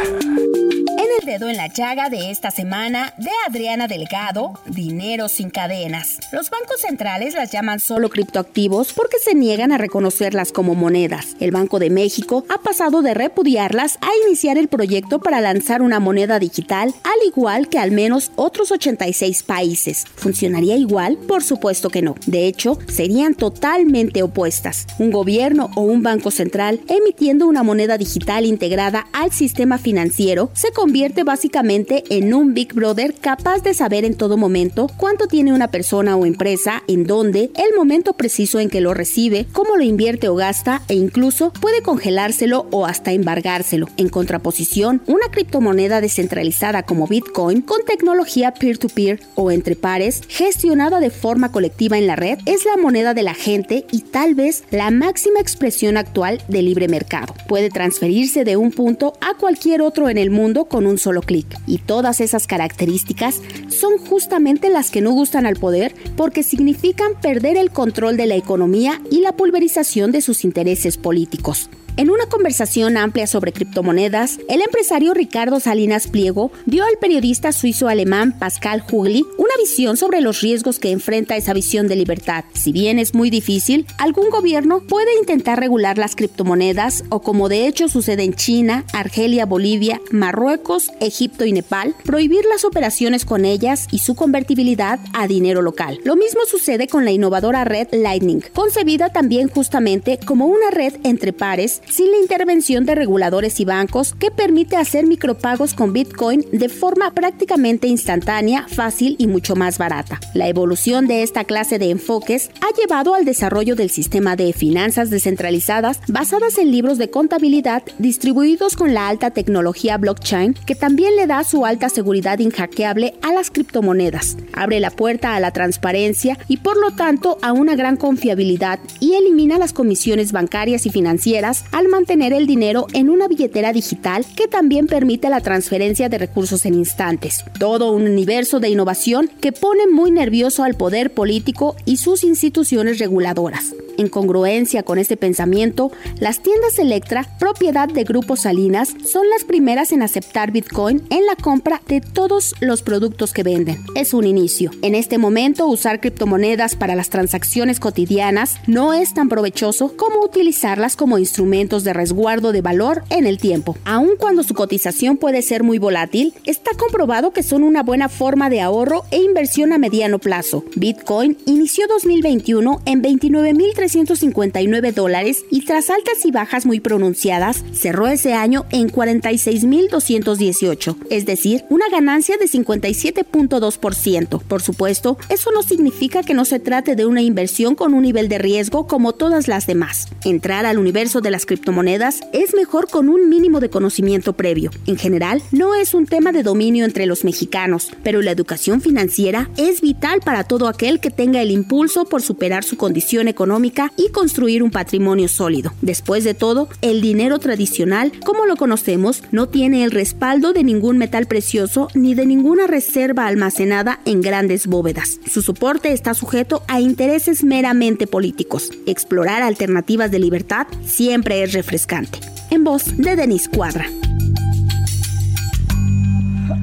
dedo 1.31 1.47
en 1.47 1.55
la 1.55 1.67
llaga 1.67 2.09
de 2.09 2.29
esta 2.29 2.51
semana 2.51 3.13
de 3.17 3.29
Adriana 3.47 3.87
Delgado, 3.87 4.59
Dinero 4.65 5.29
sin 5.29 5.49
cadenas. 5.49 6.19
Los 6.33 6.49
bancos 6.49 6.81
centrales 6.81 7.35
las 7.35 7.49
llaman 7.49 7.79
solo 7.79 8.09
criptoactivos 8.09 8.91
porque 8.91 9.17
se 9.17 9.33
niegan 9.33 9.71
a 9.71 9.77
reconocerlas 9.77 10.51
como 10.51 10.75
monedas. 10.75 11.37
El 11.39 11.51
Banco 11.51 11.79
de 11.79 11.89
México 11.89 12.43
ha 12.49 12.57
pasado 12.57 13.01
de 13.01 13.13
repudiarlas 13.13 13.97
a 14.01 14.09
iniciar 14.27 14.57
el 14.57 14.67
proyecto 14.67 15.19
para 15.19 15.39
lanzar 15.39 15.81
una 15.81 16.01
moneda 16.01 16.37
digital, 16.37 16.93
al 17.03 17.25
igual 17.25 17.69
que 17.69 17.79
al 17.79 17.91
menos 17.91 18.33
otros 18.35 18.69
86 18.69 19.43
países. 19.43 20.03
¿Funcionaría 20.15 20.75
igual? 20.75 21.15
Por 21.15 21.43
supuesto 21.43 21.89
que 21.89 22.01
no. 22.01 22.15
De 22.25 22.45
hecho, 22.45 22.77
serían 22.89 23.35
totalmente 23.35 24.21
opuestas. 24.21 24.85
Un 24.99 25.11
gobierno 25.11 25.71
o 25.77 25.81
un 25.81 26.03
banco 26.03 26.29
central 26.29 26.81
emitiendo 26.89 27.47
una 27.47 27.63
moneda 27.63 27.97
digital 27.97 28.45
integrada 28.45 29.07
al 29.13 29.31
sistema 29.31 29.77
financiero 29.77 30.51
se 30.53 30.73
convierte 30.73 31.20
básicamente 31.23 32.03
en 32.09 32.33
un 32.33 32.53
Big 32.53 32.73
Brother 32.73 33.13
capaz 33.13 33.63
de 33.63 33.73
saber 33.73 34.05
en 34.05 34.15
todo 34.15 34.37
momento 34.37 34.89
cuánto 34.97 35.27
tiene 35.27 35.53
una 35.53 35.69
persona 35.69 36.15
o 36.15 36.25
empresa, 36.25 36.83
en 36.87 37.05
dónde, 37.05 37.51
el 37.55 37.75
momento 37.75 38.13
preciso 38.13 38.59
en 38.59 38.69
que 38.69 38.81
lo 38.81 38.93
recibe, 38.93 39.45
cómo 39.51 39.77
lo 39.77 39.83
invierte 39.83 40.29
o 40.29 40.35
gasta 40.35 40.81
e 40.87 40.95
incluso 40.95 41.51
puede 41.53 41.81
congelárselo 41.81 42.67
o 42.71 42.85
hasta 42.85 43.11
embargárselo. 43.11 43.87
En 43.97 44.09
contraposición, 44.09 45.01
una 45.07 45.27
criptomoneda 45.31 46.01
descentralizada 46.01 46.83
como 46.83 47.07
Bitcoin 47.07 47.61
con 47.61 47.83
tecnología 47.85 48.53
peer-to-peer 48.53 49.19
-peer 49.19 49.25
o 49.35 49.51
entre 49.51 49.75
pares, 49.75 50.21
gestionada 50.27 50.99
de 50.99 51.09
forma 51.09 51.51
colectiva 51.51 51.97
en 51.97 52.07
la 52.07 52.15
red, 52.15 52.39
es 52.45 52.65
la 52.65 52.77
moneda 52.77 53.13
de 53.13 53.23
la 53.23 53.33
gente 53.33 53.85
y 53.91 54.01
tal 54.01 54.35
vez 54.35 54.63
la 54.71 54.91
máxima 54.91 55.39
expresión 55.39 55.97
actual 55.97 56.41
del 56.47 56.65
libre 56.65 56.87
mercado. 56.87 57.33
Puede 57.47 57.69
transferirse 57.69 58.43
de 58.43 58.57
un 58.57 58.71
punto 58.71 59.13
a 59.21 59.35
cualquier 59.37 59.81
otro 59.81 60.09
en 60.09 60.17
el 60.17 60.31
mundo 60.31 60.65
con 60.65 60.85
un 60.85 60.97
solo 60.97 61.10
clic. 61.19 61.45
Y 61.67 61.79
todas 61.79 62.21
esas 62.21 62.47
características 62.47 63.41
son 63.67 63.97
justamente 63.97 64.69
las 64.69 64.89
que 64.89 65.01
no 65.01 65.11
gustan 65.11 65.45
al 65.45 65.57
poder 65.57 65.93
porque 66.15 66.43
significan 66.43 67.19
perder 67.21 67.57
el 67.57 67.71
control 67.71 68.15
de 68.15 68.27
la 68.27 68.35
economía 68.35 69.01
y 69.11 69.19
la 69.19 69.33
pulverización 69.33 70.13
de 70.13 70.21
sus 70.21 70.45
intereses 70.45 70.95
políticos. 70.95 71.69
En 71.97 72.09
una 72.09 72.25
conversación 72.27 72.95
amplia 72.95 73.27
sobre 73.27 73.51
criptomonedas, 73.51 74.39
el 74.47 74.61
empresario 74.61 75.13
Ricardo 75.13 75.59
Salinas 75.59 76.07
Pliego 76.07 76.49
dio 76.65 76.85
al 76.85 76.97
periodista 77.01 77.51
suizo-alemán 77.51 78.39
Pascal 78.39 78.81
Hugli 78.89 79.25
una 79.37 79.53
visión 79.59 79.97
sobre 79.97 80.21
los 80.21 80.39
riesgos 80.39 80.79
que 80.79 80.91
enfrenta 80.91 81.35
esa 81.35 81.53
visión 81.53 81.89
de 81.89 81.97
libertad. 81.97 82.45
Si 82.53 82.71
bien 82.71 82.97
es 82.97 83.13
muy 83.13 83.29
difícil, 83.29 83.85
algún 83.97 84.29
gobierno 84.29 84.79
puede 84.87 85.17
intentar 85.19 85.59
regular 85.59 85.97
las 85.97 86.15
criptomonedas 86.15 87.03
o 87.09 87.21
como 87.21 87.49
de 87.49 87.67
hecho 87.67 87.89
sucede 87.89 88.23
en 88.23 88.35
China, 88.35 88.85
Argelia, 88.93 89.45
Bolivia, 89.45 89.99
Marruecos, 90.11 90.91
Egipto 91.01 91.43
y 91.43 91.51
Nepal, 91.51 91.93
prohibir 92.05 92.45
las 92.45 92.63
operaciones 92.63 93.25
con 93.25 93.43
ellas 93.43 93.87
y 93.91 93.99
su 93.99 94.15
convertibilidad 94.15 94.99
a 95.11 95.27
dinero 95.27 95.61
local. 95.61 95.99
Lo 96.05 96.15
mismo 96.15 96.45
sucede 96.45 96.87
con 96.87 97.03
la 97.03 97.11
innovadora 97.11 97.65
red 97.65 97.89
Lightning, 97.91 98.41
concebida 98.53 99.09
también 99.09 99.49
justamente 99.49 100.19
como 100.25 100.45
una 100.45 100.71
red 100.71 100.93
entre 101.03 101.33
pares 101.33 101.80
sin 101.89 102.11
la 102.11 102.17
intervención 102.17 102.85
de 102.85 102.95
reguladores 102.95 103.59
y 103.59 103.65
bancos 103.65 104.13
que 104.13 104.31
permite 104.31 104.77
hacer 104.77 105.05
micropagos 105.05 105.73
con 105.73 105.93
Bitcoin 105.93 106.45
de 106.51 106.69
forma 106.69 107.11
prácticamente 107.11 107.87
instantánea, 107.87 108.67
fácil 108.67 109.15
y 109.19 109.27
mucho 109.27 109.55
más 109.55 109.77
barata. 109.77 110.19
La 110.33 110.47
evolución 110.47 111.07
de 111.07 111.23
esta 111.23 111.43
clase 111.43 111.79
de 111.79 111.89
enfoques 111.89 112.49
ha 112.61 112.75
llevado 112.79 113.15
al 113.15 113.25
desarrollo 113.25 113.75
del 113.75 113.89
sistema 113.89 114.35
de 114.35 114.53
finanzas 114.53 115.09
descentralizadas 115.09 115.99
basadas 116.07 116.57
en 116.57 116.71
libros 116.71 116.97
de 116.97 117.09
contabilidad 117.09 117.83
distribuidos 117.99 118.75
con 118.75 118.93
la 118.93 119.07
alta 119.07 119.31
tecnología 119.31 119.97
blockchain 119.97 120.53
que 120.65 120.75
también 120.75 121.15
le 121.15 121.27
da 121.27 121.43
su 121.43 121.65
alta 121.65 121.89
seguridad 121.89 122.39
inhackeable 122.39 123.15
a 123.21 123.31
las 123.33 123.51
criptomonedas. 123.51 124.37
Abre 124.53 124.79
la 124.79 124.91
puerta 124.91 125.35
a 125.35 125.39
la 125.39 125.51
transparencia 125.51 126.37
y 126.47 126.57
por 126.57 126.77
lo 126.77 126.91
tanto 126.91 127.37
a 127.41 127.53
una 127.53 127.75
gran 127.75 127.97
confiabilidad 127.97 128.79
y 128.99 129.13
elimina 129.13 129.57
las 129.57 129.73
comisiones 129.73 130.31
bancarias 130.31 130.85
y 130.85 130.89
financieras 130.89 131.65
al 131.71 131.87
mantener 131.87 132.33
el 132.33 132.47
dinero 132.47 132.87
en 132.93 133.09
una 133.09 133.27
billetera 133.27 133.73
digital 133.73 134.25
que 134.35 134.47
también 134.47 134.87
permite 134.87 135.29
la 135.29 135.41
transferencia 135.41 136.09
de 136.09 136.17
recursos 136.17 136.65
en 136.65 136.73
instantes. 136.73 137.45
Todo 137.59 137.91
un 137.91 138.03
universo 138.03 138.59
de 138.59 138.69
innovación 138.69 139.29
que 139.39 139.51
pone 139.51 139.87
muy 139.87 140.11
nervioso 140.11 140.63
al 140.63 140.75
poder 140.75 141.13
político 141.13 141.75
y 141.85 141.97
sus 141.97 142.23
instituciones 142.23 142.99
reguladoras. 142.99 143.73
En 143.97 144.07
congruencia 144.07 144.83
con 144.83 144.97
este 144.97 145.17
pensamiento, 145.17 145.91
las 146.19 146.41
tiendas 146.41 146.79
Electra, 146.79 147.27
propiedad 147.37 147.87
de 147.87 148.03
Grupo 148.03 148.35
Salinas, 148.35 148.95
son 149.05 149.29
las 149.29 149.43
primeras 149.43 149.91
en 149.91 150.01
aceptar 150.01 150.51
Bitcoin 150.51 151.03
en 151.09 151.25
la 151.25 151.35
compra 151.35 151.81
de 151.87 152.01
todos 152.01 152.55
los 152.61 152.81
productos 152.81 153.33
que 153.33 153.43
venden. 153.43 153.83
Es 153.95 154.13
un 154.13 154.25
inicio. 154.25 154.71
En 154.81 154.95
este 154.95 155.17
momento, 155.17 155.67
usar 155.67 155.99
criptomonedas 155.99 156.75
para 156.75 156.95
las 156.95 157.09
transacciones 157.09 157.79
cotidianas 157.79 158.55
no 158.65 158.93
es 158.93 159.13
tan 159.13 159.29
provechoso 159.29 159.95
como 159.95 160.23
utilizarlas 160.23 160.95
como 160.95 161.17
instrumento 161.17 161.60
de 161.61 161.93
resguardo 161.93 162.51
de 162.51 162.61
valor 162.61 163.03
en 163.09 163.27
el 163.27 163.37
tiempo. 163.37 163.77
Aun 163.85 164.15
cuando 164.17 164.41
su 164.41 164.55
cotización 164.55 165.17
puede 165.17 165.43
ser 165.43 165.61
muy 165.61 165.77
volátil, 165.77 166.33
está 166.45 166.71
comprobado 166.75 167.33
que 167.33 167.43
son 167.43 167.61
una 167.63 167.83
buena 167.83 168.09
forma 168.09 168.49
de 168.49 168.61
ahorro 168.61 169.03
e 169.11 169.21
inversión 169.21 169.73
a 169.73 169.77
mediano 169.77 170.17
plazo. 170.17 170.65
Bitcoin 170.75 171.37
inició 171.45 171.85
2021 171.87 172.81
en 172.85 173.03
29.359 173.03 174.93
dólares 174.93 175.45
y 175.51 175.65
tras 175.65 175.91
altas 175.91 176.25
y 176.25 176.31
bajas 176.31 176.65
muy 176.65 176.79
pronunciadas, 176.79 177.63
cerró 177.73 178.07
ese 178.07 178.33
año 178.33 178.65
en 178.71 178.89
46.218, 178.89 180.95
es 181.11 181.27
decir, 181.27 181.63
una 181.69 181.89
ganancia 181.89 182.37
de 182.37 182.45
57.2%. 182.45 184.41
Por 184.41 184.63
supuesto, 184.63 185.19
eso 185.29 185.51
no 185.51 185.61
significa 185.61 186.23
que 186.23 186.33
no 186.33 186.43
se 186.43 186.59
trate 186.59 186.95
de 186.95 187.05
una 187.05 187.21
inversión 187.21 187.75
con 187.75 187.93
un 187.93 188.01
nivel 188.01 188.29
de 188.29 188.39
riesgo 188.39 188.87
como 188.87 189.13
todas 189.13 189.47
las 189.47 189.67
demás. 189.67 190.07
Entrar 190.25 190.65
al 190.65 190.79
universo 190.79 191.21
de 191.21 191.29
las 191.29 191.45
criptomonedas 191.51 192.21
es 192.31 192.53
mejor 192.55 192.87
con 192.89 193.09
un 193.09 193.27
mínimo 193.27 193.59
de 193.59 193.69
conocimiento 193.69 194.31
previo. 194.31 194.71
En 194.87 194.95
general, 194.95 195.41
no 195.51 195.75
es 195.75 195.93
un 195.93 196.05
tema 196.05 196.31
de 196.31 196.43
dominio 196.43 196.85
entre 196.85 197.05
los 197.05 197.25
mexicanos, 197.25 197.91
pero 198.03 198.21
la 198.21 198.31
educación 198.31 198.79
financiera 198.79 199.49
es 199.57 199.81
vital 199.81 200.21
para 200.23 200.45
todo 200.45 200.69
aquel 200.69 201.01
que 201.01 201.09
tenga 201.09 201.41
el 201.41 201.51
impulso 201.51 202.05
por 202.05 202.21
superar 202.21 202.63
su 202.63 202.77
condición 202.77 203.27
económica 203.27 203.91
y 203.97 204.11
construir 204.11 204.63
un 204.63 204.71
patrimonio 204.71 205.27
sólido. 205.27 205.73
Después 205.81 206.23
de 206.23 206.35
todo, 206.35 206.69
el 206.81 207.01
dinero 207.01 207.37
tradicional, 207.39 208.13
como 208.23 208.45
lo 208.45 208.55
conocemos, 208.55 209.21
no 209.33 209.49
tiene 209.49 209.83
el 209.83 209.91
respaldo 209.91 210.53
de 210.53 210.63
ningún 210.63 210.97
metal 210.97 211.25
precioso 211.25 211.89
ni 211.95 212.13
de 212.15 212.25
ninguna 212.25 212.65
reserva 212.65 213.27
almacenada 213.27 213.99
en 214.05 214.21
grandes 214.21 214.67
bóvedas. 214.67 215.19
Su 215.29 215.41
soporte 215.41 215.91
está 215.91 216.13
sujeto 216.13 216.63
a 216.69 216.79
intereses 216.79 217.43
meramente 217.43 218.07
políticos. 218.07 218.71
Explorar 218.85 219.41
alternativas 219.41 220.11
de 220.11 220.19
libertad 220.19 220.65
siempre 220.85 221.40
es 221.43 221.53
refrescante. 221.53 222.19
En 222.49 222.63
voz 222.63 222.97
de 222.97 223.15
Denis 223.15 223.49
Cuadra. 223.49 223.85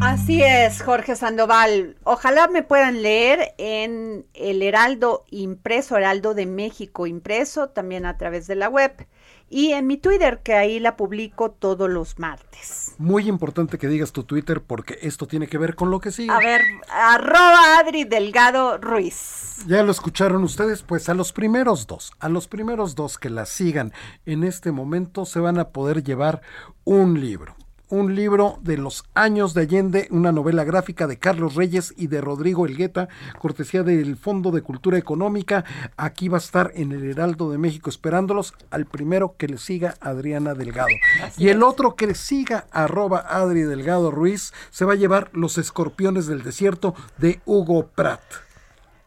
Así 0.00 0.42
es, 0.42 0.80
Jorge 0.82 1.16
Sandoval. 1.16 1.96
Ojalá 2.04 2.46
me 2.46 2.62
puedan 2.62 3.02
leer 3.02 3.54
en 3.58 4.26
el 4.34 4.62
Heraldo 4.62 5.24
impreso, 5.30 5.96
Heraldo 5.96 6.34
de 6.34 6.46
México 6.46 7.06
impreso, 7.06 7.70
también 7.70 8.06
a 8.06 8.16
través 8.16 8.46
de 8.46 8.54
la 8.54 8.68
web. 8.68 8.92
Y 9.50 9.72
en 9.72 9.86
mi 9.86 9.96
Twitter, 9.96 10.40
que 10.42 10.54
ahí 10.54 10.78
la 10.78 10.96
publico 10.96 11.50
todos 11.50 11.88
los 11.88 12.18
martes. 12.18 12.94
Muy 12.98 13.28
importante 13.28 13.78
que 13.78 13.88
digas 13.88 14.12
tu 14.12 14.24
Twitter 14.24 14.62
porque 14.62 14.98
esto 15.02 15.26
tiene 15.26 15.46
que 15.46 15.58
ver 15.58 15.74
con 15.74 15.90
lo 15.90 16.00
que 16.00 16.10
sigue. 16.10 16.30
A 16.30 16.38
ver, 16.38 16.62
arroba 16.90 17.78
Adri 17.78 18.04
Delgado 18.04 18.78
Ruiz. 18.78 19.64
Ya 19.66 19.82
lo 19.82 19.90
escucharon 19.90 20.44
ustedes, 20.44 20.82
pues 20.82 21.08
a 21.08 21.14
los 21.14 21.32
primeros 21.32 21.86
dos, 21.86 22.12
a 22.20 22.28
los 22.28 22.48
primeros 22.48 22.94
dos 22.94 23.18
que 23.18 23.30
la 23.30 23.46
sigan 23.46 23.92
en 24.26 24.44
este 24.44 24.72
momento 24.72 25.24
se 25.24 25.40
van 25.40 25.58
a 25.58 25.70
poder 25.70 26.02
llevar 26.02 26.42
un 26.84 27.20
libro 27.20 27.56
un 27.90 28.14
libro 28.14 28.58
de 28.62 28.76
los 28.76 29.04
años 29.14 29.54
de 29.54 29.62
Allende, 29.62 30.08
una 30.10 30.32
novela 30.32 30.64
gráfica 30.64 31.06
de 31.06 31.18
Carlos 31.18 31.54
Reyes 31.54 31.94
y 31.96 32.08
de 32.08 32.20
Rodrigo 32.20 32.66
Elgueta, 32.66 33.08
cortesía 33.38 33.82
del 33.82 34.16
Fondo 34.16 34.50
de 34.50 34.62
Cultura 34.62 34.98
Económica. 34.98 35.64
Aquí 35.96 36.28
va 36.28 36.36
a 36.36 36.40
estar 36.40 36.72
en 36.74 36.92
el 36.92 37.04
Heraldo 37.10 37.50
de 37.50 37.58
México 37.58 37.90
esperándolos 37.90 38.54
al 38.70 38.86
primero 38.86 39.36
que 39.36 39.48
le 39.48 39.58
siga 39.58 39.96
Adriana 40.00 40.54
Delgado. 40.54 40.88
y 41.36 41.48
el 41.48 41.62
otro 41.62 41.96
que 41.96 42.06
le 42.06 42.14
siga 42.14 42.66
arroba 42.70 43.24
Adri 43.28 43.62
Delgado 43.62 44.10
Ruiz 44.10 44.52
se 44.70 44.84
va 44.84 44.92
a 44.92 44.96
llevar 44.96 45.30
Los 45.32 45.58
Escorpiones 45.58 46.26
del 46.26 46.42
Desierto 46.42 46.94
de 47.16 47.40
Hugo 47.44 47.88
Pratt. 47.88 48.22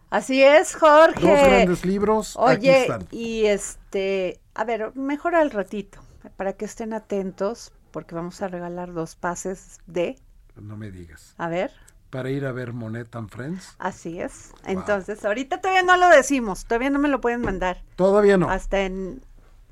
Así 0.10 0.44
es, 0.44 0.76
Jorge. 0.76 1.22
Dos 1.22 1.48
grandes 1.48 1.86
libros. 1.86 2.36
Oye, 2.36 2.88
y 3.12 3.46
este, 3.46 4.42
a 4.54 4.66
ver, 4.66 4.94
mejor 4.96 5.36
al 5.36 5.52
ratito, 5.52 6.00
para 6.36 6.54
que 6.54 6.66
estén 6.66 6.92
atentos, 6.92 7.72
porque 7.92 8.16
vamos 8.16 8.42
a 8.42 8.48
regalar 8.48 8.94
dos 8.94 9.16
pases 9.16 9.80
de... 9.88 10.20
No 10.56 10.78
me 10.78 10.92
digas. 10.92 11.36
A 11.38 11.48
ver. 11.48 11.72
Para 12.10 12.30
ir 12.30 12.46
a 12.46 12.52
ver 12.52 12.74
Monet 12.74 13.16
and 13.16 13.30
Friends. 13.30 13.76
Así 13.80 14.20
es. 14.20 14.54
Entonces, 14.66 15.24
ahorita 15.24 15.62
todavía 15.62 15.84
no 15.84 15.96
lo 15.96 16.10
decimos, 16.10 16.66
todavía 16.66 16.90
no 16.90 17.00
me 17.00 17.08
lo 17.08 17.22
pueden 17.22 17.42
mandar. 17.42 17.84
Todavía 17.96 18.38
no. 18.38 18.50
Hasta 18.50 18.82
en 18.82 19.22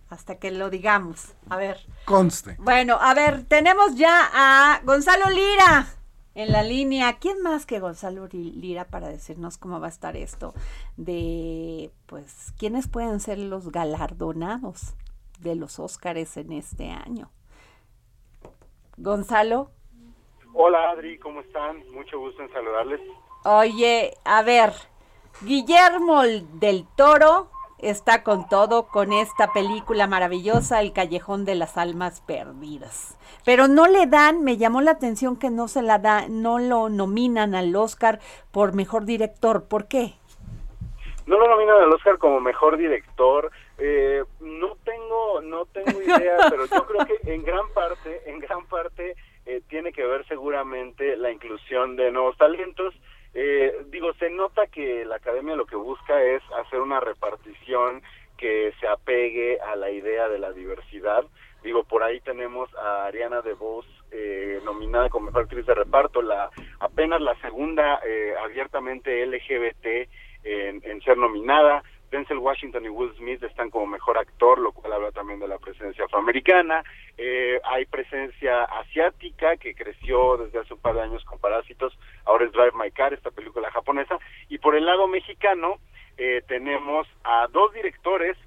hasta 0.09 0.37
que 0.37 0.51
lo 0.51 0.69
digamos. 0.69 1.33
A 1.49 1.57
ver. 1.57 1.77
Conste. 2.05 2.55
Bueno, 2.59 2.97
a 2.99 3.13
ver, 3.13 3.43
tenemos 3.43 3.95
ya 3.95 4.29
a 4.33 4.81
Gonzalo 4.83 5.29
Lira 5.29 5.87
en 6.35 6.51
la 6.51 6.63
línea. 6.63 7.19
¿Quién 7.19 7.41
más 7.41 7.65
que 7.65 7.79
Gonzalo 7.79 8.27
Lira 8.27 8.85
para 8.85 9.09
decirnos 9.09 9.57
cómo 9.57 9.79
va 9.79 9.87
a 9.87 9.91
estar 9.91 10.15
esto 10.15 10.53
de, 10.97 11.91
pues, 12.07 12.53
quiénes 12.57 12.87
pueden 12.87 13.19
ser 13.19 13.37
los 13.37 13.71
galardonados 13.71 14.93
de 15.39 15.55
los 15.55 15.79
Óscares 15.79 16.37
en 16.37 16.53
este 16.53 16.89
año? 16.89 17.29
Gonzalo. 18.99 19.71
Hola 20.53 20.91
Adri, 20.91 21.17
¿cómo 21.19 21.41
están? 21.41 21.83
Mucho 21.91 22.19
gusto 22.19 22.41
en 22.41 22.51
saludarles. 22.51 22.99
Oye, 23.45 24.13
a 24.25 24.41
ver, 24.41 24.73
Guillermo 25.41 26.23
del 26.23 26.85
Toro 26.95 27.49
está 27.77 28.23
con 28.23 28.49
todo 28.49 28.87
con 28.87 29.13
esta 29.13 29.53
película 29.53 30.05
maravillosa, 30.07 30.81
El 30.81 30.91
Callejón 30.91 31.45
de 31.45 31.55
las 31.55 31.77
Almas 31.77 32.19
Perdidas. 32.21 33.17
Pero 33.45 33.69
no 33.69 33.87
le 33.87 34.05
dan, 34.05 34.43
me 34.43 34.57
llamó 34.57 34.81
la 34.81 34.91
atención 34.91 35.37
que 35.37 35.49
no 35.49 35.69
se 35.69 35.81
la 35.81 35.99
da, 35.99 36.27
no 36.27 36.59
lo 36.59 36.89
nominan 36.89 37.55
al 37.55 37.73
Oscar 37.75 38.19
por 38.51 38.73
mejor 38.73 39.05
director. 39.05 39.67
¿Por 39.69 39.87
qué? 39.87 40.15
No 41.25 41.39
lo 41.39 41.47
nominan 41.47 41.77
al 41.83 41.93
Oscar 41.93 42.17
como 42.17 42.41
mejor 42.41 42.75
director. 42.75 43.51
Eh, 43.79 44.23
no 44.41 44.75
tengo, 44.83 45.41
no 45.41 45.65
tengo 45.67 46.01
idea, 46.01 46.37
pero 46.49 46.65
yo 46.65 46.85
creo 46.85 47.05
que 47.05 47.33
en 47.33 47.43
gran 47.43 47.69
parte, 47.73 48.21
en 48.25 48.39
gran 48.39 48.65
parte 48.67 49.15
eh, 49.45 49.61
tiene 49.69 49.91
que 49.91 50.05
ver 50.05 50.27
seguramente 50.27 51.15
la 51.17 51.31
inclusión 51.31 51.95
de 51.95 52.11
nuevos 52.11 52.37
talentos. 52.37 52.93
Eh, 53.33 53.85
digo, 53.87 54.13
se 54.13 54.29
nota 54.29 54.67
que 54.67 55.05
la 55.05 55.15
academia 55.17 55.55
lo 55.55 55.65
que 55.65 55.75
busca 55.75 56.21
es 56.23 56.41
hacer 56.57 56.81
una 56.81 56.99
repartición 56.99 58.01
que 58.37 58.73
se 58.79 58.87
apegue 58.87 59.59
a 59.59 59.75
la 59.75 59.91
idea 59.91 60.29
de 60.29 60.39
la 60.39 60.51
diversidad. 60.51 61.25
Digo, 61.63 61.83
por 61.83 62.03
ahí 62.03 62.21
tenemos 62.21 62.73
a 62.75 63.05
Ariana 63.05 63.41
DeVos 63.41 63.85
eh, 64.11 64.59
nominada 64.63 65.09
como 65.09 65.27
mejor 65.27 65.43
actriz 65.43 65.65
de 65.65 65.75
reparto, 65.75 66.21
la 66.21 66.49
apenas 66.79 67.21
la 67.21 67.35
segunda 67.41 67.99
eh, 68.05 68.33
abiertamente 68.41 69.25
LGBT 69.25 70.09
en, 70.43 70.81
en 70.83 71.01
ser 71.01 71.17
nominada. 71.17 71.83
Denzel 72.11 72.37
Washington 72.37 72.85
y 72.85 72.89
Will 72.89 73.13
Smith 73.17 73.43
están 73.43 73.69
como 73.69 73.85
mejor 73.85 74.17
actor, 74.17 74.59
lo 74.59 74.71
cual 74.71 74.93
habla 74.93 75.11
también 75.11 75.39
de 75.39 75.47
la 75.47 75.57
presencia 75.57 76.05
afroamericana. 76.05 76.83
Eh, 77.17 77.59
hay 77.63 77.85
presencia 77.85 78.63
asiática 78.63 79.57
que 79.57 79.75
creció 79.75 80.37
desde 80.37 80.59
hace 80.59 80.73
un 80.73 80.79
par 80.79 80.95
de 80.95 81.01
años 81.01 81.23
con 81.25 81.39
Parásitos, 81.39 81.97
ahora 82.25 82.45
es 82.45 82.51
Drive 82.51 82.73
My 82.73 82.91
Car, 82.91 83.13
esta 83.13 83.31
película 83.31 83.71
japonesa. 83.71 84.17
Y 84.47 84.57
por 84.57 84.75
el 84.75 84.85
lado 84.85 85.07
mexicano 85.07 85.77
eh, 86.17 86.41
tenemos 86.47 87.07
a 87.23 87.47
dos 87.47 87.73
directores, 87.73 88.37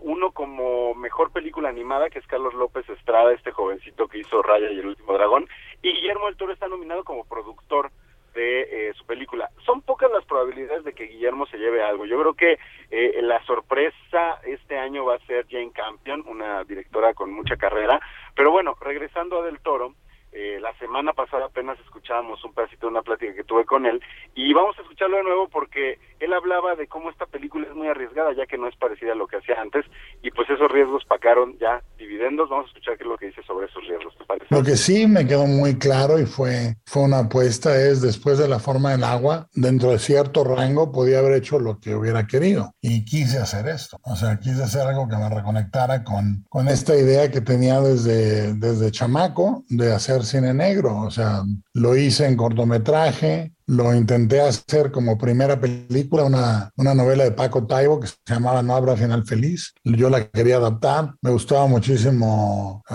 uno 0.00 0.32
como 0.32 0.94
mejor 0.94 1.32
película 1.32 1.68
animada, 1.68 2.10
que 2.10 2.18
es 2.18 2.26
Carlos 2.26 2.54
López 2.54 2.88
Estrada, 2.88 3.32
este 3.32 3.52
jovencito 3.52 4.08
que 4.08 4.18
hizo 4.18 4.42
Raya 4.42 4.70
y 4.70 4.78
el 4.78 4.86
último 4.86 5.12
dragón, 5.12 5.48
y 5.82 5.92
Guillermo 5.92 6.26
del 6.26 6.36
Toro 6.36 6.52
está 6.52 6.68
nominado 6.68 7.04
como 7.04 7.24
productor 7.24 7.90
de 8.34 8.88
eh, 8.88 8.94
su 8.94 9.04
película. 9.06 9.50
Son 9.64 9.82
pocas 9.82 10.10
las 10.10 10.24
probabilidades 10.24 10.84
de 10.84 10.92
que 10.92 11.04
Guillermo 11.04 11.46
se 11.46 11.58
lleve 11.58 11.82
algo. 11.82 12.04
Yo 12.06 12.18
creo 12.20 12.34
que 12.34 12.58
eh, 12.90 13.20
la 13.22 13.44
sorpresa 13.44 14.40
este 14.44 14.78
año 14.78 15.04
va 15.04 15.16
a 15.16 15.26
ser 15.26 15.46
Jane 15.48 15.72
Campion, 15.72 16.24
una 16.26 16.64
directora 16.64 17.14
con 17.14 17.32
mucha 17.32 17.56
carrera. 17.56 18.00
Pero 18.34 18.50
bueno, 18.50 18.76
regresando 18.80 19.40
a 19.40 19.44
Del 19.44 19.60
Toro, 19.60 19.94
eh, 20.32 20.58
la 20.60 20.72
semana 20.78 21.12
pasada 21.12 21.46
apenas 21.46 21.78
escuchábamos 21.80 22.42
un 22.44 22.54
pedacito 22.54 22.86
de 22.86 22.92
una 22.92 23.02
plática 23.02 23.34
que 23.34 23.44
tuve 23.44 23.66
con 23.66 23.84
él 23.84 24.00
y 24.34 24.52
vamos 24.54 24.78
a 24.78 24.82
escucharlo 24.82 25.18
de 25.18 25.24
nuevo 25.24 25.48
porque 25.48 25.98
él 26.20 26.32
hablaba 26.32 26.74
de 26.74 26.86
cómo 26.86 27.10
esta 27.10 27.26
película 27.26 27.66
es 27.66 27.74
muy 27.74 27.88
arriesgada 27.88 28.32
ya 28.32 28.46
que 28.46 28.56
no 28.56 28.66
es 28.66 28.76
parecida 28.76 29.12
a 29.12 29.14
lo 29.14 29.26
que 29.26 29.36
hacía 29.36 29.60
antes 29.60 29.84
y 30.22 30.30
pues 30.30 30.48
esos 30.48 30.70
riesgos 30.70 31.04
pagaron 31.04 31.58
ya 31.58 31.82
dividendos. 31.98 32.48
Vamos 32.48 32.66
a 32.66 32.68
escuchar 32.68 32.96
qué 32.96 33.04
es 33.04 33.08
lo 33.08 33.18
que 33.18 33.26
dice 33.26 33.42
sobre 33.42 33.66
esos 33.66 33.86
riesgos, 33.86 34.16
¿te 34.16 34.24
parece? 34.24 34.46
Lo 34.48 34.62
que 34.62 34.76
sí 34.76 35.06
me 35.06 35.26
quedó 35.26 35.46
muy 35.46 35.78
claro 35.78 36.18
y 36.18 36.24
fue, 36.24 36.76
fue 36.86 37.02
una 37.02 37.18
apuesta 37.20 37.76
es 37.76 38.00
después 38.00 38.38
de 38.38 38.48
la 38.48 38.58
forma 38.58 38.92
del 38.92 39.04
agua, 39.04 39.48
dentro 39.52 39.90
de 39.90 39.98
cierto 39.98 40.44
rango 40.44 40.92
podía 40.92 41.18
haber 41.18 41.34
hecho 41.34 41.58
lo 41.58 41.78
que 41.78 41.94
hubiera 41.94 42.26
querido 42.26 42.72
y 42.80 43.04
quise 43.04 43.38
hacer 43.38 43.68
esto. 43.68 43.98
O 44.04 44.16
sea, 44.16 44.38
quise 44.38 44.62
hacer 44.62 44.86
algo 44.86 45.08
que 45.08 45.16
me 45.16 45.28
reconectara 45.28 46.04
con, 46.04 46.44
con 46.48 46.68
esta 46.68 46.96
idea 46.96 47.30
que 47.30 47.40
tenía 47.40 47.80
desde, 47.80 48.54
desde 48.54 48.90
chamaco 48.90 49.64
de 49.68 49.92
hacer 49.92 50.21
cine 50.24 50.54
negro. 50.54 50.96
O 51.00 51.10
sea, 51.10 51.42
lo 51.74 51.96
hice 51.96 52.26
en 52.26 52.36
cortometraje, 52.36 53.52
lo 53.72 53.94
intenté 53.94 54.40
hacer 54.40 54.92
como 54.92 55.16
primera 55.16 55.58
película, 55.58 56.24
una, 56.24 56.70
una 56.76 56.94
novela 56.94 57.24
de 57.24 57.32
Paco 57.32 57.66
Taibo 57.66 58.00
que 58.00 58.06
se 58.06 58.14
llamaba 58.26 58.62
No 58.62 58.76
habrá 58.76 58.96
final 58.96 59.24
feliz. 59.24 59.72
Yo 59.82 60.10
la 60.10 60.28
quería 60.28 60.56
adaptar. 60.56 61.14
Me 61.22 61.30
gustaba 61.30 61.66
muchísimo 61.66 62.82
eh, 62.90 62.94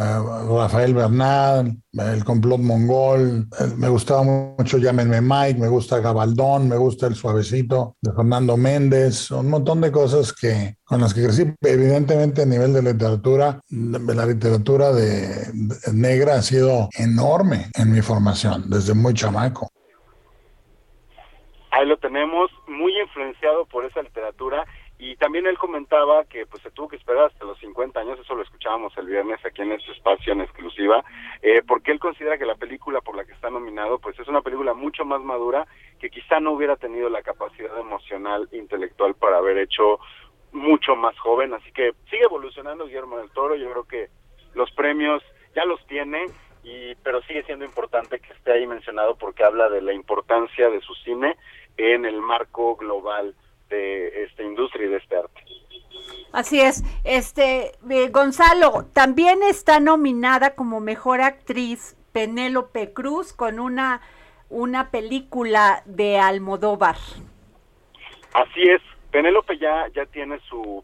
Rafael 0.49 0.93
Bernal, 0.93 1.75
El 1.93 2.23
complot 2.23 2.61
mongol. 2.61 3.47
Eh, 3.59 3.73
me 3.75 3.89
gustaba 3.89 4.23
mucho 4.23 4.78
Llámenme 4.78 5.19
Mike, 5.19 5.59
me 5.59 5.67
gusta 5.67 5.99
Gabaldón, 5.99 6.69
me 6.69 6.78
gusta 6.78 7.07
El 7.07 7.15
suavecito 7.15 7.95
de 7.99 8.13
Fernando 8.13 8.55
Méndez. 8.55 9.32
Un 9.32 9.49
montón 9.49 9.82
de 9.82 9.91
cosas 9.91 10.32
que 10.32 10.78
con 10.84 11.01
las 11.01 11.13
que 11.13 11.23
crecí. 11.23 11.53
Evidentemente 11.61 12.43
a 12.43 12.45
nivel 12.45 12.71
de 12.71 12.84
literatura, 12.84 13.59
la 13.69 14.25
literatura 14.25 14.93
de 14.93 15.51
negra 15.91 16.36
ha 16.36 16.41
sido 16.43 16.89
enorme 16.97 17.71
en 17.75 17.91
mi 17.91 18.01
formación 18.01 18.69
desde 18.69 18.93
muy 18.93 19.15
chamaco. 19.15 19.71
Ahí 21.78 21.86
lo 21.86 21.97
tenemos, 21.97 22.49
muy 22.65 22.99
influenciado 22.99 23.65
por 23.67 23.86
esa 23.86 24.01
literatura 24.01 24.65
y 24.97 25.15
también 25.17 25.45
él 25.45 25.59
comentaba 25.59 26.25
que 26.25 26.47
pues 26.47 26.63
se 26.63 26.71
tuvo 26.71 26.88
que 26.88 26.95
esperar 26.95 27.25
hasta 27.25 27.45
los 27.45 27.59
50 27.59 27.99
años, 27.99 28.19
eso 28.19 28.34
lo 28.34 28.41
escuchábamos 28.41 28.97
el 28.97 29.05
viernes 29.05 29.45
aquí 29.45 29.61
en 29.61 29.73
este 29.73 29.91
espacio 29.91 30.34
en 30.34 30.41
exclusiva, 30.41 31.05
eh, 31.43 31.61
porque 31.67 31.91
él 31.91 31.99
considera 31.99 32.39
que 32.39 32.47
la 32.47 32.55
película 32.55 32.99
por 33.01 33.15
la 33.15 33.25
que 33.25 33.34
está 33.34 33.51
nominado 33.51 33.99
pues 33.99 34.17
es 34.17 34.28
una 34.28 34.41
película 34.41 34.73
mucho 34.73 35.05
más 35.05 35.21
madura 35.21 35.67
que 35.99 36.09
quizá 36.09 36.39
no 36.39 36.53
hubiera 36.53 36.78
tenido 36.78 37.09
la 37.09 37.21
capacidad 37.21 37.80
emocional, 37.80 38.49
intelectual 38.53 39.13
para 39.13 39.38
haber 39.38 39.59
hecho 39.59 39.99
mucho 40.53 40.95
más 40.95 41.15
joven, 41.19 41.53
así 41.53 41.71
que 41.73 41.91
sigue 42.09 42.23
evolucionando 42.23 42.88
Guillermo 42.88 43.19
del 43.19 43.30
Toro, 43.30 43.55
yo 43.55 43.69
creo 43.69 43.84
que 43.84 44.07
los 44.55 44.71
premios 44.71 45.21
ya 45.53 45.63
los 45.63 45.86
tiene, 45.86 46.25
y 46.63 46.95
pero 46.95 47.21
sigue 47.21 47.43
siendo 47.43 47.65
importante 47.65 48.19
que 48.19 48.34
esté 48.34 48.51
ahí 48.51 48.67
mencionado 48.67 49.15
porque 49.15 49.43
habla 49.43 49.69
de 49.69 49.82
la 49.82 49.93
importancia 49.93 50.69
de 50.69 50.82
su 50.82 50.93
cine 50.95 51.38
en 51.78 52.05
el 52.05 52.21
marco 52.21 52.75
global 52.75 53.36
de 53.69 54.23
esta 54.23 54.43
industria 54.43 54.88
y 54.88 54.89
de 54.89 54.97
este 54.97 55.15
arte. 55.15 55.43
Así 56.32 56.59
es, 56.59 56.84
este 57.03 57.71
eh, 57.89 58.09
Gonzalo 58.09 58.86
también 58.93 59.43
está 59.43 59.80
nominada 59.80 60.55
como 60.55 60.80
mejor 60.80 61.21
actriz 61.21 61.95
Penélope 62.11 62.93
Cruz 62.93 63.34
con 63.34 63.59
una 63.59 64.01
una 64.49 64.91
película 64.91 65.84
de 65.86 66.19
Almodóvar. 66.19 66.95
Así 68.34 68.61
es, 68.63 68.82
Penélope 69.11 69.57
ya 69.57 69.88
ya 69.93 70.05
tiene 70.05 70.39
su 70.49 70.84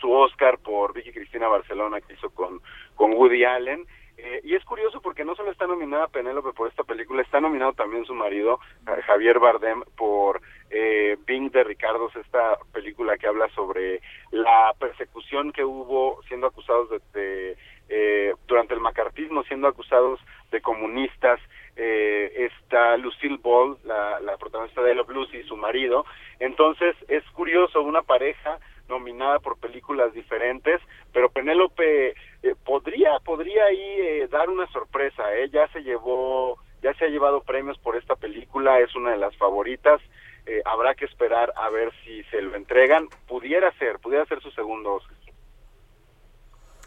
su 0.00 0.12
Oscar 0.12 0.58
por 0.58 0.92
Vicky 0.92 1.12
Cristina 1.12 1.48
Barcelona 1.48 2.00
que 2.00 2.14
hizo 2.14 2.30
con 2.30 2.60
con 2.94 3.12
Woody 3.12 3.44
Allen 3.44 3.86
eh, 4.34 4.40
y 4.44 4.54
es 4.54 4.64
curioso 4.64 5.00
porque 5.00 5.24
no 5.24 5.34
solo 5.34 5.50
está 5.50 5.66
nominada 5.66 6.08
Penélope 6.08 6.52
por 6.52 6.68
esta 6.68 6.84
película, 6.84 7.22
está 7.22 7.40
nominado 7.40 7.72
también 7.72 8.04
su 8.04 8.14
marido, 8.14 8.58
Javier 9.06 9.38
Bardem, 9.38 9.82
por 9.96 10.40
eh, 10.70 11.16
Bing 11.24 11.50
de 11.52 11.62
Ricardos, 11.62 12.14
esta 12.16 12.58
película 12.72 13.16
que 13.16 13.28
habla 13.28 13.48
sobre 13.54 14.00
la 14.30 14.74
persecución 14.78 15.52
que 15.52 15.64
hubo 15.64 16.20
siendo 16.28 16.48
acusados 16.48 16.88
de, 17.12 17.56
eh, 17.88 18.34
durante 18.46 18.74
el 18.74 18.80
macartismo, 18.80 19.44
siendo 19.44 19.68
acusados 19.68 20.20
de 20.50 20.60
comunistas. 20.60 21.40
Eh, 21.76 22.50
está 22.50 22.96
Lucille 22.96 23.38
Ball, 23.42 23.78
la, 23.84 24.36
protagonista 24.38 24.82
de 24.82 24.94
Love 24.94 25.10
Lucy, 25.10 25.38
y 25.38 25.44
su 25.44 25.56
marido. 25.56 26.04
Entonces 26.40 26.96
es 27.08 27.24
curioso, 27.30 27.82
una 27.82 28.02
pareja 28.02 28.58
nominada 28.94 29.40
por 29.40 29.58
películas 29.58 30.12
diferentes, 30.14 30.80
pero 31.12 31.30
Penélope 31.30 32.10
eh, 32.10 32.54
podría 32.64 33.18
podría 33.24 33.64
ahí 33.64 33.94
eh, 33.98 34.28
dar 34.30 34.48
una 34.48 34.66
sorpresa, 34.68 35.34
¿eh? 35.36 35.50
ya 35.50 35.66
se 35.68 35.82
llevó 35.82 36.58
ya 36.82 36.94
se 36.94 37.06
ha 37.06 37.08
llevado 37.08 37.40
premios 37.40 37.78
por 37.78 37.96
esta 37.96 38.14
película, 38.14 38.78
es 38.78 38.94
una 38.94 39.12
de 39.12 39.16
las 39.16 39.34
favoritas, 39.36 40.00
eh, 40.46 40.60
habrá 40.66 40.94
que 40.94 41.06
esperar 41.06 41.52
a 41.56 41.70
ver 41.70 41.90
si 42.04 42.22
se 42.24 42.42
lo 42.42 42.54
entregan, 42.54 43.08
pudiera 43.26 43.72
ser, 43.78 43.98
pudiera 43.98 44.26
ser 44.26 44.40
su 44.42 44.50
segundo 44.50 44.94
Oscar. 44.94 45.13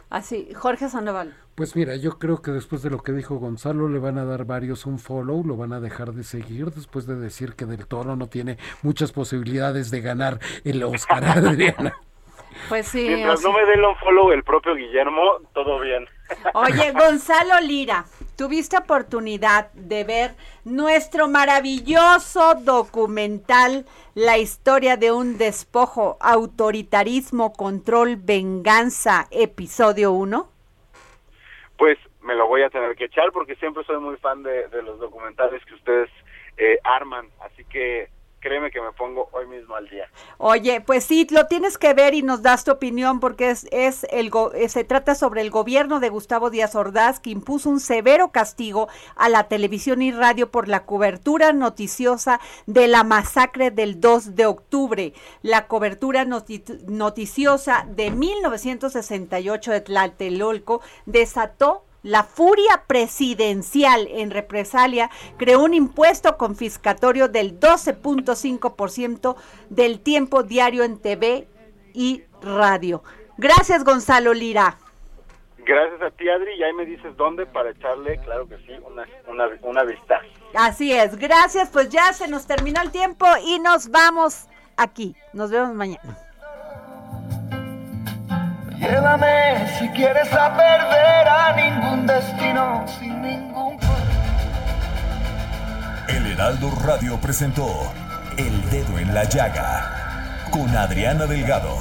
Así, 0.10 0.50
Jorge 0.56 0.90
Sandoval. 0.90 1.36
Pues 1.56 1.76
mira, 1.76 1.96
yo 1.96 2.18
creo 2.18 2.42
que 2.42 2.52
después 2.52 2.82
de 2.82 2.90
lo 2.90 3.00
que 3.00 3.12
dijo 3.12 3.38
Gonzalo, 3.38 3.90
le 3.90 4.00
van 4.00 4.18
a 4.18 4.26
dar 4.26 4.46
varios 4.46 4.86
un 4.86 5.00
follow, 5.00 5.44
lo 5.44 5.58
van 5.58 5.74
a 5.74 5.80
dejar 5.80 6.14
de 6.14 6.24
seguir 6.24 6.72
después 6.72 7.08
de 7.08 7.16
decir 7.16 7.56
que 7.56 7.66
Del 7.66 7.88
Toro 7.88 8.16
no 8.16 8.28
tiene 8.28 8.58
muchas 8.84 9.12
posibilidades 9.12 9.92
de 9.92 10.02
ganar 10.02 10.40
el 10.64 10.84
Oscar, 10.84 11.24
Adriana. 11.26 11.94
Pues 12.70 12.88
sí. 12.88 13.06
Mientras 13.08 13.42
no 13.42 13.52
me 13.52 13.66
den 13.66 13.84
un 13.84 13.96
follow 13.98 14.32
el 14.32 14.44
propio 14.44 14.76
Guillermo, 14.76 15.22
todo 15.54 15.80
bien. 15.80 16.06
Oye, 16.54 16.92
Gonzalo 16.92 17.60
Lira, 17.62 18.06
tuviste 18.38 18.78
oportunidad 18.78 19.72
de 19.74 20.04
ver 20.04 20.32
nuestro 20.64 21.28
maravilloso 21.28 22.54
documental 22.56 23.86
La 24.16 24.38
historia 24.38 24.96
de 24.96 25.12
un 25.12 25.38
despojo, 25.38 26.18
autoritarismo, 26.22 27.54
control, 27.54 28.16
venganza, 28.16 29.28
episodio 29.32 30.12
1? 30.12 30.50
Pues 31.78 31.98
me 32.22 32.36
lo 32.36 32.48
voy 32.48 32.62
a 32.62 32.70
tener 32.70 32.96
que 32.96 33.06
echar 33.06 33.32
porque 33.32 33.56
siempre 33.56 33.84
soy 33.84 34.00
muy 34.00 34.18
fan 34.18 34.44
de, 34.44 34.68
de 34.68 34.82
los 34.84 35.00
documentales 35.00 35.64
que 35.66 35.74
ustedes 35.74 36.10
eh, 36.58 36.80
arman, 36.84 37.28
así 37.42 37.64
que 37.66 38.10
créeme 38.48 38.72
que 38.72 38.80
me 38.80 38.94
pongo 38.94 39.28
hoy 39.34 39.46
mismo 39.48 39.76
al 39.76 39.90
día. 39.90 40.10
Oye, 40.38 40.80
pues 40.80 41.04
sí, 41.04 41.28
lo 41.30 41.48
tienes 41.48 41.78
que 41.78 41.94
ver 41.94 42.14
y 42.14 42.22
nos 42.22 42.42
das 42.42 42.64
tu 42.64 42.72
opinión 42.72 43.20
porque 43.20 43.50
es, 43.50 43.68
es 43.72 44.06
el 44.10 44.32
eh, 44.56 44.70
se 44.70 44.86
trata 44.86 45.16
sobre 45.16 45.42
el 45.42 45.50
gobierno 45.50 46.00
de 46.00 46.08
Gustavo 46.08 46.50
Díaz 46.50 46.76
Ordaz 46.76 47.20
que 47.20 47.30
impuso 47.30 47.70
un 47.70 47.82
severo 47.82 48.32
castigo 48.32 48.88
a 49.16 49.28
la 49.28 49.50
televisión 49.50 50.02
y 50.02 50.12
radio 50.12 50.50
por 50.50 50.70
la 50.70 50.86
cobertura 50.86 51.52
noticiosa 51.52 52.40
de 52.68 52.88
la 52.88 53.04
masacre 53.04 53.70
del 53.70 54.00
2 54.00 54.36
de 54.36 54.46
octubre. 54.46 55.14
La 55.42 55.68
cobertura 55.68 56.24
noticiosa 56.26 57.86
de 57.90 58.12
1968 58.12 59.72
de 59.72 59.82
Tlatelolco 59.82 60.82
desató 61.06 61.87
la 62.08 62.24
furia 62.24 62.84
presidencial 62.88 64.08
en 64.10 64.32
represalia 64.32 65.10
creó 65.36 65.62
un 65.62 65.74
impuesto 65.74 66.38
confiscatorio 66.38 67.28
del 67.28 67.60
12.5% 67.60 69.36
del 69.70 70.00
tiempo 70.00 70.44
diario 70.44 70.86
en 70.86 71.00
TV 71.02 71.50
y 71.94 72.24
radio. 72.42 73.04
Gracias, 73.38 73.84
Gonzalo 73.84 74.34
Lira. 74.34 74.78
Gracias 75.58 76.02
a 76.02 76.10
ti, 76.12 76.30
Adri, 76.30 76.54
y 76.54 76.64
ahí 76.64 76.74
me 76.74 76.86
dices 76.86 77.16
dónde 77.18 77.46
para 77.46 77.72
echarle, 77.72 78.18
claro 78.20 78.48
que 78.48 78.56
sí, 78.60 78.72
una, 78.90 79.06
una, 79.28 79.50
una 79.64 79.84
vista. 79.84 80.22
Así 80.54 80.94
es, 80.94 81.18
gracias, 81.18 81.70
pues 81.70 81.90
ya 81.90 82.14
se 82.14 82.30
nos 82.30 82.48
terminó 82.48 82.82
el 82.82 82.92
tiempo 82.92 83.26
y 83.46 83.60
nos 83.60 83.92
vamos 83.92 84.48
aquí. 84.78 85.14
Nos 85.34 85.52
vemos 85.52 85.74
mañana. 85.74 86.27
Llévame 88.80 89.68
si 89.80 89.88
quieres 89.90 90.32
a 90.34 90.56
perder 90.56 91.28
a 91.28 91.56
ningún 91.56 92.06
destino 92.06 92.86
sin 93.00 93.22
ningún 93.22 93.78
El 96.08 96.28
Heraldo 96.28 96.72
Radio 96.86 97.18
presentó 97.18 97.92
El 98.38 98.70
Dedo 98.70 99.00
en 99.00 99.14
la 99.14 99.24
Llaga 99.24 100.46
con 100.52 100.70
Adriana 100.76 101.26
Delgado. 101.26 101.76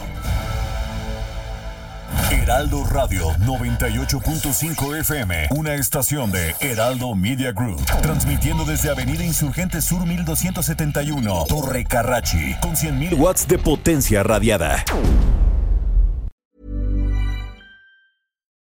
Heraldo 2.30 2.84
Radio 2.84 3.28
98.5 3.40 5.00
FM, 5.00 5.48
una 5.50 5.74
estación 5.74 6.32
de 6.32 6.54
Heraldo 6.60 7.14
Media 7.14 7.52
Group, 7.52 7.84
transmitiendo 8.02 8.64
desde 8.64 8.90
Avenida 8.90 9.24
Insurgente 9.24 9.80
Sur 9.80 10.06
1271, 10.06 11.44
Torre 11.48 11.84
Carrachi, 11.84 12.54
con 12.60 12.74
100.000 12.74 13.18
watts 13.18 13.46
de 13.46 13.58
potencia 13.58 14.22
radiada. 14.22 14.84